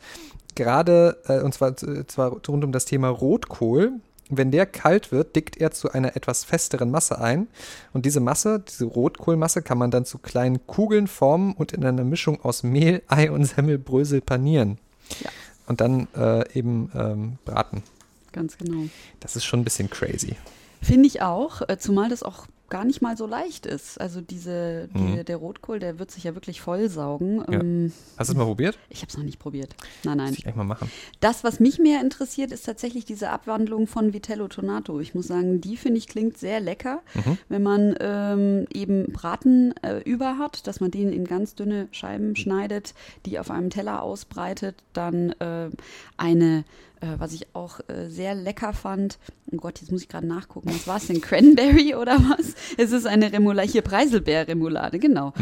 gerade, 0.55 1.17
äh, 1.27 1.41
und 1.41 1.53
zwar, 1.53 1.71
äh, 1.83 2.05
zwar 2.07 2.31
rund 2.47 2.63
um 2.63 2.71
das 2.71 2.85
Thema 2.85 3.09
Rotkohl. 3.09 3.93
Wenn 4.29 4.49
der 4.49 4.65
kalt 4.65 5.11
wird, 5.11 5.35
dickt 5.35 5.57
er 5.57 5.69
zu 5.71 5.91
einer 5.91 6.15
etwas 6.15 6.43
festeren 6.43 6.89
Masse 6.89 7.21
ein. 7.21 7.47
Und 7.93 8.05
diese 8.05 8.19
Masse, 8.19 8.63
diese 8.67 8.85
Rotkohlmasse, 8.85 9.61
kann 9.61 9.77
man 9.77 9.91
dann 9.91 10.05
zu 10.05 10.17
kleinen 10.17 10.65
Kugeln 10.65 11.07
formen 11.07 11.53
und 11.53 11.73
in 11.73 11.85
einer 11.85 12.03
Mischung 12.03 12.43
aus 12.43 12.63
Mehl, 12.63 13.03
Ei 13.07 13.29
und 13.29 13.45
Semmelbrösel 13.45 14.21
panieren. 14.21 14.79
Ja. 15.23 15.29
Und 15.67 15.81
dann 15.81 16.07
äh, 16.15 16.57
eben 16.57 16.91
ähm, 16.95 17.37
braten. 17.45 17.83
Ganz 18.31 18.57
genau. 18.57 18.89
Das 19.19 19.35
ist 19.35 19.45
schon 19.45 19.61
ein 19.61 19.63
bisschen 19.63 19.89
crazy. 19.89 20.35
Finde 20.81 21.07
ich 21.07 21.21
auch, 21.21 21.61
äh, 21.67 21.77
zumal 21.77 22.09
das 22.09 22.21
auch 22.21 22.47
gar 22.69 22.85
nicht 22.85 23.01
mal 23.01 23.15
so 23.17 23.25
leicht 23.25 23.65
ist. 23.65 23.99
Also 23.99 24.21
diese, 24.21 24.87
die, 24.95 24.99
Mhm. 25.19 25.25
der 25.25 25.37
Rotkohl, 25.37 25.79
der 25.79 25.99
wird 25.99 26.11
sich 26.11 26.23
ja 26.23 26.35
wirklich 26.35 26.61
vollsaugen. 26.61 27.37
Ja. 27.51 27.59
Ähm, 27.61 27.91
Hast 28.17 28.29
du 28.29 28.33
es 28.33 28.37
mal 28.37 28.45
probiert? 28.45 28.77
ich 28.89 29.01
habe 29.01 29.09
es 29.09 29.17
noch 29.17 29.23
nicht 29.23 29.39
probiert. 29.39 29.75
Nein, 30.03 30.17
nein. 30.17 30.29
Muss 30.29 30.39
ich 30.39 30.55
mal 30.55 30.63
machen. 30.63 30.89
Das, 31.19 31.43
was 31.43 31.59
mich 31.59 31.79
mehr 31.79 32.01
interessiert, 32.01 32.51
ist 32.51 32.65
tatsächlich 32.65 33.05
diese 33.05 33.29
Abwandlung 33.29 33.87
von 33.87 34.13
Vitello 34.13 34.47
Tonato. 34.47 34.99
Ich 34.99 35.13
muss 35.15 35.27
sagen, 35.27 35.61
die 35.61 35.77
finde 35.77 35.97
ich 35.99 36.07
klingt 36.07 36.37
sehr 36.37 36.59
lecker, 36.59 37.01
Mhm. 37.13 37.37
wenn 37.49 37.63
man 37.63 37.95
ähm, 37.99 38.67
eben 38.73 39.11
Braten 39.13 39.73
äh, 39.83 39.99
über 39.99 40.37
hat, 40.37 40.67
dass 40.67 40.79
man 40.79 40.91
den 40.91 41.11
in 41.13 41.25
ganz 41.25 41.55
dünne 41.55 41.87
Scheiben 41.91 42.35
schneidet, 42.35 42.93
die 43.25 43.39
auf 43.39 43.51
einem 43.51 43.69
Teller 43.69 44.01
ausbreitet, 44.01 44.75
dann 44.93 45.31
äh, 45.39 45.69
eine, 46.17 46.63
äh, 47.05 47.19
was 47.19 47.33
ich 47.33 47.47
auch 47.53 47.79
äh, 47.87 48.09
sehr 48.09 48.35
lecker 48.35 48.73
fand, 48.73 49.19
oh 49.51 49.57
Gott, 49.57 49.79
jetzt 49.81 49.91
muss 49.91 50.01
ich 50.01 50.09
gerade 50.09 50.27
nachgucken, 50.27 50.69
was 50.69 50.87
war 50.87 50.97
es 50.97 51.07
denn, 51.07 51.21
Cranberry 51.21 51.95
oder 51.95 52.17
was? 52.17 52.55
Es 52.77 52.91
ist 52.91 53.05
eine 53.05 53.31
Remoulade, 53.31 53.69
hier 53.69 53.81
Preiselbeer-Remoulade, 53.81 54.99
genau. 54.99 55.33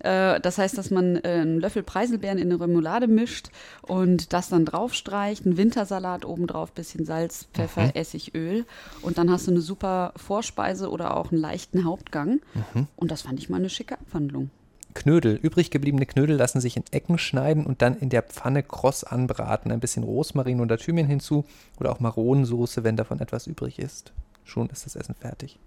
Äh, 0.00 0.40
das 0.40 0.58
heißt, 0.58 0.76
dass 0.76 0.90
man 0.90 1.16
äh, 1.16 1.20
einen 1.28 1.60
Löffel 1.60 1.82
Preiselbeeren 1.82 2.38
in 2.38 2.50
eine 2.50 2.60
Remoulade 2.60 3.06
mischt 3.06 3.50
und 3.82 4.32
das 4.32 4.48
dann 4.48 4.64
draufstreicht, 4.64 5.46
einen 5.46 5.56
Wintersalat 5.56 6.24
obendrauf, 6.24 6.72
bisschen 6.72 7.04
Salz, 7.04 7.46
Pfeffer, 7.54 7.94
Essig, 7.96 8.34
Öl. 8.34 8.64
Und 9.02 9.18
dann 9.18 9.30
hast 9.30 9.46
du 9.46 9.52
eine 9.52 9.60
super 9.60 10.12
Vorspeise 10.16 10.90
oder 10.90 11.16
auch 11.16 11.30
einen 11.30 11.40
leichten 11.40 11.84
Hauptgang. 11.84 12.40
Und 12.96 13.10
das 13.10 13.22
fand 13.22 13.38
ich 13.38 13.48
mal 13.48 13.56
eine 13.58 13.70
schicke 13.70 13.94
Abwandlung. 13.94 14.50
Knödel. 14.94 15.34
Übrig 15.34 15.70
gebliebene 15.70 16.06
Knödel 16.06 16.36
lassen 16.36 16.60
sich 16.60 16.76
in 16.76 16.84
Ecken 16.90 17.18
schneiden 17.18 17.64
und 17.66 17.82
dann 17.82 17.96
in 17.96 18.08
der 18.08 18.22
Pfanne 18.22 18.62
kross 18.62 19.04
anbraten. 19.04 19.70
Ein 19.72 19.80
bisschen 19.80 20.02
Rosmarin 20.04 20.60
oder 20.60 20.78
Thymian 20.78 21.06
hinzu 21.06 21.44
oder 21.80 21.92
auch 21.92 22.00
Maronensoße, 22.00 22.84
wenn 22.84 22.96
davon 22.96 23.20
etwas 23.20 23.46
übrig 23.46 23.78
ist. 23.78 24.12
schon 24.44 24.68
ist 24.70 24.84
das 24.86 24.96
Essen 24.96 25.14
fertig. 25.14 25.58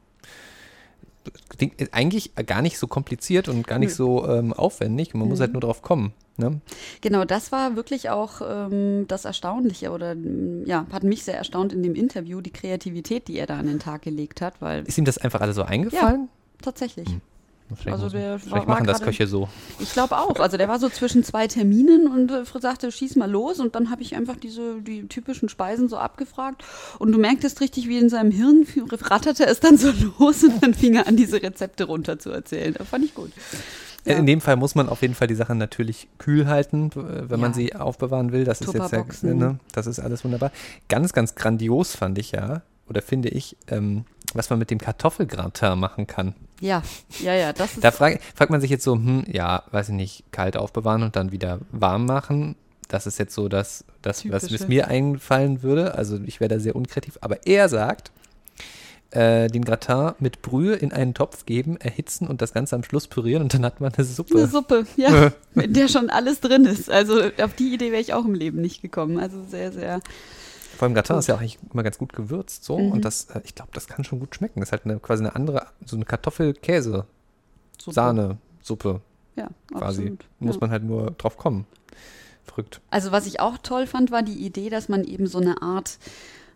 Klingt 1.50 1.92
eigentlich 1.94 2.36
gar 2.46 2.62
nicht 2.62 2.78
so 2.78 2.86
kompliziert 2.88 3.48
und 3.48 3.66
gar 3.66 3.80
nicht 3.80 3.96
so 3.96 4.28
ähm, 4.30 4.54
aufwendig. 4.54 5.14
Man 5.16 5.28
muss 5.28 5.40
Mhm. 5.40 5.42
halt 5.44 5.54
nur 5.54 5.62
drauf 5.62 5.82
kommen. 5.82 6.14
Ne? 6.38 6.60
Genau, 7.02 7.24
das 7.26 7.52
war 7.52 7.76
wirklich 7.76 8.10
auch 8.12 8.42
ähm, 8.48 9.06
das 9.08 9.26
Erstaunliche 9.26 9.90
oder 9.92 10.16
ja, 10.66 10.86
hat 10.92 11.04
mich 11.04 11.24
sehr 11.24 11.38
erstaunt 11.38 11.74
in 11.74 11.82
dem 11.82 11.96
Interview, 11.96 12.42
die 12.42 12.52
Kreativität, 12.52 13.28
die 13.28 13.38
er 13.40 13.48
da 13.48 13.58
an 13.58 13.66
den 13.68 13.80
Tag 13.80 14.02
gelegt 14.04 14.42
hat, 14.42 14.62
weil 14.62 14.84
Ist 14.84 14.98
ihm 15.00 15.06
das 15.06 15.18
einfach 15.18 15.42
alles 15.42 15.56
so 15.56 15.64
eingefallen? 15.64 16.28
tatsächlich. 16.62 17.08
Hm. 17.08 17.22
Vielleicht 17.74 17.94
Also 17.94 18.10
der 18.10 18.38
vielleicht 18.38 18.68
machen 18.68 18.86
das 18.86 19.02
Köche 19.02 19.26
so. 19.26 19.50
Ich 19.80 19.92
glaube 19.94 20.18
auch. 20.18 20.40
Also 20.40 20.56
der 20.58 20.68
war 20.68 20.80
so 20.80 20.88
zwischen 20.90 21.24
zwei 21.24 21.48
Terminen 21.48 22.08
und 22.08 22.32
äh, 22.32 22.44
sagte, 22.60 22.92
schieß 22.92 23.16
mal 23.16 23.30
los. 23.30 23.60
Und 23.60 23.74
dann 23.74 23.90
habe 23.90 24.04
ich 24.04 24.16
einfach 24.16 24.36
diese 24.36 24.82
die 24.82 25.08
typischen 25.08 25.50
Speisen 25.50 25.90
so 25.90 25.98
abgefragt. 25.98 26.64
Und 27.00 27.12
du 27.12 27.18
merktest 27.18 27.62
richtig, 27.62 27.88
wie 27.88 27.98
in 27.98 28.10
seinem 28.10 28.30
Hirn 28.32 28.68
ratterte 28.92 29.46
es 29.48 29.60
dann 29.60 29.78
so 29.78 29.92
los 30.20 30.44
und 30.44 30.62
dann 30.62 30.76
fing 30.76 30.96
er 30.96 31.08
an, 31.08 31.16
diese 31.16 31.42
Rezepte 31.42 31.86
runter 31.86 32.20
zu 32.20 32.30
erzählen. 32.30 32.76
Das 32.78 32.88
fand 32.88 33.06
ich 33.06 33.16
gut. 33.16 33.32
Ja. 34.06 34.18
In 34.18 34.28
dem 34.28 34.42
Fall 34.42 34.56
muss 34.56 34.76
man 34.76 34.88
auf 34.88 35.02
jeden 35.02 35.16
Fall 35.16 35.28
die 35.28 35.36
Sachen 35.36 35.58
natürlich 35.58 36.08
kühl 36.20 36.46
halten, 36.46 36.92
äh, 36.92 37.30
wenn 37.30 37.40
man 37.40 37.52
Ja. 37.52 37.56
sie 37.56 37.76
aufbewahren 37.76 38.32
will. 38.32 38.44
Das 38.44 38.62
ist 38.62 38.74
jetzt 38.74 38.92
ja, 39.24 39.34
ne, 39.34 39.60
das 39.74 39.88
ist 39.88 40.00
alles 40.00 40.24
wunderbar. 40.24 40.52
Ganz, 40.88 41.14
ganz 41.14 41.34
grandios 41.34 41.96
fand 41.96 42.20
ich 42.20 42.32
ja, 42.32 42.62
oder 42.88 43.02
finde 43.02 43.30
ich, 43.30 43.58
ähm, 43.68 44.06
was 44.36 44.52
man 44.52 44.60
mit 44.60 44.70
dem 44.70 44.78
Kartoffelgratin 44.78 45.80
machen 45.80 46.06
kann. 46.06 46.36
Ja, 46.62 46.84
ja, 47.20 47.34
ja, 47.34 47.54
das 47.54 47.74
ist 47.74 47.84
Da 47.84 47.92
frag, 47.92 48.20
fragt 48.34 48.52
man 48.52 48.62
sich 48.62 48.70
jetzt 48.70 48.84
so, 48.84 48.94
hm, 48.94 49.26
ja, 49.32 49.64
weiß 49.72 49.90
ich 49.90 49.96
nicht, 49.96 50.24
kalt 50.32 50.58
aufbewahren 50.58 51.04
und 51.04 51.16
dann 51.16 51.32
wieder 51.32 51.60
warm 51.72 52.06
machen. 52.06 52.56
Das 52.88 53.08
ist 53.08 53.18
jetzt 53.18 53.34
so 53.34 53.50
das, 53.50 53.84
das 54.02 54.30
was 54.32 54.44
Typische. 54.46 54.68
mir 54.68 54.88
einfallen 54.88 55.64
würde. 55.64 55.96
Also 55.96 56.20
ich 56.26 56.40
wäre 56.40 56.50
da 56.50 56.60
sehr 56.60 56.76
unkreativ. 56.76 57.18
Aber 57.22 57.46
er 57.46 57.68
sagt, 57.68 58.12
äh, 59.12 59.48
den 59.48 59.64
Gratin 59.64 60.14
mit 60.20 60.42
Brühe 60.42 60.76
in 60.76 60.92
einen 60.92 61.14
Topf 61.14 61.46
geben, 61.46 61.78
erhitzen 61.78 62.28
und 62.28 62.42
das 62.42 62.54
Ganze 62.54 62.76
am 62.76 62.84
Schluss 62.84 63.08
pürieren 63.08 63.44
und 63.44 63.54
dann 63.54 63.66
hat 63.66 63.80
man 63.80 63.94
eine 63.94 64.06
Suppe. 64.06 64.38
eine 64.38 64.48
Suppe, 64.48 64.86
ja, 64.98 65.32
mit 65.54 65.76
der 65.76 65.88
schon 65.88 66.10
alles 66.10 66.42
drin 66.42 66.66
ist. 66.66 66.90
Also 66.90 67.22
auf 67.42 67.54
die 67.54 67.74
Idee 67.74 67.92
wäre 67.92 68.02
ich 68.02 68.14
auch 68.14 68.26
im 68.26 68.34
Leben 68.34 68.62
nicht 68.62 68.82
gekommen. 68.82 69.20
Also 69.20 69.44
sehr, 69.50 69.72
sehr. 69.72 70.02
Vor 70.76 70.86
allem 70.86 70.94
Gratin 70.94 71.18
ist 71.18 71.28
ja 71.28 71.36
auch 71.36 71.40
eigentlich 71.40 71.58
immer 71.72 71.84
ganz 71.84 71.98
gut 71.98 72.14
gewürzt 72.14 72.64
so 72.66 72.78
Mhm. 72.78 72.92
und 72.92 73.06
das, 73.06 73.26
äh, 73.26 73.42
ich 73.44 73.56
glaube, 73.56 73.72
das 73.74 73.88
kann 73.88 74.04
schon 74.04 74.20
gut 74.20 74.36
schmecken. 74.36 74.60
Das 74.60 74.70
ist 74.70 74.74
halt 74.74 74.86
eine, 74.86 75.00
quasi 75.00 75.24
eine 75.24 75.36
andere, 75.36 75.68
so 75.86 75.96
eine 75.96 76.06
Kartoffel-Käse-Sahne-Suppe 76.06 78.38
Suppe. 78.62 79.02
Ja, 79.36 79.50
quasi. 79.72 80.02
absolut. 80.02 80.26
Muss 80.40 80.56
ja. 80.56 80.62
man 80.62 80.72
halt 80.72 80.84
nur 80.84 81.12
drauf 81.12 81.38
kommen. 81.38 81.66
Verrückt. 82.44 82.82
Also 82.90 83.12
was 83.12 83.26
ich 83.26 83.40
auch 83.40 83.58
toll 83.58 83.88
fand, 83.88 84.12
war 84.12 84.24
die 84.24 84.46
Idee, 84.46 84.70
dass 84.70 84.90
man 84.90 85.04
eben 85.04 85.28
so 85.28 85.40
eine 85.40 85.62
Art 85.62 85.98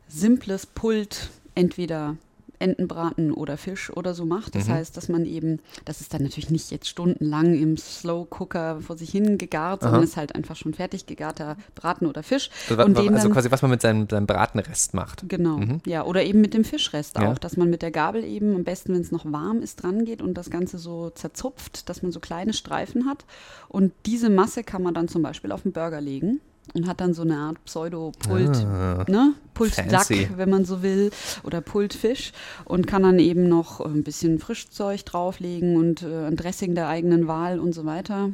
simples 0.08 0.66
Pult 0.66 1.30
entweder 1.56 2.16
Entenbraten 2.60 3.32
oder 3.34 3.58
Fisch 3.58 3.90
oder 3.96 4.14
so 4.14 4.26
macht. 4.26 4.56
Das 4.56 4.68
Mhm. 4.68 4.74
heißt, 4.74 4.96
dass 4.98 5.10
man 5.10 5.26
eben, 5.26 5.60
das 5.86 6.02
ist 6.02 6.14
dann 6.14 6.24
natürlich 6.24 6.50
nicht 6.50 6.72
jetzt 6.72 6.88
stundenlang 6.88 7.54
im 7.56 7.78
Slow 7.78 8.28
Cooker 8.30 8.82
vor 8.82 8.98
sich 8.98 9.10
hin 9.10 9.38
gegart, 9.38 9.82
sondern 9.82 10.04
ist 10.04 10.18
halt 10.18 10.36
einfach 10.36 10.56
schon 10.56 10.74
fertig 10.74 11.06
gegarter 11.06 11.58
Braten 11.76 12.06
oder 12.06 12.24
Fisch. 12.24 12.50
Also, 12.70 12.84
Und 12.84 12.98
also 12.98 13.10
dann- 13.10 13.32
quasi, 13.32 13.50
was 13.52 13.62
man 13.62 13.72
mit 13.72 13.82
seinem, 13.82 14.08
seinem 14.10 14.28
Bratenrest 14.28 14.94
macht. 14.94 15.28
Genau, 15.28 15.58
Mhm. 15.58 15.82
ja, 15.86 16.04
oder 16.06 16.24
eben 16.24 16.42
mit 16.42 16.54
dem 16.54 16.64
Fischrest 16.64 17.18
Ja. 17.18 17.32
auch, 17.32 17.38
dass 17.38 17.58
man 17.58 17.70
mit 17.70 17.82
der 17.82 17.92
Gabel 17.92 18.24
eben 18.24 18.56
am 18.56 18.64
besten, 18.64 18.94
wenn 18.94 19.02
es 19.02 19.12
noch 19.12 19.26
warm 19.32 19.62
ist, 19.62 19.82
dran 19.84 20.06
geht 20.06 20.22
und 20.22 20.34
das 20.36 20.50
Ganze 20.50 20.78
so 20.78 21.10
zerzupft, 21.12 21.88
dass 21.90 22.02
man 22.04 22.12
so 22.12 22.20
kleine 22.20 22.54
Streifen 22.54 23.06
hat. 23.06 23.26
Und 23.68 23.94
diese 24.06 24.30
Masse 24.30 24.64
kann 24.64 24.84
man 24.84 24.94
dann 24.94 25.08
zum 25.08 25.22
Beispiel 25.22 25.52
auf 25.52 25.64
den 25.64 25.72
Burger 25.72 26.02
legen 26.02 26.42
und 26.74 26.88
hat 26.88 27.02
dann 27.02 27.14
so 27.14 27.22
eine 27.24 27.38
Art 27.38 27.64
Pseudo-Pult, 27.66 28.66
Ah. 28.66 29.06
ne? 29.08 29.34
Pult 29.54 29.74
Fancy. 29.76 30.26
Duck, 30.28 30.38
wenn 30.38 30.50
man 30.50 30.66
so 30.66 30.82
will, 30.82 31.12
oder 31.44 31.62
Pult 31.62 31.94
Fisch 31.94 32.32
und 32.66 32.88
kann 32.88 33.04
dann 33.04 33.20
eben 33.20 33.48
noch 33.50 33.80
ein 33.82 34.04
bisschen 34.04 34.40
Frischzeug 34.40 35.06
drauflegen 35.06 35.76
und 35.78 36.04
äh, 36.04 36.26
ein 36.28 36.36
Dressing 36.36 36.76
der 36.76 36.88
eigenen 36.88 37.28
Wahl 37.28 37.60
und 37.60 37.74
so 37.74 37.86
weiter. 37.86 38.30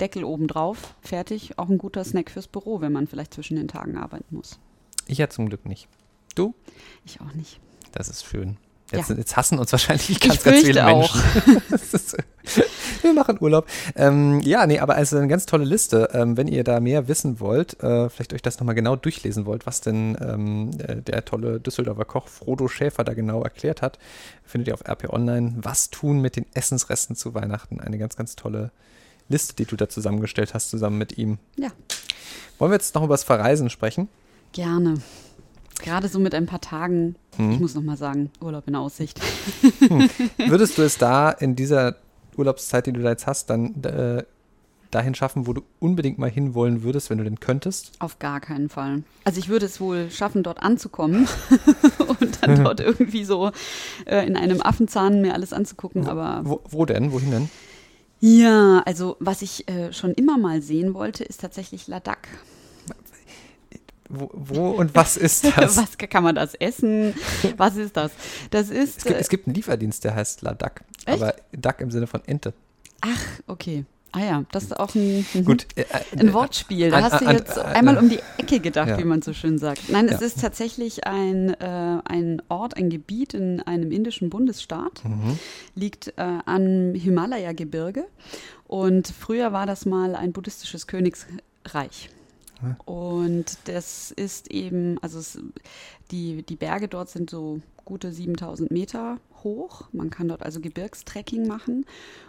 Deckel 0.00 0.24
oben 0.24 0.48
drauf, 0.48 0.94
fertig. 1.00 1.58
Auch 1.58 1.68
ein 1.68 1.78
guter 1.78 2.02
Snack 2.04 2.30
fürs 2.30 2.48
Büro, 2.48 2.80
wenn 2.80 2.92
man 2.92 3.06
vielleicht 3.06 3.34
zwischen 3.34 3.56
den 3.56 3.68
Tagen 3.68 3.96
arbeiten 3.96 4.34
muss. 4.34 4.58
Ich 5.06 5.18
ja 5.18 5.28
zum 5.28 5.48
Glück 5.48 5.66
nicht. 5.66 5.88
Du? 6.34 6.54
Ich 7.04 7.20
auch 7.20 7.32
nicht. 7.34 7.60
Das 7.92 8.08
ist 8.08 8.24
schön. 8.24 8.56
Jetzt, 8.92 9.10
Ja. 9.10 9.16
jetzt 9.16 9.36
hassen 9.36 9.58
uns 9.58 9.72
wahrscheinlich 9.72 10.10
Ich 10.10 10.20
ganz, 10.20 10.42
ganz 10.42 10.60
viele. 10.60 10.84
Menschen. 10.84 11.20
Ist, 11.92 12.16
wir 13.02 13.12
machen 13.14 13.38
Urlaub. 13.40 13.66
Ähm, 13.96 14.40
ja, 14.40 14.66
nee, 14.66 14.78
aber 14.78 14.98
es 14.98 15.12
ist 15.12 15.18
eine 15.18 15.28
ganz 15.28 15.46
tolle 15.46 15.64
Liste. 15.64 16.10
Ähm, 16.12 16.36
wenn 16.36 16.48
ihr 16.48 16.64
da 16.64 16.80
mehr 16.80 17.08
wissen 17.08 17.40
wollt, 17.40 17.80
äh, 17.82 18.08
vielleicht 18.10 18.34
euch 18.34 18.42
das 18.42 18.58
nochmal 18.58 18.74
genau 18.74 18.96
durchlesen 18.96 19.46
wollt, 19.46 19.66
was 19.66 19.80
denn 19.80 20.16
ähm, 20.20 20.70
äh, 20.86 20.96
der 20.96 21.24
tolle 21.24 21.60
Düsseldorfer 21.60 22.04
Koch 22.04 22.28
Frodo 22.28 22.68
Schäfer 22.68 23.04
da 23.04 23.14
genau 23.14 23.42
erklärt 23.42 23.80
hat, 23.82 23.98
findet 24.44 24.68
ihr 24.68 24.74
auf 24.74 24.86
RP 24.88 25.08
Online. 25.12 25.54
Was 25.56 25.90
tun 25.90 26.20
mit 26.20 26.36
den 26.36 26.46
Essensresten 26.54 27.16
zu 27.16 27.34
Weihnachten? 27.34 27.80
Eine 27.80 27.98
ganz, 27.98 28.16
ganz 28.16 28.36
tolle 28.36 28.70
Liste, 29.28 29.54
die 29.54 29.64
du 29.64 29.76
da 29.76 29.88
zusammengestellt 29.88 30.52
hast, 30.54 30.70
zusammen 30.70 30.98
mit 30.98 31.16
ihm. 31.18 31.38
Ja. 31.56 31.68
Wollen 32.58 32.70
wir 32.72 32.76
jetzt 32.76 32.94
noch 32.94 33.02
über 33.04 33.14
das 33.14 33.24
Verreisen 33.24 33.70
sprechen? 33.70 34.08
Gerne. 34.52 34.94
Gerade 35.82 36.08
so 36.08 36.18
mit 36.18 36.34
ein 36.34 36.46
paar 36.46 36.60
Tagen, 36.60 37.16
Hm. 37.36 37.52
ich 37.52 37.60
muss 37.60 37.74
noch 37.74 37.82
mal 37.82 37.96
sagen, 37.96 38.30
Urlaub 38.40 38.66
in 38.68 38.76
Aussicht. 38.76 39.20
Würdest 40.38 40.78
du 40.78 40.82
es 40.82 40.98
da 40.98 41.30
in 41.30 41.56
dieser 41.56 41.96
Urlaubszeit, 42.36 42.86
die 42.86 42.92
du 42.92 43.00
da 43.02 43.10
jetzt 43.10 43.26
hast, 43.26 43.50
dann 43.50 43.82
äh, 43.84 44.22
dahin 44.90 45.14
schaffen, 45.14 45.46
wo 45.46 45.52
du 45.54 45.62
unbedingt 45.80 46.18
mal 46.18 46.30
hinwollen 46.30 46.82
würdest, 46.82 47.08
wenn 47.10 47.18
du 47.18 47.24
denn 47.24 47.40
könntest? 47.40 47.92
Auf 47.98 48.18
gar 48.18 48.40
keinen 48.40 48.68
Fall. 48.68 49.02
Also 49.24 49.38
ich 49.38 49.48
würde 49.48 49.66
es 49.66 49.80
wohl 49.80 50.10
schaffen, 50.10 50.42
dort 50.42 50.62
anzukommen 50.62 51.26
und 52.20 52.42
dann 52.42 52.62
dort 52.62 52.80
irgendwie 52.80 53.24
so 53.24 53.50
äh, 54.06 54.26
in 54.26 54.36
einem 54.36 54.60
Affenzahn 54.60 55.20
mir 55.22 55.34
alles 55.34 55.52
anzugucken. 55.52 56.06
Aber 56.06 56.40
Wo, 56.44 56.60
wo 56.68 56.84
denn? 56.84 57.12
Wohin 57.12 57.30
denn? 57.30 57.50
ja, 58.20 58.82
also 58.86 59.16
was 59.18 59.42
ich 59.42 59.66
äh, 59.68 59.92
schon 59.92 60.12
immer 60.12 60.38
mal 60.38 60.62
sehen 60.62 60.94
wollte, 60.94 61.24
ist 61.24 61.40
tatsächlich 61.40 61.88
Ladakh. 61.88 62.28
Wo, 64.14 64.30
wo 64.34 64.70
und 64.72 64.94
was 64.94 65.16
ist 65.16 65.44
das? 65.56 65.76
Was 65.78 65.96
kann 65.98 66.22
man 66.22 66.34
das 66.34 66.54
essen? 66.54 67.14
Was 67.56 67.76
ist 67.76 67.96
das? 67.96 68.12
Das 68.50 68.68
ist. 68.70 68.98
Es 68.98 69.04
gibt, 69.04 69.16
äh, 69.16 69.20
es 69.20 69.28
gibt 69.28 69.46
einen 69.46 69.54
Lieferdienst, 69.54 70.04
der 70.04 70.14
heißt 70.14 70.42
Ladak. 70.42 70.84
Echt? 71.06 71.20
Aber 71.22 71.34
Duck 71.52 71.80
im 71.80 71.90
Sinne 71.90 72.06
von 72.06 72.20
Ente. 72.26 72.52
ach, 73.00 73.22
okay. 73.46 73.84
Ah 74.14 74.20
ja, 74.22 74.44
das 74.52 74.64
ist 74.64 74.78
auch 74.78 74.94
ein, 74.94 75.24
mhm. 75.32 75.44
Gut. 75.46 75.66
äh, 75.74 75.86
Ein 76.18 76.28
äh, 76.28 76.32
Wortspiel. 76.34 76.90
Da 76.90 76.98
An- 76.98 77.04
hast 77.04 77.22
du 77.22 77.26
an- 77.26 77.34
jetzt 77.36 77.58
an- 77.58 77.72
einmal 77.72 77.96
um 77.96 78.10
die 78.10 78.18
Ecke 78.36 78.60
gedacht, 78.60 78.88
Ja. 78.90 78.98
wie 78.98 79.04
man 79.04 79.22
so 79.22 79.32
schön 79.32 79.56
sagt. 79.56 79.88
Nein, 79.88 80.04
es 80.06 80.20
Ja. 80.20 80.26
ist 80.26 80.38
tatsächlich 80.42 81.06
ein, 81.06 81.54
äh, 81.58 81.98
ein 82.04 82.42
Ort, 82.50 82.76
ein 82.76 82.90
Gebiet 82.90 83.32
in 83.32 83.60
einem 83.62 83.90
indischen 83.90 84.28
Bundesstaat. 84.28 85.02
Mhm. 85.06 85.38
Liegt 85.74 86.08
äh, 86.18 86.38
am 86.44 86.92
Himalaya-Gebirge. 86.94 88.04
Und 88.66 89.08
früher 89.08 89.54
war 89.54 89.64
das 89.64 89.86
mal 89.86 90.14
ein 90.14 90.32
buddhistisches 90.34 90.86
Königsreich. 90.86 92.10
Und 92.84 93.58
das 93.64 94.10
ist 94.10 94.50
eben, 94.50 94.98
also 95.02 95.18
es, 95.18 95.38
die, 96.10 96.42
die 96.42 96.56
Berge 96.56 96.88
dort 96.88 97.08
sind 97.10 97.30
so 97.30 97.60
gute 97.84 98.12
7000 98.12 98.70
Meter 98.70 99.18
hoch. 99.42 99.88
Man 99.92 100.10
kann 100.10 100.28
dort 100.28 100.42
also 100.42 100.60
Gebirgstrekking 100.60 101.46
machen 101.46 101.84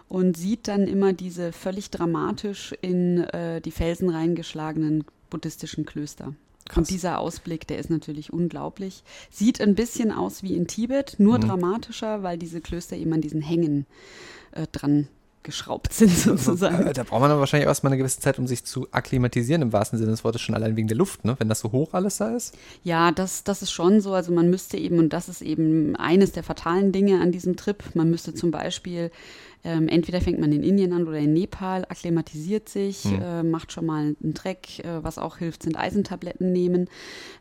und 0.09 0.35
sieht 0.37 0.67
dann 0.67 0.87
immer 0.87 1.13
diese 1.13 1.51
völlig 1.51 1.91
dramatisch 1.91 2.73
in 2.81 3.19
äh, 3.25 3.61
die 3.61 3.71
Felsen 3.71 4.09
reingeschlagenen 4.09 5.03
buddhistischen 5.29 5.85
Klöster. 5.85 6.33
Krass. 6.65 6.77
Und 6.77 6.89
dieser 6.89 7.19
Ausblick, 7.19 7.67
der 7.67 7.77
ist 7.77 7.89
natürlich 7.89 8.31
unglaublich. 8.31 9.03
Sieht 9.29 9.59
ein 9.59 9.75
bisschen 9.75 10.11
aus 10.11 10.43
wie 10.43 10.55
in 10.55 10.65
Tibet, 10.67 11.15
nur 11.19 11.37
Mhm. 11.37 11.41
dramatischer, 11.41 12.23
weil 12.23 12.37
diese 12.37 12.61
Klöster 12.61 12.95
eben 12.95 13.11
an 13.13 13.21
diesen 13.21 13.41
Hängen 13.41 13.85
äh, 14.53 14.65
dran 14.71 15.07
geschraubt 15.43 15.93
sind 15.93 16.11
sozusagen. 16.11 16.87
Äh, 16.87 16.93
Da 16.93 17.03
braucht 17.03 17.21
man 17.21 17.31
aber 17.31 17.39
wahrscheinlich 17.41 17.67
erstmal 17.67 17.91
eine 17.91 17.97
gewisse 17.97 18.19
Zeit, 18.19 18.39
um 18.39 18.47
sich 18.47 18.63
zu 18.65 18.87
akklimatisieren, 18.91 19.61
im 19.61 19.73
wahrsten 19.73 19.99
Sinne 19.99 20.11
des 20.11 20.23
Wortes, 20.23 20.41
schon 20.41 20.55
allein 20.55 20.75
wegen 20.75 20.87
der 20.87 20.97
Luft, 20.97 21.25
ne? 21.25 21.35
wenn 21.39 21.49
das 21.49 21.59
so 21.59 21.71
hoch 21.71 21.93
alles 21.93 22.17
da 22.17 22.35
ist. 22.35 22.57
Ja, 22.83 23.11
das, 23.11 23.43
das 23.43 23.61
ist 23.61 23.71
schon 23.71 24.01
so. 24.01 24.13
Also 24.13 24.31
man 24.31 24.49
müsste 24.49 24.77
eben, 24.77 24.99
und 24.99 25.13
das 25.13 25.29
ist 25.29 25.41
eben 25.41 25.95
eines 25.95 26.31
der 26.31 26.43
fatalen 26.43 26.91
Dinge 26.91 27.21
an 27.21 27.31
diesem 27.31 27.55
Trip, 27.55 27.83
man 27.93 28.09
müsste 28.09 28.33
zum 28.33 28.51
Beispiel, 28.51 29.11
ähm, 29.63 29.87
entweder 29.87 30.19
fängt 30.21 30.39
man 30.39 30.51
in 30.51 30.63
Indien 30.63 30.93
an 30.93 31.07
oder 31.07 31.17
in 31.19 31.33
Nepal, 31.33 31.83
akklimatisiert 31.87 32.67
sich, 32.69 33.03
Hm. 33.05 33.21
äh, 33.21 33.43
macht 33.43 33.71
schon 33.71 33.85
mal 33.85 34.15
einen 34.21 34.33
Trek, 34.33 34.79
äh, 34.79 35.03
was 35.03 35.17
auch 35.17 35.37
hilft, 35.37 35.63
sind 35.63 35.77
Eisentabletten 35.77 36.51
nehmen. 36.51 36.89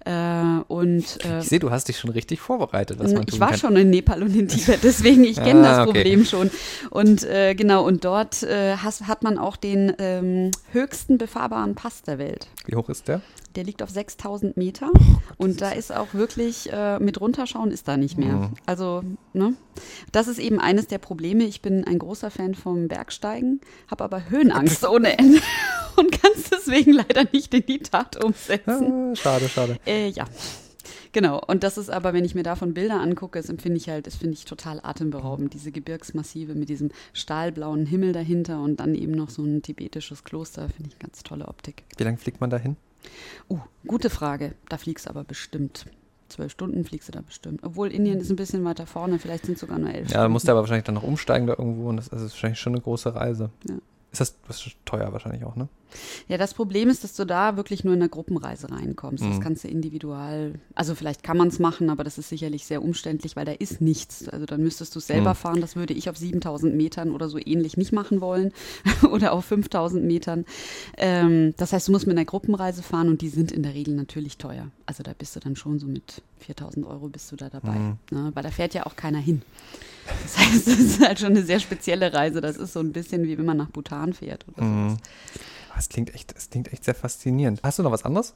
Äh, 0.05 0.61
und 0.69 1.25
äh, 1.25 1.41
Ich 1.41 1.49
sehe, 1.49 1.59
du 1.59 1.71
hast 1.71 1.89
dich 1.89 1.99
schon 1.99 2.11
richtig 2.11 2.41
vorbereitet, 2.41 2.99
was 2.99 3.13
man 3.13 3.25
ich 3.29 3.41
war 3.41 3.51
kann. 3.51 3.59
schon 3.59 3.77
in 3.77 3.91
Nepal 3.91 4.23
und 4.23 4.35
in 4.37 4.49
Tibet, 4.49 4.81
deswegen 4.83 5.25
ich 5.25 5.37
kenne 5.37 5.61
Ah, 5.61 5.79
das 5.79 5.89
okay. 5.89 5.99
Problem 6.03 6.25
schon. 6.25 6.51
Und 6.91 7.23
äh, 7.25 7.55
genau, 7.55 7.87
und 7.87 8.05
dort 8.05 8.43
äh, 8.43 8.77
has, 8.77 9.03
hat 9.03 9.23
man 9.23 9.39
auch 9.39 9.57
den 9.57 9.93
ähm, 9.99 10.51
höchsten 10.73 11.19
befahrbaren 11.19 11.75
Pass 11.75 12.03
der 12.03 12.19
Welt. 12.19 12.49
Wie 12.67 12.77
hoch 12.77 12.89
ist 12.89 13.09
der? 13.09 13.21
Der 13.55 13.65
liegt 13.65 13.83
auf 13.83 13.91
6000 13.91 14.57
Meter 14.57 14.91
Oh 14.95 15.01
und 15.45 15.61
da 15.61 15.73
ist 15.73 15.95
auch 15.95 16.15
wirklich 16.15 16.73
äh, 16.73 16.99
mit 16.99 17.21
runterschauen 17.21 17.71
ist 17.71 17.87
da 17.87 17.99
nicht 17.99 18.17
mehr. 18.17 18.33
Mhm. 18.35 18.51
Also, 18.65 19.03
ne? 19.35 19.53
Das 20.11 20.27
ist 20.27 20.39
eben 20.39 20.59
eines 20.59 20.87
der 20.87 20.97
Probleme. 20.99 21.45
Ich 21.45 21.61
bin 21.61 21.85
ein 21.85 21.99
großer 21.99 22.12
Fan 22.15 22.55
vom 22.55 22.89
Bergsteigen, 22.89 23.61
habe 23.91 24.05
aber 24.05 24.31
Höhenangst 24.31 24.87
ohne 24.87 25.19
Ende 25.19 25.41
und 25.97 26.13
kann 26.13 26.33
es 26.35 26.51
deswegen 26.51 26.93
leider 26.93 27.25
nicht 27.33 27.53
in 27.55 27.67
die 27.67 27.79
Tat 27.79 28.23
umsetzen. 28.23 29.13
Ah, 29.13 29.17
schade, 29.17 29.49
schade. 29.49 29.79
Äh, 29.87 30.09
ja. 30.09 30.27
Genau, 31.13 31.43
und 31.47 31.63
das 31.63 31.77
ist 31.77 31.91
aber, 31.91 32.15
wenn 32.15 32.25
ich 32.25 32.35
mir 32.35 32.43
davon 32.43 32.73
Bilder 32.73 33.01
angucke, 33.01 33.39
das 33.39 33.51
empfinde 33.51 33.77
ich 33.77 33.89
halt, 33.89 34.07
das 34.07 34.17
finde 34.17 34.35
ich 34.35 34.47
total 34.47 34.81
atemberaubend, 34.83 35.53
diese 35.53 35.71
Gebirgsmassive 35.71 36.55
mit 36.55 36.71
diesem 36.71 36.91
stahlblauen 37.13 37.85
Himmel 37.85 38.13
dahinter 38.13 38.63
und 38.63 38.81
dann 38.81 38.95
eben 38.95 39.13
noch 39.13 39.29
so 39.29 39.43
ein 39.43 39.61
tibetisches 39.61 40.25
Kloster, 40.25 40.71
finde 40.71 40.91
ich 40.91 40.99
ganz 40.99 41.23
tolle 41.23 41.49
Optik. 41.49 41.85
Wie 41.99 42.05
lange 42.05 42.17
fliegt 42.17 42.41
man 42.41 42.49
dahin? 42.49 42.77
Uh, 43.51 43.59
gute 43.87 44.09
Frage. 44.09 44.55
Da 44.69 44.79
fliegst 44.79 45.07
aber 45.07 45.25
bestimmt. 45.25 45.87
Zwölf 46.33 46.53
Stunden 46.53 46.85
fliegst 46.85 47.09
du 47.09 47.13
da 47.13 47.21
bestimmt. 47.21 47.61
Obwohl 47.63 47.89
Indien 47.89 48.21
ist 48.21 48.31
ein 48.31 48.37
bisschen 48.37 48.65
weiter 48.65 48.87
vorne, 48.87 49.19
vielleicht 49.19 49.47
sind 49.47 49.55
es 49.55 49.61
sogar 49.61 49.79
nur 49.79 49.91
elf. 49.91 50.11
Ja, 50.11 50.29
musst 50.29 50.49
du 50.49 50.53
aber 50.53 50.61
wahrscheinlich 50.61 50.85
dann 50.85 50.95
noch 50.95 51.03
umsteigen 51.03 51.47
da 51.47 51.55
irgendwo 51.59 51.89
und 51.89 51.97
das, 51.97 52.09
das 52.09 52.23
ist 52.23 52.33
wahrscheinlich 52.33 52.59
schon 52.61 52.75
eine 52.75 52.83
große 52.83 53.15
Reise. 53.15 53.51
Ja. 53.69 53.77
Ist 54.13 54.21
das, 54.21 54.35
das 54.47 54.67
ist 54.67 54.77
teuer 54.85 55.13
wahrscheinlich 55.13 55.45
auch, 55.45 55.57
ne? 55.57 55.69
Ja, 56.27 56.39
das 56.39 56.55
Problem 56.55 56.89
ist, 56.89 57.05
dass 57.05 57.15
du 57.17 57.27
da 57.27 57.57
wirklich 57.57 57.85
nur 57.85 57.93
in 57.93 58.01
einer 58.01 58.09
Gruppenreise 58.09 58.71
reinkommst. 58.71 59.23
Das 59.23 59.37
Mhm. 59.37 59.41
kannst 59.41 59.65
du 59.65 59.69
individual, 59.69 60.55
also 60.75 60.95
vielleicht 60.95 61.23
kann 61.23 61.37
man 61.37 61.49
es 61.49 61.59
machen, 61.59 61.91
aber 61.91 62.03
das 62.03 62.17
ist 62.17 62.31
sicherlich 62.31 62.65
sehr 62.65 62.83
umständlich, 62.83 63.37
weil 63.37 63.45
da 63.45 63.53
ist 63.53 63.83
nichts. 63.83 64.27
Also 64.29 64.47
dann 64.47 64.63
müsstest 64.63 64.97
du 64.97 65.01
selber 65.01 65.31
Mhm. 65.31 65.35
fahren. 65.37 65.61
Das 65.61 65.77
würde 65.77 65.93
ich 65.93 66.09
auf 66.09 66.17
7000 66.17 66.75
Metern 66.75 67.11
oder 67.11 67.29
so 67.29 67.39
ähnlich 67.39 67.77
nicht 67.77 67.93
machen 67.93 68.23
wollen 68.23 68.53
oder 69.11 69.33
auf 69.35 69.45
5000 69.45 70.03
Metern. 70.05 70.47
Ähm, 70.97 71.53
das 71.59 71.73
heißt, 71.75 71.89
du 71.89 71.93
musst 71.93 72.07
mit 72.07 72.17
einer 72.17 72.25
Gruppenreise 72.25 72.83
fahren 72.83 73.09
und 73.09 73.21
die 73.21 73.29
sind 73.29 73.53
in 73.53 73.63
der 73.63 73.75
Regel 73.75 73.95
natürlich 73.95 74.39
teuer. 74.39 74.69
Also 74.87 75.03
da 75.03 75.13
bist 75.17 75.37
du 75.37 75.41
dann 75.41 75.57
schon 75.57 75.79
so 75.79 75.87
mit 75.87 76.23
4000 76.39 76.87
Euro 76.87 77.09
bist 77.09 77.31
du 77.33 77.37
da 77.37 77.51
dabei. 77.51 77.75
Mhm. 77.79 77.97
Ne? 78.11 78.31
Weil 78.35 78.43
da 78.43 78.51
fährt 78.51 78.73
ja 78.75 78.87
auch 78.87 78.97
keiner 78.97 79.19
hin. 79.19 79.43
Das 80.23 80.39
heißt, 80.39 80.69
es 80.69 80.79
ist 80.79 81.01
halt 81.07 81.19
schon 81.19 81.29
eine 81.31 81.43
sehr 81.45 81.61
spezielle 81.61 82.13
Reise. 82.13 82.41
Das 82.41 82.57
ist 82.57 82.73
so 82.73 82.81
ein 82.81 82.93
bisschen 82.93 83.25
wie 83.25 83.39
wenn 83.39 83.45
man 83.45 83.57
nach 83.57 83.71
Bhutan 83.71 84.13
fährt 84.13 84.47
oder 84.49 84.63
Mhm. 84.65 84.91
sowas. 84.91 85.01
Das 85.77 85.89
klingt 85.89 86.15
echt, 86.15 86.37
das 86.37 86.51
klingt 86.51 86.73
echt 86.73 86.85
sehr 86.85 86.95
faszinierend. 86.95 87.61
Hast 87.63 87.79
du 87.79 87.83
noch 87.83 87.93
was 87.93 88.05
anderes? 88.05 88.35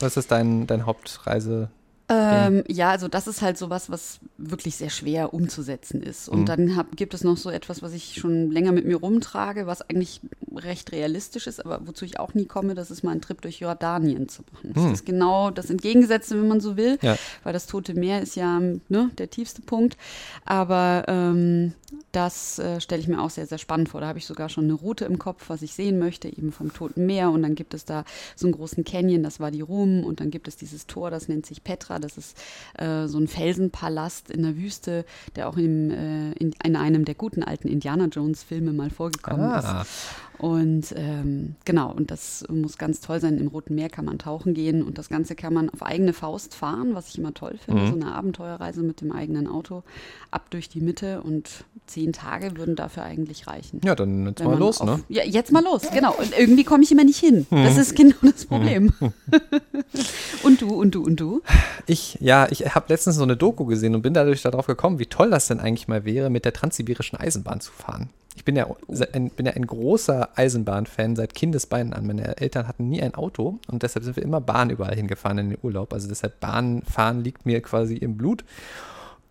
Was 0.00 0.16
ist 0.16 0.30
dein, 0.30 0.66
dein 0.66 0.86
Hauptreise? 0.86 1.70
Ähm, 2.10 2.64
ja, 2.68 2.90
also 2.90 3.06
das 3.06 3.26
ist 3.26 3.42
halt 3.42 3.58
sowas, 3.58 3.90
was 3.90 4.20
wirklich 4.38 4.76
sehr 4.76 4.88
schwer 4.88 5.34
umzusetzen 5.34 6.02
ist. 6.02 6.28
Und 6.28 6.40
Mhm. 6.40 6.46
dann 6.46 6.76
hab, 6.76 6.96
gibt 6.96 7.12
es 7.12 7.22
noch 7.22 7.36
so 7.36 7.50
etwas, 7.50 7.82
was 7.82 7.92
ich 7.92 8.14
schon 8.14 8.50
länger 8.50 8.72
mit 8.72 8.86
mir 8.86 8.96
rumtrage, 8.96 9.66
was 9.66 9.82
eigentlich 9.82 10.22
recht 10.58 10.92
realistisch 10.92 11.46
ist, 11.46 11.64
aber 11.64 11.80
wozu 11.86 12.04
ich 12.04 12.18
auch 12.20 12.34
nie 12.34 12.46
komme, 12.46 12.74
das 12.74 12.90
ist 12.90 13.02
mal 13.02 13.12
ein 13.12 13.20
Trip 13.20 13.40
durch 13.40 13.60
Jordanien 13.60 14.28
zu 14.28 14.42
machen. 14.52 14.72
Das 14.74 14.84
Hm. 14.84 14.92
ist 14.92 15.06
genau 15.06 15.50
das 15.50 15.70
Entgegengesetzte, 15.70 16.36
wenn 16.40 16.48
man 16.48 16.60
so 16.60 16.76
will, 16.76 16.98
Ja. 17.02 17.16
weil 17.44 17.52
das 17.52 17.66
Tote 17.66 17.94
Meer 17.94 18.20
ist 18.22 18.36
ja 18.36 18.60
ne, 18.60 19.10
der 19.18 19.30
tiefste 19.30 19.62
Punkt. 19.62 19.96
Aber 20.44 21.04
ähm, 21.08 21.72
das 22.12 22.58
äh, 22.58 22.80
stelle 22.80 23.00
ich 23.00 23.08
mir 23.08 23.20
auch 23.22 23.30
sehr, 23.30 23.46
sehr 23.46 23.58
spannend 23.58 23.88
vor. 23.88 24.00
Da 24.00 24.08
habe 24.08 24.18
ich 24.18 24.26
sogar 24.26 24.48
schon 24.48 24.64
eine 24.64 24.74
Route 24.74 25.04
im 25.04 25.18
Kopf, 25.18 25.44
was 25.48 25.62
ich 25.62 25.72
sehen 25.74 25.98
möchte, 25.98 26.28
eben 26.28 26.52
vom 26.52 26.72
Toten 26.72 27.06
Meer. 27.06 27.30
Und 27.30 27.42
dann 27.42 27.54
gibt 27.54 27.74
es 27.74 27.84
da 27.84 28.04
so 28.36 28.46
einen 28.46 28.54
großen 28.54 28.84
Canyon, 28.84 29.22
das 29.22 29.40
war 29.40 29.50
die 29.50 29.60
Rum. 29.62 30.04
Und 30.04 30.20
dann 30.20 30.30
gibt 30.30 30.48
es 30.48 30.56
dieses 30.56 30.86
Tor, 30.86 31.10
das 31.10 31.28
nennt 31.28 31.46
sich 31.46 31.64
Petra. 31.64 31.98
Das 31.98 32.18
ist 32.18 32.36
äh, 32.78 33.06
so 33.06 33.18
ein 33.18 33.28
Felsenpalast 33.28 34.30
in 34.30 34.42
der 34.42 34.56
Wüste, 34.56 35.04
der 35.36 35.48
auch 35.48 35.56
im, 35.56 35.90
äh, 35.90 36.32
in, 36.32 36.54
in 36.64 36.76
einem 36.76 37.04
der 37.04 37.14
guten 37.14 37.42
alten 37.42 37.68
Indiana 37.68 38.06
Jones-Filme 38.06 38.72
mal 38.72 38.90
vorgekommen 38.90 39.50
ist. 39.58 39.66
Und 40.48 40.94
ähm, 40.96 41.56
genau, 41.66 41.92
und 41.92 42.10
das 42.10 42.42
muss 42.48 42.78
ganz 42.78 43.00
toll 43.00 43.20
sein. 43.20 43.36
Im 43.36 43.48
Roten 43.48 43.74
Meer 43.74 43.90
kann 43.90 44.06
man 44.06 44.18
tauchen 44.18 44.54
gehen 44.54 44.82
und 44.82 44.96
das 44.96 45.10
Ganze 45.10 45.34
kann 45.34 45.52
man 45.52 45.68
auf 45.68 45.82
eigene 45.82 46.14
Faust 46.14 46.54
fahren, 46.54 46.94
was 46.94 47.08
ich 47.08 47.18
immer 47.18 47.34
toll 47.34 47.58
finde. 47.62 47.82
Mhm. 47.82 47.88
So 47.88 47.94
eine 47.94 48.14
Abenteuerreise 48.14 48.82
mit 48.82 49.02
dem 49.02 49.12
eigenen 49.12 49.46
Auto 49.46 49.82
ab 50.30 50.46
durch 50.48 50.70
die 50.70 50.80
Mitte 50.80 51.20
und 51.20 51.64
zehn 51.86 52.14
Tage 52.14 52.56
würden 52.56 52.76
dafür 52.76 53.02
eigentlich 53.02 53.46
reichen. 53.46 53.80
ja, 53.84 53.94
dann 53.94 54.26
jetzt 54.26 54.42
mal 54.42 54.58
los, 54.58 54.80
auf, 54.80 54.86
ne? 54.86 55.04
Ja, 55.08 55.24
jetzt 55.24 55.52
mal 55.52 55.62
los, 55.62 55.82
genau. 55.92 56.14
Und 56.14 56.38
irgendwie 56.38 56.64
komme 56.64 56.82
ich 56.82 56.92
immer 56.92 57.04
nicht 57.04 57.18
hin. 57.18 57.46
Das 57.50 57.76
ist 57.76 57.94
genau 57.94 58.16
das 58.22 58.46
Problem. 58.46 58.92
und 60.44 60.62
du, 60.62 60.74
und 60.74 60.94
du, 60.94 61.02
und 61.02 61.20
du? 61.20 61.42
Ich, 61.86 62.16
ja, 62.20 62.46
ich 62.50 62.74
habe 62.74 62.86
letztens 62.88 63.16
so 63.16 63.22
eine 63.22 63.36
Doku 63.36 63.66
gesehen 63.66 63.94
und 63.94 64.02
bin 64.02 64.14
dadurch 64.14 64.40
darauf 64.40 64.66
gekommen, 64.66 64.98
wie 64.98 65.06
toll 65.06 65.30
das 65.30 65.48
denn 65.48 65.60
eigentlich 65.60 65.88
mal 65.88 66.04
wäre, 66.06 66.30
mit 66.30 66.46
der 66.46 66.54
transsibirischen 66.54 67.18
Eisenbahn 67.18 67.60
zu 67.60 67.72
fahren. 67.72 68.08
Ich 68.38 68.44
bin 68.44 68.54
ja 68.54 68.68
ein, 69.12 69.30
bin 69.30 69.46
ja 69.46 69.52
ein 69.54 69.66
großer 69.66 70.28
Eisenbahnfan 70.36 71.16
seit 71.16 71.34
Kindesbeinen 71.34 71.92
an. 71.92 72.06
Meine 72.06 72.36
Eltern 72.36 72.68
hatten 72.68 72.88
nie 72.88 73.02
ein 73.02 73.16
Auto 73.16 73.58
und 73.66 73.82
deshalb 73.82 74.04
sind 74.04 74.14
wir 74.14 74.22
immer 74.22 74.40
Bahn 74.40 74.70
überall 74.70 74.94
hingefahren 74.94 75.38
in 75.38 75.50
den 75.50 75.58
Urlaub. 75.60 75.92
Also 75.92 76.06
deshalb 76.06 76.38
Bahnfahren 76.38 77.24
liegt 77.24 77.46
mir 77.46 77.60
quasi 77.62 77.96
im 77.96 78.16
Blut. 78.16 78.44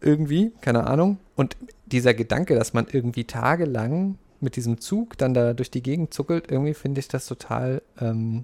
Irgendwie, 0.02 0.52
keine 0.60 0.88
Ahnung. 0.88 1.20
Und 1.38 1.56
dieser 1.86 2.14
Gedanke, 2.14 2.54
dass 2.56 2.74
man 2.74 2.86
irgendwie 2.92 3.24
tagelang 3.24 4.18
mit 4.42 4.58
diesem 4.58 4.82
Zug 4.82 5.18
dann 5.18 5.34
da 5.34 5.54
durch 5.54 5.72
die 5.72 5.82
Gegend 5.82 6.14
zuckelt, 6.14 6.52
irgendwie 6.52 6.74
finde 6.74 7.00
ich 7.00 7.08
das 7.08 7.28
total 7.28 7.82
ähm, 8.02 8.44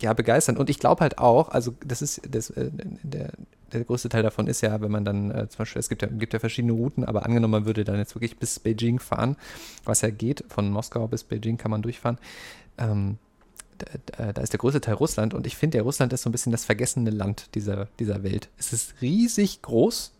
ja, 0.00 0.12
begeisternd. 0.12 0.58
Und 0.58 0.70
ich 0.70 0.80
glaube 0.80 1.02
halt 1.02 1.18
auch, 1.18 1.50
also 1.50 1.72
das 1.86 2.02
ist 2.02 2.20
das, 2.28 2.50
äh, 2.50 2.68
der, 3.04 3.30
der 3.74 3.84
größte 3.84 4.08
Teil 4.08 4.22
davon 4.22 4.46
ist 4.46 4.60
ja, 4.60 4.80
wenn 4.80 4.90
man 4.90 5.04
dann 5.04 5.30
äh, 5.30 5.48
zum 5.48 5.58
Beispiel, 5.58 5.80
es 5.80 5.88
gibt 5.88 6.02
ja, 6.02 6.08
gibt 6.08 6.32
ja 6.32 6.38
verschiedene 6.38 6.72
Routen, 6.72 7.04
aber 7.04 7.24
angenommen, 7.26 7.52
man 7.52 7.66
würde 7.66 7.84
dann 7.84 7.96
jetzt 7.98 8.14
wirklich 8.14 8.38
bis 8.38 8.58
Beijing 8.58 8.98
fahren, 8.98 9.36
was 9.84 10.00
ja 10.00 10.10
geht, 10.10 10.44
von 10.48 10.70
Moskau 10.70 11.06
bis 11.08 11.24
Beijing 11.24 11.56
kann 11.58 11.70
man 11.70 11.82
durchfahren. 11.82 12.18
Ähm, 12.78 13.18
da, 13.78 14.32
da- 14.32 14.40
ist 14.42 14.52
der 14.52 14.58
größte 14.60 14.80
Teil 14.80 14.94
Russland 14.94 15.34
und 15.34 15.46
ich 15.46 15.56
finde, 15.56 15.78
ja, 15.78 15.84
Russland 15.84 16.12
ist 16.12 16.22
so 16.22 16.28
ein 16.28 16.32
bisschen 16.32 16.52
das 16.52 16.64
vergessene 16.64 17.10
Land 17.10 17.54
dieser, 17.54 17.88
dieser 17.98 18.22
Welt. 18.22 18.48
Es 18.56 18.72
ist 18.72 18.94
riesig 19.02 19.62
groß, 19.62 20.12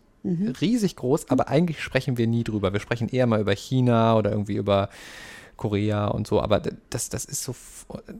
riesig 0.60 0.96
groß, 0.96 1.28
aber 1.30 1.48
eigentlich 1.48 1.80
sprechen 1.82 2.16
wir 2.16 2.26
nie 2.26 2.44
drüber. 2.44 2.72
Wir 2.72 2.80
sprechen 2.80 3.08
eher 3.08 3.26
mal 3.26 3.40
über 3.40 3.54
China 3.54 4.16
oder 4.16 4.30
irgendwie 4.30 4.56
über 4.56 4.88
Korea 5.56 6.06
und 6.08 6.26
so, 6.26 6.40
aber 6.40 6.60
das, 6.90 7.10
das 7.10 7.24
ist 7.26 7.44
so 7.44 7.54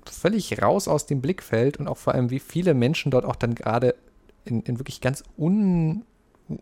völlig 0.05 0.61
raus 0.62 0.87
aus 0.87 1.07
dem 1.07 1.20
Blickfeld 1.20 1.79
und 1.79 1.88
auch 1.88 1.97
vor 1.97 2.14
allem, 2.14 2.31
wie 2.31 2.38
viele 2.38 2.75
Menschen 2.75 3.11
dort 3.11 3.25
auch 3.25 3.37
dann 3.37 3.55
gerade 3.55 3.94
in, 4.44 4.62
in 4.62 4.78
wirklich 4.78 5.00
ganz 5.00 5.24
un, 5.38 6.04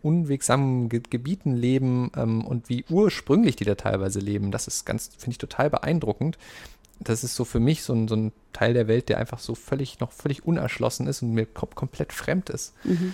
unwegsamen 0.01 0.89
Ge 0.89 1.01
Gebieten 1.09 1.53
leben 1.55 2.11
ähm, 2.15 2.45
und 2.45 2.69
wie 2.69 2.85
ursprünglich 2.89 3.55
die 3.55 3.65
da 3.65 3.75
teilweise 3.75 4.19
leben. 4.19 4.51
Das 4.51 4.67
ist 4.67 4.85
ganz, 4.85 5.09
finde 5.17 5.31
ich 5.31 5.37
total 5.37 5.69
beeindruckend. 5.69 6.37
Das 6.99 7.23
ist 7.23 7.35
so 7.35 7.43
für 7.43 7.59
mich 7.59 7.83
so 7.83 7.93
ein, 7.93 8.07
so 8.07 8.15
ein 8.15 8.31
Teil 8.53 8.73
der 8.73 8.87
Welt, 8.87 9.09
der 9.09 9.17
einfach 9.17 9.39
so 9.39 9.55
völlig, 9.55 9.99
noch 9.99 10.11
völlig 10.11 10.45
unerschlossen 10.45 11.07
ist 11.07 11.21
und 11.21 11.33
mir 11.33 11.45
kom 11.45 11.69
komplett 11.75 12.13
fremd 12.13 12.49
ist. 12.49 12.73
Mhm, 12.83 13.13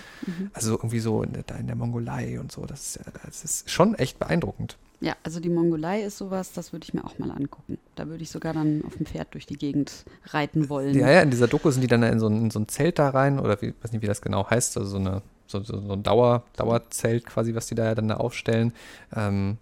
Also 0.52 0.72
irgendwie 0.72 1.00
so 1.00 1.22
in 1.22 1.32
der, 1.32 1.42
da 1.42 1.56
in 1.56 1.66
der 1.66 1.76
Mongolei 1.76 2.38
und 2.38 2.52
so. 2.52 2.66
Das 2.66 2.96
ist, 2.96 3.00
das 3.24 3.42
ist 3.44 3.70
schon 3.70 3.94
echt 3.94 4.18
beeindruckend. 4.18 4.76
Ja, 5.00 5.16
also 5.22 5.40
die 5.40 5.48
Mongolei 5.48 6.02
ist 6.02 6.18
sowas, 6.18 6.52
das 6.52 6.72
würde 6.72 6.84
ich 6.84 6.92
mir 6.92 7.04
auch 7.04 7.18
mal 7.18 7.30
angucken. 7.30 7.78
Da 7.94 8.06
würde 8.08 8.22
ich 8.22 8.30
sogar 8.30 8.52
dann 8.52 8.84
auf 8.86 8.96
dem 8.96 9.06
Pferd 9.06 9.32
durch 9.32 9.46
die 9.46 9.56
Gegend 9.56 10.04
reiten 10.26 10.68
wollen. 10.68 10.94
Ja, 10.94 11.10
ja, 11.10 11.22
in 11.22 11.30
dieser 11.30 11.48
Doku 11.48 11.70
sind 11.70 11.80
die 11.80 11.86
dann 11.86 12.02
in 12.02 12.20
so 12.20 12.26
ein, 12.26 12.36
in 12.44 12.50
so 12.50 12.60
ein 12.60 12.68
Zelt 12.68 12.98
da 12.98 13.08
rein 13.08 13.38
oder 13.38 13.60
wie, 13.62 13.72
weiß 13.80 13.92
nicht, 13.92 14.02
wie 14.02 14.06
das 14.06 14.20
genau 14.20 14.48
heißt, 14.48 14.76
also 14.76 14.90
so, 14.90 14.98
eine, 14.98 15.22
so, 15.46 15.62
so, 15.62 15.80
so 15.80 15.92
ein 15.94 16.02
Dauer, 16.02 16.44
Dauerzelt 16.56 17.24
quasi, 17.24 17.54
was 17.54 17.66
die 17.66 17.74
da 17.74 17.84
ja 17.86 17.94
dann 17.94 18.08
da 18.08 18.16
aufstellen. 18.18 18.74
Ähm, 19.16 19.56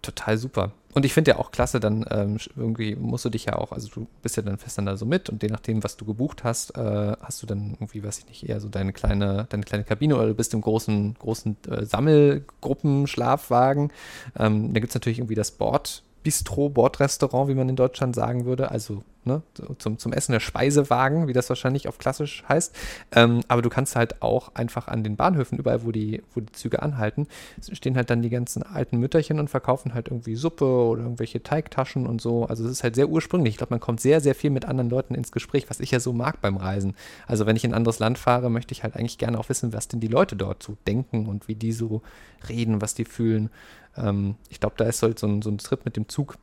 total 0.00 0.38
super. 0.38 0.72
Und 0.94 1.06
ich 1.06 1.14
finde 1.14 1.32
ja 1.32 1.38
auch 1.38 1.50
klasse, 1.50 1.80
dann 1.80 2.04
ähm, 2.10 2.36
irgendwie 2.54 2.94
musst 2.96 3.24
du 3.24 3.30
dich 3.30 3.46
ja 3.46 3.56
auch, 3.56 3.72
also 3.72 3.88
du 3.88 4.06
bist 4.20 4.36
ja 4.36 4.42
dann 4.42 4.58
fest 4.58 4.76
dann 4.76 4.86
da 4.86 4.96
so 4.96 5.06
mit 5.06 5.30
und 5.30 5.42
je 5.42 5.48
nachdem, 5.48 5.82
was 5.82 5.96
du 5.96 6.04
gebucht 6.04 6.44
hast, 6.44 6.76
äh, 6.76 7.16
hast 7.20 7.42
du 7.42 7.46
dann 7.46 7.72
irgendwie, 7.72 8.04
weiß 8.04 8.18
ich 8.18 8.26
nicht, 8.26 8.48
eher 8.48 8.60
so 8.60 8.68
deine 8.68 8.92
kleine, 8.92 9.46
deine 9.48 9.64
kleine 9.64 9.84
Kabine 9.84 10.16
oder 10.16 10.26
du 10.26 10.34
bist 10.34 10.52
im 10.52 10.60
großen, 10.60 11.14
großen 11.18 11.56
äh, 11.68 11.86
Sammelgruppen-Schlafwagen. 11.86 13.90
Ähm, 14.38 14.74
da 14.74 14.80
gibt 14.80 14.90
es 14.90 14.94
natürlich 14.94 15.18
irgendwie 15.18 15.34
das 15.34 15.50
Bord. 15.50 16.02
Bistro, 16.22 16.68
Bordrestaurant, 16.68 17.48
wie 17.48 17.54
man 17.54 17.68
in 17.68 17.74
Deutschland 17.74 18.14
sagen 18.14 18.44
würde, 18.44 18.70
also 18.70 19.02
ne, 19.24 19.42
zum, 19.78 19.98
zum 19.98 20.12
Essen 20.12 20.32
der 20.32 20.40
Speisewagen, 20.40 21.28
wie 21.28 21.32
das 21.32 21.48
wahrscheinlich 21.48 21.88
auf 21.88 21.98
klassisch 21.98 22.44
heißt. 22.48 22.74
Ähm, 23.12 23.40
aber 23.48 23.62
du 23.62 23.68
kannst 23.68 23.96
halt 23.96 24.22
auch 24.22 24.54
einfach 24.54 24.88
an 24.88 25.04
den 25.04 25.16
Bahnhöfen, 25.16 25.58
überall, 25.58 25.84
wo 25.84 25.92
die, 25.92 26.22
wo 26.34 26.40
die 26.40 26.52
Züge 26.52 26.82
anhalten, 26.82 27.26
stehen 27.72 27.96
halt 27.96 28.10
dann 28.10 28.22
die 28.22 28.30
ganzen 28.30 28.62
alten 28.62 28.98
Mütterchen 28.98 29.38
und 29.38 29.48
verkaufen 29.48 29.94
halt 29.94 30.08
irgendwie 30.08 30.34
Suppe 30.34 30.64
oder 30.64 31.02
irgendwelche 31.02 31.42
Teigtaschen 31.42 32.06
und 32.06 32.20
so. 32.20 32.44
Also 32.46 32.64
es 32.64 32.72
ist 32.72 32.82
halt 32.82 32.94
sehr 32.94 33.08
ursprünglich. 33.08 33.54
Ich 33.54 33.58
glaube, 33.58 33.72
man 33.74 33.80
kommt 33.80 34.00
sehr, 34.00 34.20
sehr 34.20 34.34
viel 34.34 34.50
mit 34.50 34.64
anderen 34.64 34.90
Leuten 34.90 35.14
ins 35.14 35.32
Gespräch, 35.32 35.68
was 35.68 35.80
ich 35.80 35.90
ja 35.90 36.00
so 36.00 36.12
mag 36.12 36.40
beim 36.40 36.56
Reisen. 36.56 36.94
Also 37.26 37.46
wenn 37.46 37.56
ich 37.56 37.64
in 37.64 37.72
ein 37.72 37.76
anderes 37.76 37.98
Land 37.98 38.18
fahre, 38.18 38.50
möchte 38.50 38.72
ich 38.72 38.82
halt 38.82 38.96
eigentlich 38.96 39.18
gerne 39.18 39.38
auch 39.38 39.48
wissen, 39.48 39.72
was 39.72 39.88
denn 39.88 40.00
die 40.00 40.08
Leute 40.08 40.36
dort 40.36 40.62
so 40.62 40.76
denken 40.86 41.26
und 41.26 41.48
wie 41.48 41.54
die 41.54 41.72
so 41.72 42.02
reden, 42.48 42.80
was 42.80 42.94
die 42.94 43.04
fühlen. 43.04 43.50
Ähm, 43.96 44.36
ich 44.48 44.60
glaube, 44.60 44.74
da 44.78 44.84
ist 44.84 45.02
halt 45.02 45.18
so 45.18 45.26
ein, 45.26 45.42
so 45.42 45.50
ein 45.50 45.58
Trip 45.58 45.84
mit 45.84 45.96
dem 45.96 46.08
Zug 46.08 46.36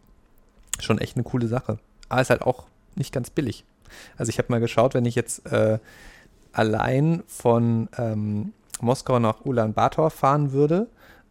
schon 0.79 0.99
echt 0.99 1.15
eine 1.15 1.23
coole 1.23 1.47
Sache. 1.47 1.79
Aber 2.10 2.22
ist 2.22 2.30
halt 2.30 2.41
auch 2.41 2.65
nicht 2.95 3.13
ganz 3.13 3.30
billig. 3.30 3.63
Also 4.17 4.30
ich 4.30 4.38
habe 4.38 4.52
mal 4.52 4.60
geschaut, 4.60 4.93
wenn 4.93 5.06
ich 5.06 5.15
jetzt 5.15 5.45
äh, 5.52 5.80
allein 6.52 7.24
von 7.28 7.89
ähm, 7.98 8.54
Moskau 8.82 9.19
nach 9.19 9.45
Ulaanbaatar 9.45 10.10
fahren 10.10 10.52
würde, 10.52 10.88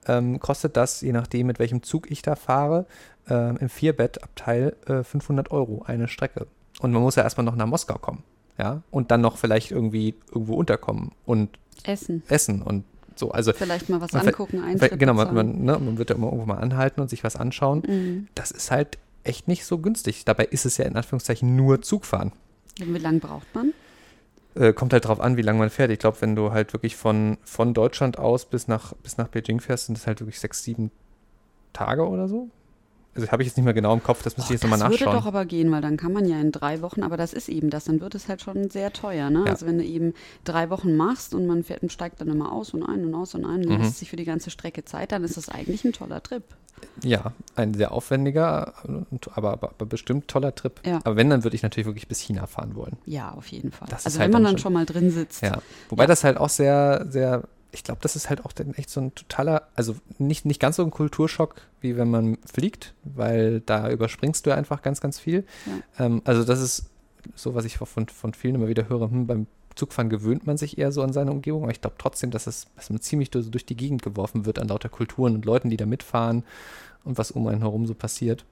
ähm, 0.06 0.38
kostet 0.40 0.76
das, 0.76 1.00
je 1.00 1.12
nachdem, 1.12 1.46
mit 1.48 1.58
welchem 1.58 1.82
Zug 1.82 2.10
ich 2.10 2.22
da 2.22 2.36
fahre, 2.36 2.86
ähm, 3.28 3.56
im 3.60 3.68
Vierbettabteil 3.68 4.74
äh, 4.86 5.02
500 5.02 5.50
Euro 5.50 5.82
eine 5.86 6.08
Strecke. 6.08 6.46
Und 6.80 6.92
man 6.92 7.02
muss 7.02 7.16
ja 7.16 7.22
erstmal 7.24 7.44
noch 7.44 7.56
nach 7.56 7.66
Moskau 7.66 7.98
kommen. 7.98 8.22
Ja, 8.58 8.82
und 8.90 9.12
dann 9.12 9.20
noch 9.20 9.36
vielleicht 9.36 9.70
irgendwie 9.70 10.16
irgendwo 10.32 10.54
unterkommen 10.54 11.12
und 11.24 11.50
Essen. 11.84 12.24
essen 12.28 12.60
und 12.62 12.82
so. 13.14 13.30
Also 13.30 13.52
Vielleicht 13.52 13.88
mal 13.88 14.00
was 14.00 14.10
ver- 14.10 14.22
angucken, 14.22 14.64
Eintritt 14.64 14.98
genau, 14.98 15.14
man, 15.14 15.32
man, 15.32 15.62
ne, 15.64 15.78
man 15.78 15.96
wird 15.96 16.10
ja 16.10 16.16
immer 16.16 16.26
irgendwo 16.26 16.46
mal 16.46 16.58
anhalten 16.58 17.00
und 17.00 17.08
sich 17.08 17.22
was 17.22 17.36
anschauen. 17.36 17.82
Mhm. 17.86 18.26
Das 18.34 18.50
ist 18.50 18.72
halt 18.72 18.98
echt 19.24 19.48
nicht 19.48 19.64
so 19.64 19.78
günstig. 19.78 20.24
Dabei 20.24 20.44
ist 20.46 20.66
es 20.66 20.76
ja 20.76 20.84
in 20.84 20.96
Anführungszeichen 20.96 21.56
nur 21.56 21.82
Zugfahren. 21.82 22.32
Wie 22.78 22.98
lange 22.98 23.18
braucht 23.18 23.52
man? 23.54 23.72
Äh, 24.54 24.72
kommt 24.72 24.92
halt 24.92 25.06
drauf 25.06 25.20
an, 25.20 25.36
wie 25.36 25.42
lange 25.42 25.58
man 25.58 25.70
fährt. 25.70 25.90
Ich 25.90 25.98
glaube, 25.98 26.20
wenn 26.20 26.34
du 26.34 26.52
halt 26.52 26.72
wirklich 26.72 26.96
von, 26.96 27.38
von 27.44 27.74
Deutschland 27.74 28.18
aus 28.18 28.46
bis 28.46 28.68
nach, 28.68 28.92
bis 28.94 29.16
nach 29.16 29.28
Beijing 29.28 29.60
fährst, 29.60 29.86
sind 29.86 29.98
das 29.98 30.06
halt 30.06 30.20
wirklich 30.20 30.40
sechs, 30.40 30.62
sieben 30.62 30.90
Tage 31.72 32.06
oder 32.06 32.28
so. 32.28 32.48
Also 33.18 33.32
habe 33.32 33.42
ich 33.42 33.48
jetzt 33.48 33.56
nicht 33.56 33.64
mehr 33.64 33.74
genau 33.74 33.92
im 33.94 34.02
Kopf, 34.02 34.22
das 34.22 34.36
müsste 34.36 34.52
ich 34.54 34.60
jetzt 34.60 34.62
nochmal 34.62 34.78
nachschauen. 34.78 34.92
Das 34.98 35.00
würde 35.06 35.18
doch 35.18 35.26
aber 35.26 35.44
gehen, 35.44 35.70
weil 35.70 35.80
dann 35.82 35.96
kann 35.96 36.12
man 36.12 36.26
ja 36.26 36.40
in 36.40 36.52
drei 36.52 36.80
Wochen, 36.82 37.02
aber 37.02 37.16
das 37.16 37.32
ist 37.32 37.48
eben 37.48 37.70
das, 37.70 37.84
dann 37.84 38.00
wird 38.00 38.14
es 38.14 38.28
halt 38.28 38.40
schon 38.42 38.70
sehr 38.70 38.92
teuer. 38.92 39.30
Ne? 39.30 39.44
Ja. 39.46 39.52
Also 39.52 39.66
wenn 39.66 39.78
du 39.78 39.84
eben 39.84 40.14
drei 40.44 40.70
Wochen 40.70 40.96
machst 40.96 41.34
und 41.34 41.46
man 41.46 41.62
fährt 41.64 41.82
und 41.82 41.92
steigt 41.92 42.20
dann 42.20 42.28
immer 42.28 42.52
aus 42.52 42.74
und 42.74 42.82
ein 42.82 43.04
und 43.04 43.14
aus 43.14 43.34
und 43.34 43.44
ein 43.44 43.66
und 43.66 43.68
Mhm. 43.76 43.82
lässt 43.82 43.98
sich 43.98 44.10
für 44.10 44.16
die 44.16 44.24
ganze 44.24 44.50
Strecke 44.50 44.84
Zeit, 44.84 45.12
dann 45.12 45.24
ist 45.24 45.36
das 45.36 45.48
eigentlich 45.48 45.84
ein 45.84 45.92
toller 45.92 46.22
Trip. 46.22 46.42
Ja, 47.02 47.32
ein 47.56 47.74
sehr 47.74 47.90
aufwendiger, 47.90 48.72
aber, 49.34 49.52
aber, 49.52 49.70
aber 49.70 49.86
bestimmt 49.86 50.28
toller 50.28 50.54
Trip. 50.54 50.80
Ja. 50.86 51.00
Aber 51.02 51.16
wenn, 51.16 51.28
dann 51.28 51.42
würde 51.42 51.56
ich 51.56 51.62
natürlich 51.64 51.86
wirklich 51.86 52.06
bis 52.06 52.20
China 52.20 52.46
fahren 52.46 52.76
wollen. 52.76 52.96
Ja, 53.04 53.32
auf 53.32 53.48
jeden 53.48 53.72
Fall. 53.72 53.88
Das 53.90 54.06
also 54.06 54.20
halt 54.20 54.26
wenn 54.28 54.32
man 54.34 54.44
dann 54.44 54.52
schon- 54.52 54.58
schon 54.60 54.72
mal 54.74 54.86
drin 54.86 55.10
sitzt. 55.10 55.42
Ja. 55.42 55.58
Wobei 55.88 56.06
das 56.06 56.22
halt 56.22 56.36
auch 56.36 56.48
sehr, 56.48 57.04
sehr, 57.08 57.42
ich 57.70 57.84
glaube, 57.84 58.00
das 58.02 58.16
ist 58.16 58.30
halt 58.30 58.44
auch 58.44 58.52
dann 58.52 58.74
echt 58.74 58.90
so 58.90 59.00
ein 59.00 59.14
totaler, 59.14 59.68
also 59.74 59.96
nicht, 60.18 60.44
nicht 60.44 60.60
ganz 60.60 60.76
so 60.76 60.84
ein 60.84 60.90
Kulturschock, 60.90 61.56
wie 61.80 61.96
wenn 61.96 62.10
man 62.10 62.38
fliegt, 62.50 62.94
weil 63.04 63.60
da 63.60 63.90
überspringst 63.90 64.46
du 64.46 64.54
einfach 64.54 64.82
ganz, 64.82 65.00
ganz 65.00 65.18
viel. 65.18 65.44
Ähm, 65.98 66.22
also 66.24 66.44
das 66.44 66.60
ist 66.60 66.86
so, 67.34 67.54
was 67.54 67.64
ich 67.64 67.78
von, 67.78 68.08
von 68.08 68.32
vielen 68.32 68.54
immer 68.54 68.68
wieder 68.68 68.88
höre, 68.88 69.10
hm, 69.10 69.26
beim 69.26 69.46
Zugfahren 69.74 70.10
gewöhnt 70.10 70.46
man 70.46 70.56
sich 70.56 70.78
eher 70.78 70.90
so 70.90 71.02
an 71.02 71.12
seine 71.12 71.30
Umgebung, 71.30 71.62
aber 71.62 71.72
ich 71.72 71.80
glaube 71.80 71.96
trotzdem, 71.98 72.30
dass, 72.30 72.46
es, 72.46 72.66
dass 72.74 72.90
man 72.90 73.00
ziemlich 73.00 73.30
durch, 73.30 73.50
durch 73.50 73.64
die 73.64 73.76
Gegend 73.76 74.02
geworfen 74.02 74.44
wird 74.44 74.58
an 74.58 74.68
lauter 74.68 74.88
Kulturen 74.88 75.34
und 75.34 75.44
Leuten, 75.44 75.70
die 75.70 75.76
da 75.76 75.86
mitfahren 75.86 76.44
und 77.04 77.18
was 77.18 77.30
um 77.30 77.46
einen 77.46 77.60
herum 77.60 77.86
so 77.86 77.94
passiert. 77.94 78.44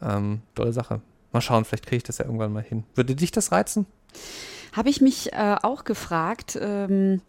Ähm, 0.00 0.40
tolle 0.54 0.72
Sache. 0.72 1.00
Mal 1.32 1.40
schauen, 1.40 1.64
vielleicht 1.64 1.86
kriege 1.86 1.98
ich 1.98 2.02
das 2.04 2.18
ja 2.18 2.24
irgendwann 2.24 2.52
mal 2.52 2.62
hin. 2.62 2.84
Würde 2.94 3.14
dich 3.14 3.30
das 3.30 3.52
reizen? 3.52 3.86
Habe 4.72 4.88
ich 4.88 5.00
mich 5.00 5.32
äh, 5.32 5.56
auch 5.62 5.84
gefragt. 5.84 6.58
Ähm, 6.60 7.20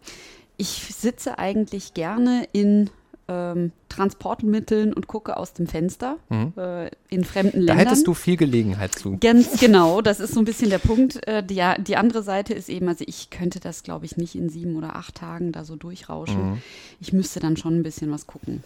ich 0.56 0.68
sitze 0.94 1.38
eigentlich 1.38 1.94
gerne 1.94 2.46
in 2.52 2.90
ähm, 3.28 3.72
Transportmitteln 3.88 4.92
und 4.94 5.08
gucke 5.08 5.36
aus 5.36 5.52
dem 5.52 5.66
Fenster 5.66 6.16
Mhm. 6.28 6.52
äh, 6.56 6.90
in 7.08 7.24
fremden 7.24 7.66
Da 7.66 7.74
Ländern. 7.74 7.78
hättest 7.78 8.06
du 8.06 8.14
viel 8.14 8.36
Gelegenheit 8.36 8.94
zu. 8.94 9.18
Ganz 9.18 9.58
genau, 9.58 10.00
das 10.00 10.20
ist 10.20 10.32
so 10.34 10.38
ein 10.40 10.44
bisschen 10.44 10.70
der 10.70 10.78
Punkt. 10.78 11.26
Äh, 11.26 11.42
die, 11.44 11.60
die 11.82 11.96
andere 11.96 12.22
Seite 12.22 12.54
ist 12.54 12.68
eben, 12.68 12.86
also 12.88 13.04
ich 13.06 13.30
könnte 13.30 13.58
das, 13.58 13.82
glaube 13.82 14.06
ich, 14.06 14.16
nicht 14.16 14.36
in 14.36 14.48
sieben 14.48 14.76
oder 14.76 14.94
acht 14.94 15.16
Tagen 15.16 15.50
da 15.50 15.64
so 15.64 15.74
durchrauschen. 15.74 16.52
Mhm. 16.52 16.62
Ich 17.00 17.12
müsste 17.12 17.40
dann 17.40 17.56
schon 17.56 17.74
ein 17.76 17.82
bisschen 17.82 18.12
was 18.12 18.28
gucken. 18.28 18.62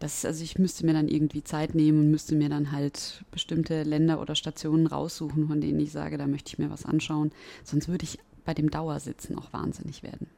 Das, 0.00 0.24
also 0.24 0.44
ich 0.44 0.58
müsste 0.58 0.84
mir 0.86 0.92
dann 0.92 1.08
irgendwie 1.08 1.42
Zeit 1.42 1.74
nehmen 1.74 2.00
und 2.00 2.10
müsste 2.10 2.34
mir 2.34 2.48
dann 2.50 2.72
halt 2.72 3.24
bestimmte 3.32 3.82
Länder 3.84 4.20
oder 4.20 4.34
Stationen 4.34 4.86
raussuchen, 4.86 5.48
von 5.48 5.60
denen 5.62 5.80
ich 5.80 5.92
sage, 5.92 6.18
da 6.18 6.26
möchte 6.26 6.50
ich 6.52 6.58
mir 6.58 6.70
was 6.70 6.84
anschauen. 6.84 7.32
Sonst 7.64 7.88
würde 7.88 8.04
ich 8.04 8.18
bei 8.44 8.52
dem 8.54 8.70
Dauersitzen 8.70 9.36
auch 9.38 9.52
wahnsinnig 9.52 10.02
werden. 10.02 10.28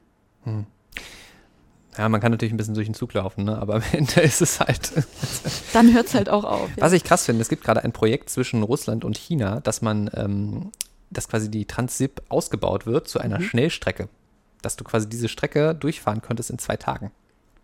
Ja, 1.96 2.08
man 2.08 2.20
kann 2.20 2.30
natürlich 2.30 2.52
ein 2.52 2.56
bisschen 2.56 2.74
durch 2.74 2.86
den 2.86 2.94
Zug 2.94 3.12
laufen, 3.14 3.44
ne? 3.44 3.58
aber 3.58 3.74
am 3.76 3.82
Ende 3.92 4.20
ist 4.20 4.40
es 4.40 4.60
halt. 4.60 4.92
Dann 5.72 5.92
hört 5.92 6.06
es 6.06 6.14
halt 6.14 6.28
auch 6.28 6.44
auf. 6.44 6.68
Ja. 6.76 6.82
Was 6.84 6.92
ich 6.92 7.04
krass 7.04 7.24
finde, 7.26 7.42
es 7.42 7.48
gibt 7.48 7.64
gerade 7.64 7.82
ein 7.84 7.92
Projekt 7.92 8.30
zwischen 8.30 8.62
Russland 8.62 9.04
und 9.04 9.18
China, 9.18 9.60
dass 9.60 9.82
man, 9.82 10.08
ähm, 10.14 10.70
dass 11.10 11.28
quasi 11.28 11.50
die 11.50 11.64
Transip 11.66 12.22
ausgebaut 12.28 12.86
wird 12.86 13.08
zu 13.08 13.18
einer 13.18 13.38
Mhm. 13.40 13.44
Schnellstrecke. 13.44 14.08
Dass 14.62 14.76
du 14.76 14.84
quasi 14.84 15.08
diese 15.08 15.28
Strecke 15.28 15.74
durchfahren 15.74 16.22
könntest 16.22 16.50
in 16.50 16.58
zwei 16.58 16.76
Tagen. 16.76 17.10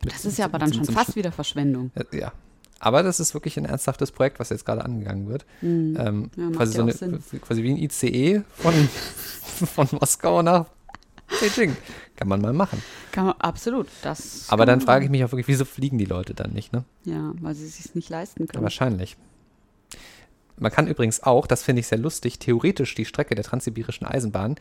Mit- 0.03 0.13
Das 0.15 0.25
ist 0.25 0.39
ja 0.39 0.47
aber 0.47 0.59
dann 0.59 0.73
schon 0.75 0.85
fast 0.87 1.15
wieder 1.17 1.31
Verschwendung. 1.33 1.91
Äh, 1.95 2.05
Ja. 2.19 2.33
Aber 2.79 3.03
das 3.03 3.21
ist 3.21 3.33
wirklich 3.33 3.57
ein 3.57 3.65
ernsthaftes 3.65 4.13
Projekt, 4.13 4.39
was 4.39 4.51
jetzt 4.51 4.67
gerade 4.67 4.85
angegangen 4.85 5.29
wird. 5.29 5.47
Mhm. 5.63 5.97
Ähm, 5.99 6.31
Ja, 6.37 6.51
quasi, 6.51 6.75
so 6.75 6.83
eine, 6.83 6.93
quasi 7.41 7.63
wie 7.63 7.71
ein 7.71 7.79
ICE 7.79 8.43
von, 8.55 8.75
von 9.75 9.89
Moskau 9.99 10.43
nach 10.43 10.67
Beijing. 11.29 11.77
Kann 12.17 12.29
man 12.29 12.41
mal 12.41 12.53
machen. 12.53 12.83
Kann 13.13 13.27
man, 13.27 13.35
absolut. 13.39 13.89
Das 14.03 14.47
Aber 14.49 14.65
dann 14.67 14.81
frage 14.81 15.05
ich 15.05 15.11
mich 15.11 15.25
auch 15.25 15.33
wirklich, 15.33 15.49
wieso 15.49 15.65
fliegen 15.65 15.99
die 15.99 16.05
Leute 16.05 16.35
dann 16.35 16.53
nicht, 16.53 16.73
ne? 16.73 16.85
Ja, 17.05 17.33
weil 17.41 17.55
sie 17.55 17.67
es 17.67 17.77
sich 17.77 17.95
nicht 17.95 18.09
leisten 18.09 18.43
Ja, 18.45 18.47
können. 18.47 18.63
wahrscheinlich. 18.63 19.17
Man 20.59 20.73
kann 20.73 20.87
übrigens 20.87 21.23
auch, 21.23 21.47
das 21.47 21.63
finde 21.63 21.81
ich 21.81 21.87
sehr 21.87 21.99
lustig, 21.99 22.39
theoretisch 22.39 22.95
die 22.95 23.05
Strecke 23.05 23.35
der 23.35 23.45
transsibirischen 23.45 24.07
Eisenbahn, 24.07 24.57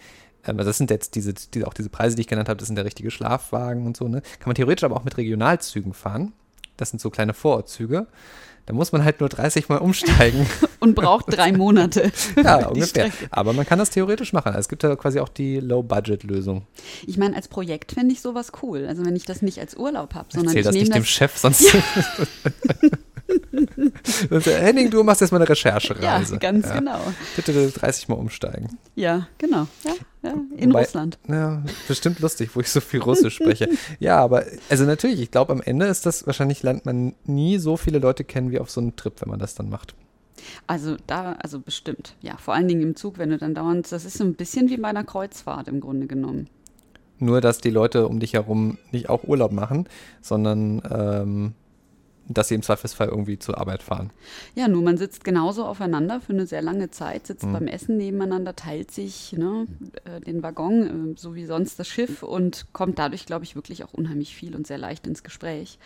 ähm, 0.45 0.57
also 0.57 0.69
das 0.69 0.77
sind 0.77 0.91
jetzt 0.91 1.15
diese, 1.15 1.33
diese, 1.33 1.67
auch 1.67 1.73
diese 1.73 1.89
Preise, 1.89 2.15
die 2.15 2.21
ich 2.23 2.27
genannt 2.27 2.49
habe, 2.49 2.57
das 2.57 2.67
sind 2.67 2.75
der 2.75 2.85
richtige 2.85 3.11
Schlafwagen 3.11 3.85
und 3.85 3.95
so, 3.95 4.07
ne? 4.07 4.21
Kann 4.39 4.47
man 4.47 4.55
theoretisch 4.55 4.83
aber 4.83 4.95
auch 4.95 5.03
mit 5.03 5.17
Regionalzügen 5.17 5.93
fahren. 5.93 6.33
Das 6.77 6.89
sind 6.89 6.99
so 6.99 7.09
kleine 7.09 7.33
Vorortzüge. 7.33 8.07
Da 8.67 8.73
muss 8.73 8.91
man 8.91 9.03
halt 9.03 9.19
nur 9.19 9.29
30 9.29 9.69
Mal 9.69 9.77
umsteigen. 9.77 10.47
Und 10.79 10.95
braucht 10.95 11.25
drei 11.35 11.51
Monate. 11.57 12.11
ja, 12.35 12.65
ungefähr. 12.67 13.11
Strecke. 13.11 13.27
Aber 13.31 13.53
man 13.53 13.65
kann 13.65 13.77
das 13.79 13.91
theoretisch 13.91 14.33
machen. 14.33 14.47
Also 14.49 14.59
es 14.61 14.69
gibt 14.69 14.83
da 14.83 14.95
quasi 14.95 15.19
auch 15.19 15.29
die 15.29 15.59
Low-Budget-Lösung. 15.59 16.65
Ich 17.05 17.17
meine, 17.17 17.35
als 17.35 17.47
Projekt 17.47 17.91
finde 17.91 18.13
ich 18.13 18.21
sowas 18.21 18.51
cool. 18.63 18.85
Also 18.87 19.05
wenn 19.05 19.15
ich 19.15 19.25
das 19.25 19.41
nicht 19.41 19.59
als 19.59 19.75
Urlaub 19.77 20.15
habe, 20.15 20.27
sondern 20.31 20.55
ich 20.57 20.63
das 20.63 20.73
nicht 20.73 20.89
das. 20.89 20.95
dem 20.95 21.05
Chef, 21.05 21.37
sonst. 21.37 21.73
Äh, 21.73 22.89
Henning, 24.45 24.89
du 24.89 25.03
machst 25.03 25.21
jetzt 25.21 25.31
mal 25.31 25.37
eine 25.37 25.45
ja, 25.45 25.49
Recherchereise. 25.49 26.37
ganz 26.37 26.67
Ja. 26.67 26.79
genau. 26.79 26.99
Bitte 27.35 27.69
30 27.71 28.07
Mal 28.07 28.15
umsteigen. 28.15 28.77
Ja, 28.95 29.27
genau. 29.37 29.67
Ja, 29.83 29.93
ja, 30.23 30.33
in 30.57 30.69
Wobei- 30.69 30.81
Russland. 30.81 31.17
Ja, 31.27 31.63
bestimmt 31.87 32.19
lustig, 32.19 32.51
wo 32.55 32.59
ich 32.59 32.69
so 32.69 32.81
viel 32.81 33.01
Russisch 33.01 33.35
spreche. 33.35 33.69
Ja, 33.99 34.17
aber 34.19 34.43
also 34.69 34.85
natürlich, 34.85 35.19
ich 35.21 35.31
glaube, 35.31 35.53
am 35.53 35.61
Ende 35.61 35.85
ist 35.87 36.05
das, 36.05 36.25
wahrscheinlich 36.27 36.63
lernt 36.63 36.85
man 36.85 37.13
nie 37.25 37.57
so 37.57 37.77
viele 37.77 37.99
Leute 37.99 38.23
kennen 38.23 38.51
wie 38.51 38.59
auf 38.59 38.69
so 38.69 38.81
einem 38.81 38.95
Trip, 38.95 39.13
wenn 39.21 39.29
man 39.29 39.39
das 39.39 39.55
dann 39.55 39.69
macht. 39.69 39.95
Also 40.67 40.97
da, 41.07 41.33
also 41.41 41.59
bestimmt. 41.59 42.15
Ja, 42.21 42.37
vor 42.37 42.53
allen 42.53 42.67
Dingen 42.67 42.81
im 42.81 42.95
Zug, 42.95 43.17
wenn 43.17 43.29
du 43.31 43.37
dann 43.37 43.55
dauernd, 43.55 43.91
das 43.91 44.05
ist 44.05 44.17
so 44.17 44.23
ein 44.23 44.35
bisschen 44.35 44.69
wie 44.69 44.77
bei 44.77 44.89
einer 44.89 45.03
Kreuzfahrt 45.03 45.67
im 45.67 45.79
Grunde 45.79 46.07
genommen. 46.07 46.47
Nur, 47.17 47.39
dass 47.39 47.59
die 47.59 47.69
Leute 47.69 48.07
um 48.07 48.19
dich 48.19 48.33
herum 48.33 48.77
nicht 48.91 49.09
auch 49.09 49.23
Urlaub 49.23 49.53
machen, 49.53 49.87
sondern 50.21 50.81
ähm, 50.91 51.53
dass 52.27 52.47
sie 52.47 52.55
im 52.55 52.61
Zweifelsfall 52.63 53.07
irgendwie 53.09 53.37
zur 53.39 53.57
Arbeit 53.59 53.83
fahren. 53.83 54.11
Ja, 54.55 54.67
nur 54.67 54.81
man 54.81 54.97
sitzt 54.97 55.23
genauso 55.23 55.65
aufeinander 55.65 56.21
für 56.21 56.33
eine 56.33 56.47
sehr 56.47 56.61
lange 56.61 56.89
Zeit, 56.89 57.27
sitzt 57.27 57.45
Mhm. 57.45 57.53
beim 57.53 57.67
Essen 57.67 57.97
nebeneinander, 57.97 58.55
teilt 58.55 58.91
sich 58.91 59.33
ne, 59.33 59.67
äh, 60.05 60.21
den 60.21 60.41
Waggon, 60.43 61.13
äh, 61.13 61.17
so 61.19 61.35
wie 61.35 61.45
sonst 61.45 61.77
das 61.79 61.87
Schiff 61.87 62.23
und 62.23 62.65
kommt 62.73 62.97
dadurch, 62.99 63.25
glaube 63.25 63.45
ich, 63.45 63.55
wirklich 63.55 63.83
auch 63.83 63.93
unheimlich 63.93 64.35
viel 64.35 64.55
und 64.55 64.65
sehr 64.65 64.77
leicht 64.77 65.05
ins 65.07 65.23
Gespräch. 65.23 65.77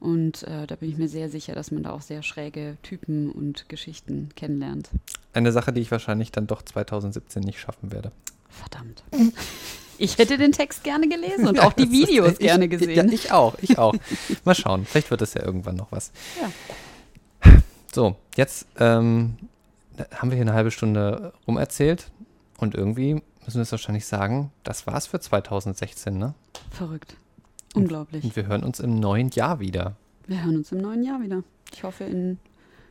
Und 0.00 0.42
äh, 0.44 0.66
da 0.66 0.76
bin 0.76 0.88
ich 0.90 0.98
mir 0.98 1.08
sehr 1.08 1.28
sicher, 1.28 1.54
dass 1.54 1.70
man 1.70 1.82
da 1.84 1.90
auch 1.90 2.02
sehr 2.02 2.22
schräge 2.22 2.76
Typen 2.82 3.30
und 3.30 3.68
Geschichten 3.68 4.30
kennenlernt. 4.36 4.90
Eine 5.32 5.52
Sache, 5.52 5.72
die 5.72 5.80
ich 5.80 5.90
wahrscheinlich 5.90 6.32
dann 6.32 6.46
doch 6.46 6.62
2017 6.62 7.42
nicht 7.42 7.58
schaffen 7.60 7.92
werde. 7.92 8.12
Verdammt. 8.48 9.02
Ich 9.98 10.18
hätte 10.18 10.36
den 10.38 10.52
Text 10.52 10.84
gerne 10.84 11.08
gelesen 11.08 11.46
und 11.48 11.60
auch 11.60 11.72
die 11.72 11.90
Videos 11.90 12.32
ich, 12.32 12.38
gerne 12.40 12.64
Ja, 12.64 12.70
gesehen. 12.70 13.12
ich 13.12 13.32
auch, 13.32 13.54
ich 13.60 13.78
auch. 13.78 13.94
Mal 14.44 14.54
schauen, 14.54 14.84
vielleicht 14.86 15.10
wird 15.10 15.22
es 15.22 15.34
ja 15.34 15.42
irgendwann 15.42 15.76
noch 15.76 15.92
was. 15.92 16.12
Ja. 16.40 17.52
So, 17.92 18.16
jetzt 18.36 18.66
ähm, 18.78 19.36
haben 20.16 20.30
wir 20.30 20.36
hier 20.36 20.42
eine 20.42 20.54
halbe 20.54 20.70
Stunde 20.70 21.32
rumerzählt 21.46 22.10
und 22.58 22.74
irgendwie 22.74 23.22
müssen 23.44 23.56
wir 23.56 23.62
es 23.62 23.70
wahrscheinlich 23.72 24.06
sagen, 24.06 24.50
das 24.64 24.86
war's 24.86 25.06
für 25.06 25.20
2016, 25.20 26.16
ne? 26.18 26.34
Verrückt. 26.70 27.16
Unglaublich. 27.74 28.24
Und 28.24 28.34
wir 28.36 28.46
hören 28.46 28.64
uns 28.64 28.80
im 28.80 28.98
neuen 28.98 29.28
Jahr 29.30 29.60
wieder. 29.60 29.96
Wir 30.26 30.42
hören 30.44 30.56
uns 30.56 30.72
im 30.72 30.78
neuen 30.78 31.02
Jahr 31.04 31.20
wieder. 31.20 31.42
Ich 31.72 31.82
hoffe 31.84 32.04
in 32.04 32.38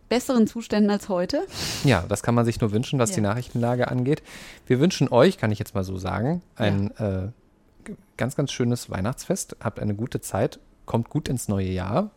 besseren 0.10 0.48
Zuständen 0.48 0.92
als 0.92 1.10
heute. 1.10 1.46
Ja, 1.84 2.04
das 2.08 2.22
kann 2.24 2.36
man 2.36 2.46
sich 2.46 2.60
nur 2.62 2.72
wünschen, 2.72 3.00
was 3.00 3.10
Ja. 3.12 3.16
die 3.16 3.22
Nachrichtenlage 3.22 3.88
angeht. 3.90 4.22
Wir 4.68 4.80
wünschen 4.80 5.10
euch, 5.12 5.38
kann 5.38 5.52
ich 5.52 5.60
jetzt 5.60 5.74
mal 5.76 5.84
so 5.84 5.98
sagen, 5.98 6.42
ein 6.56 6.92
äh, 6.98 7.30
g- 7.84 7.96
ganz, 8.18 8.36
ganz 8.36 8.52
schönes 8.52 8.90
Weihnachtsfest. 8.90 9.58
Habt 9.64 9.80
eine 9.80 9.96
gute 9.96 10.22
Zeit, 10.22 10.60
kommt 10.86 11.10
gut 11.10 11.28
ins 11.30 11.48
neue 11.48 11.70
Jahr. 11.70 12.12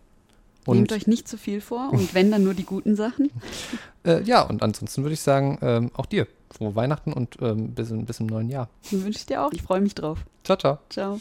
Nehmt 0.68 0.90
Und 0.90 0.92
euch 0.98 1.06
nicht 1.06 1.28
zu 1.28 1.38
viel 1.38 1.60
vor 1.60 1.90
und 1.92 2.12
wenn 2.12 2.30
dann 2.32 2.42
nur 2.42 2.52
die 2.54 2.64
guten 2.64 2.96
Sachen. 2.96 3.30
äh, 4.04 4.20
ja, 4.24 4.42
und 4.42 4.64
ansonsten 4.64 5.02
würde 5.04 5.14
ich 5.14 5.20
sagen, 5.20 5.58
ähm, 5.62 5.90
auch 5.94 6.06
dir 6.06 6.26
frohe 6.50 6.74
Weihnachten 6.74 7.12
und 7.12 7.36
ähm, 7.40 7.70
bis, 7.70 7.90
bis 7.92 8.18
im 8.18 8.26
neuen 8.26 8.48
Jahr. 8.48 8.68
Wünsche 8.90 9.18
ich 9.20 9.26
dir 9.26 9.44
auch. 9.44 9.52
Ich 9.52 9.62
freue 9.62 9.80
mich 9.80 9.94
drauf. 9.94 10.18
Ciao, 10.42 10.56
ciao. 10.58 10.78
Ciao. 10.90 11.20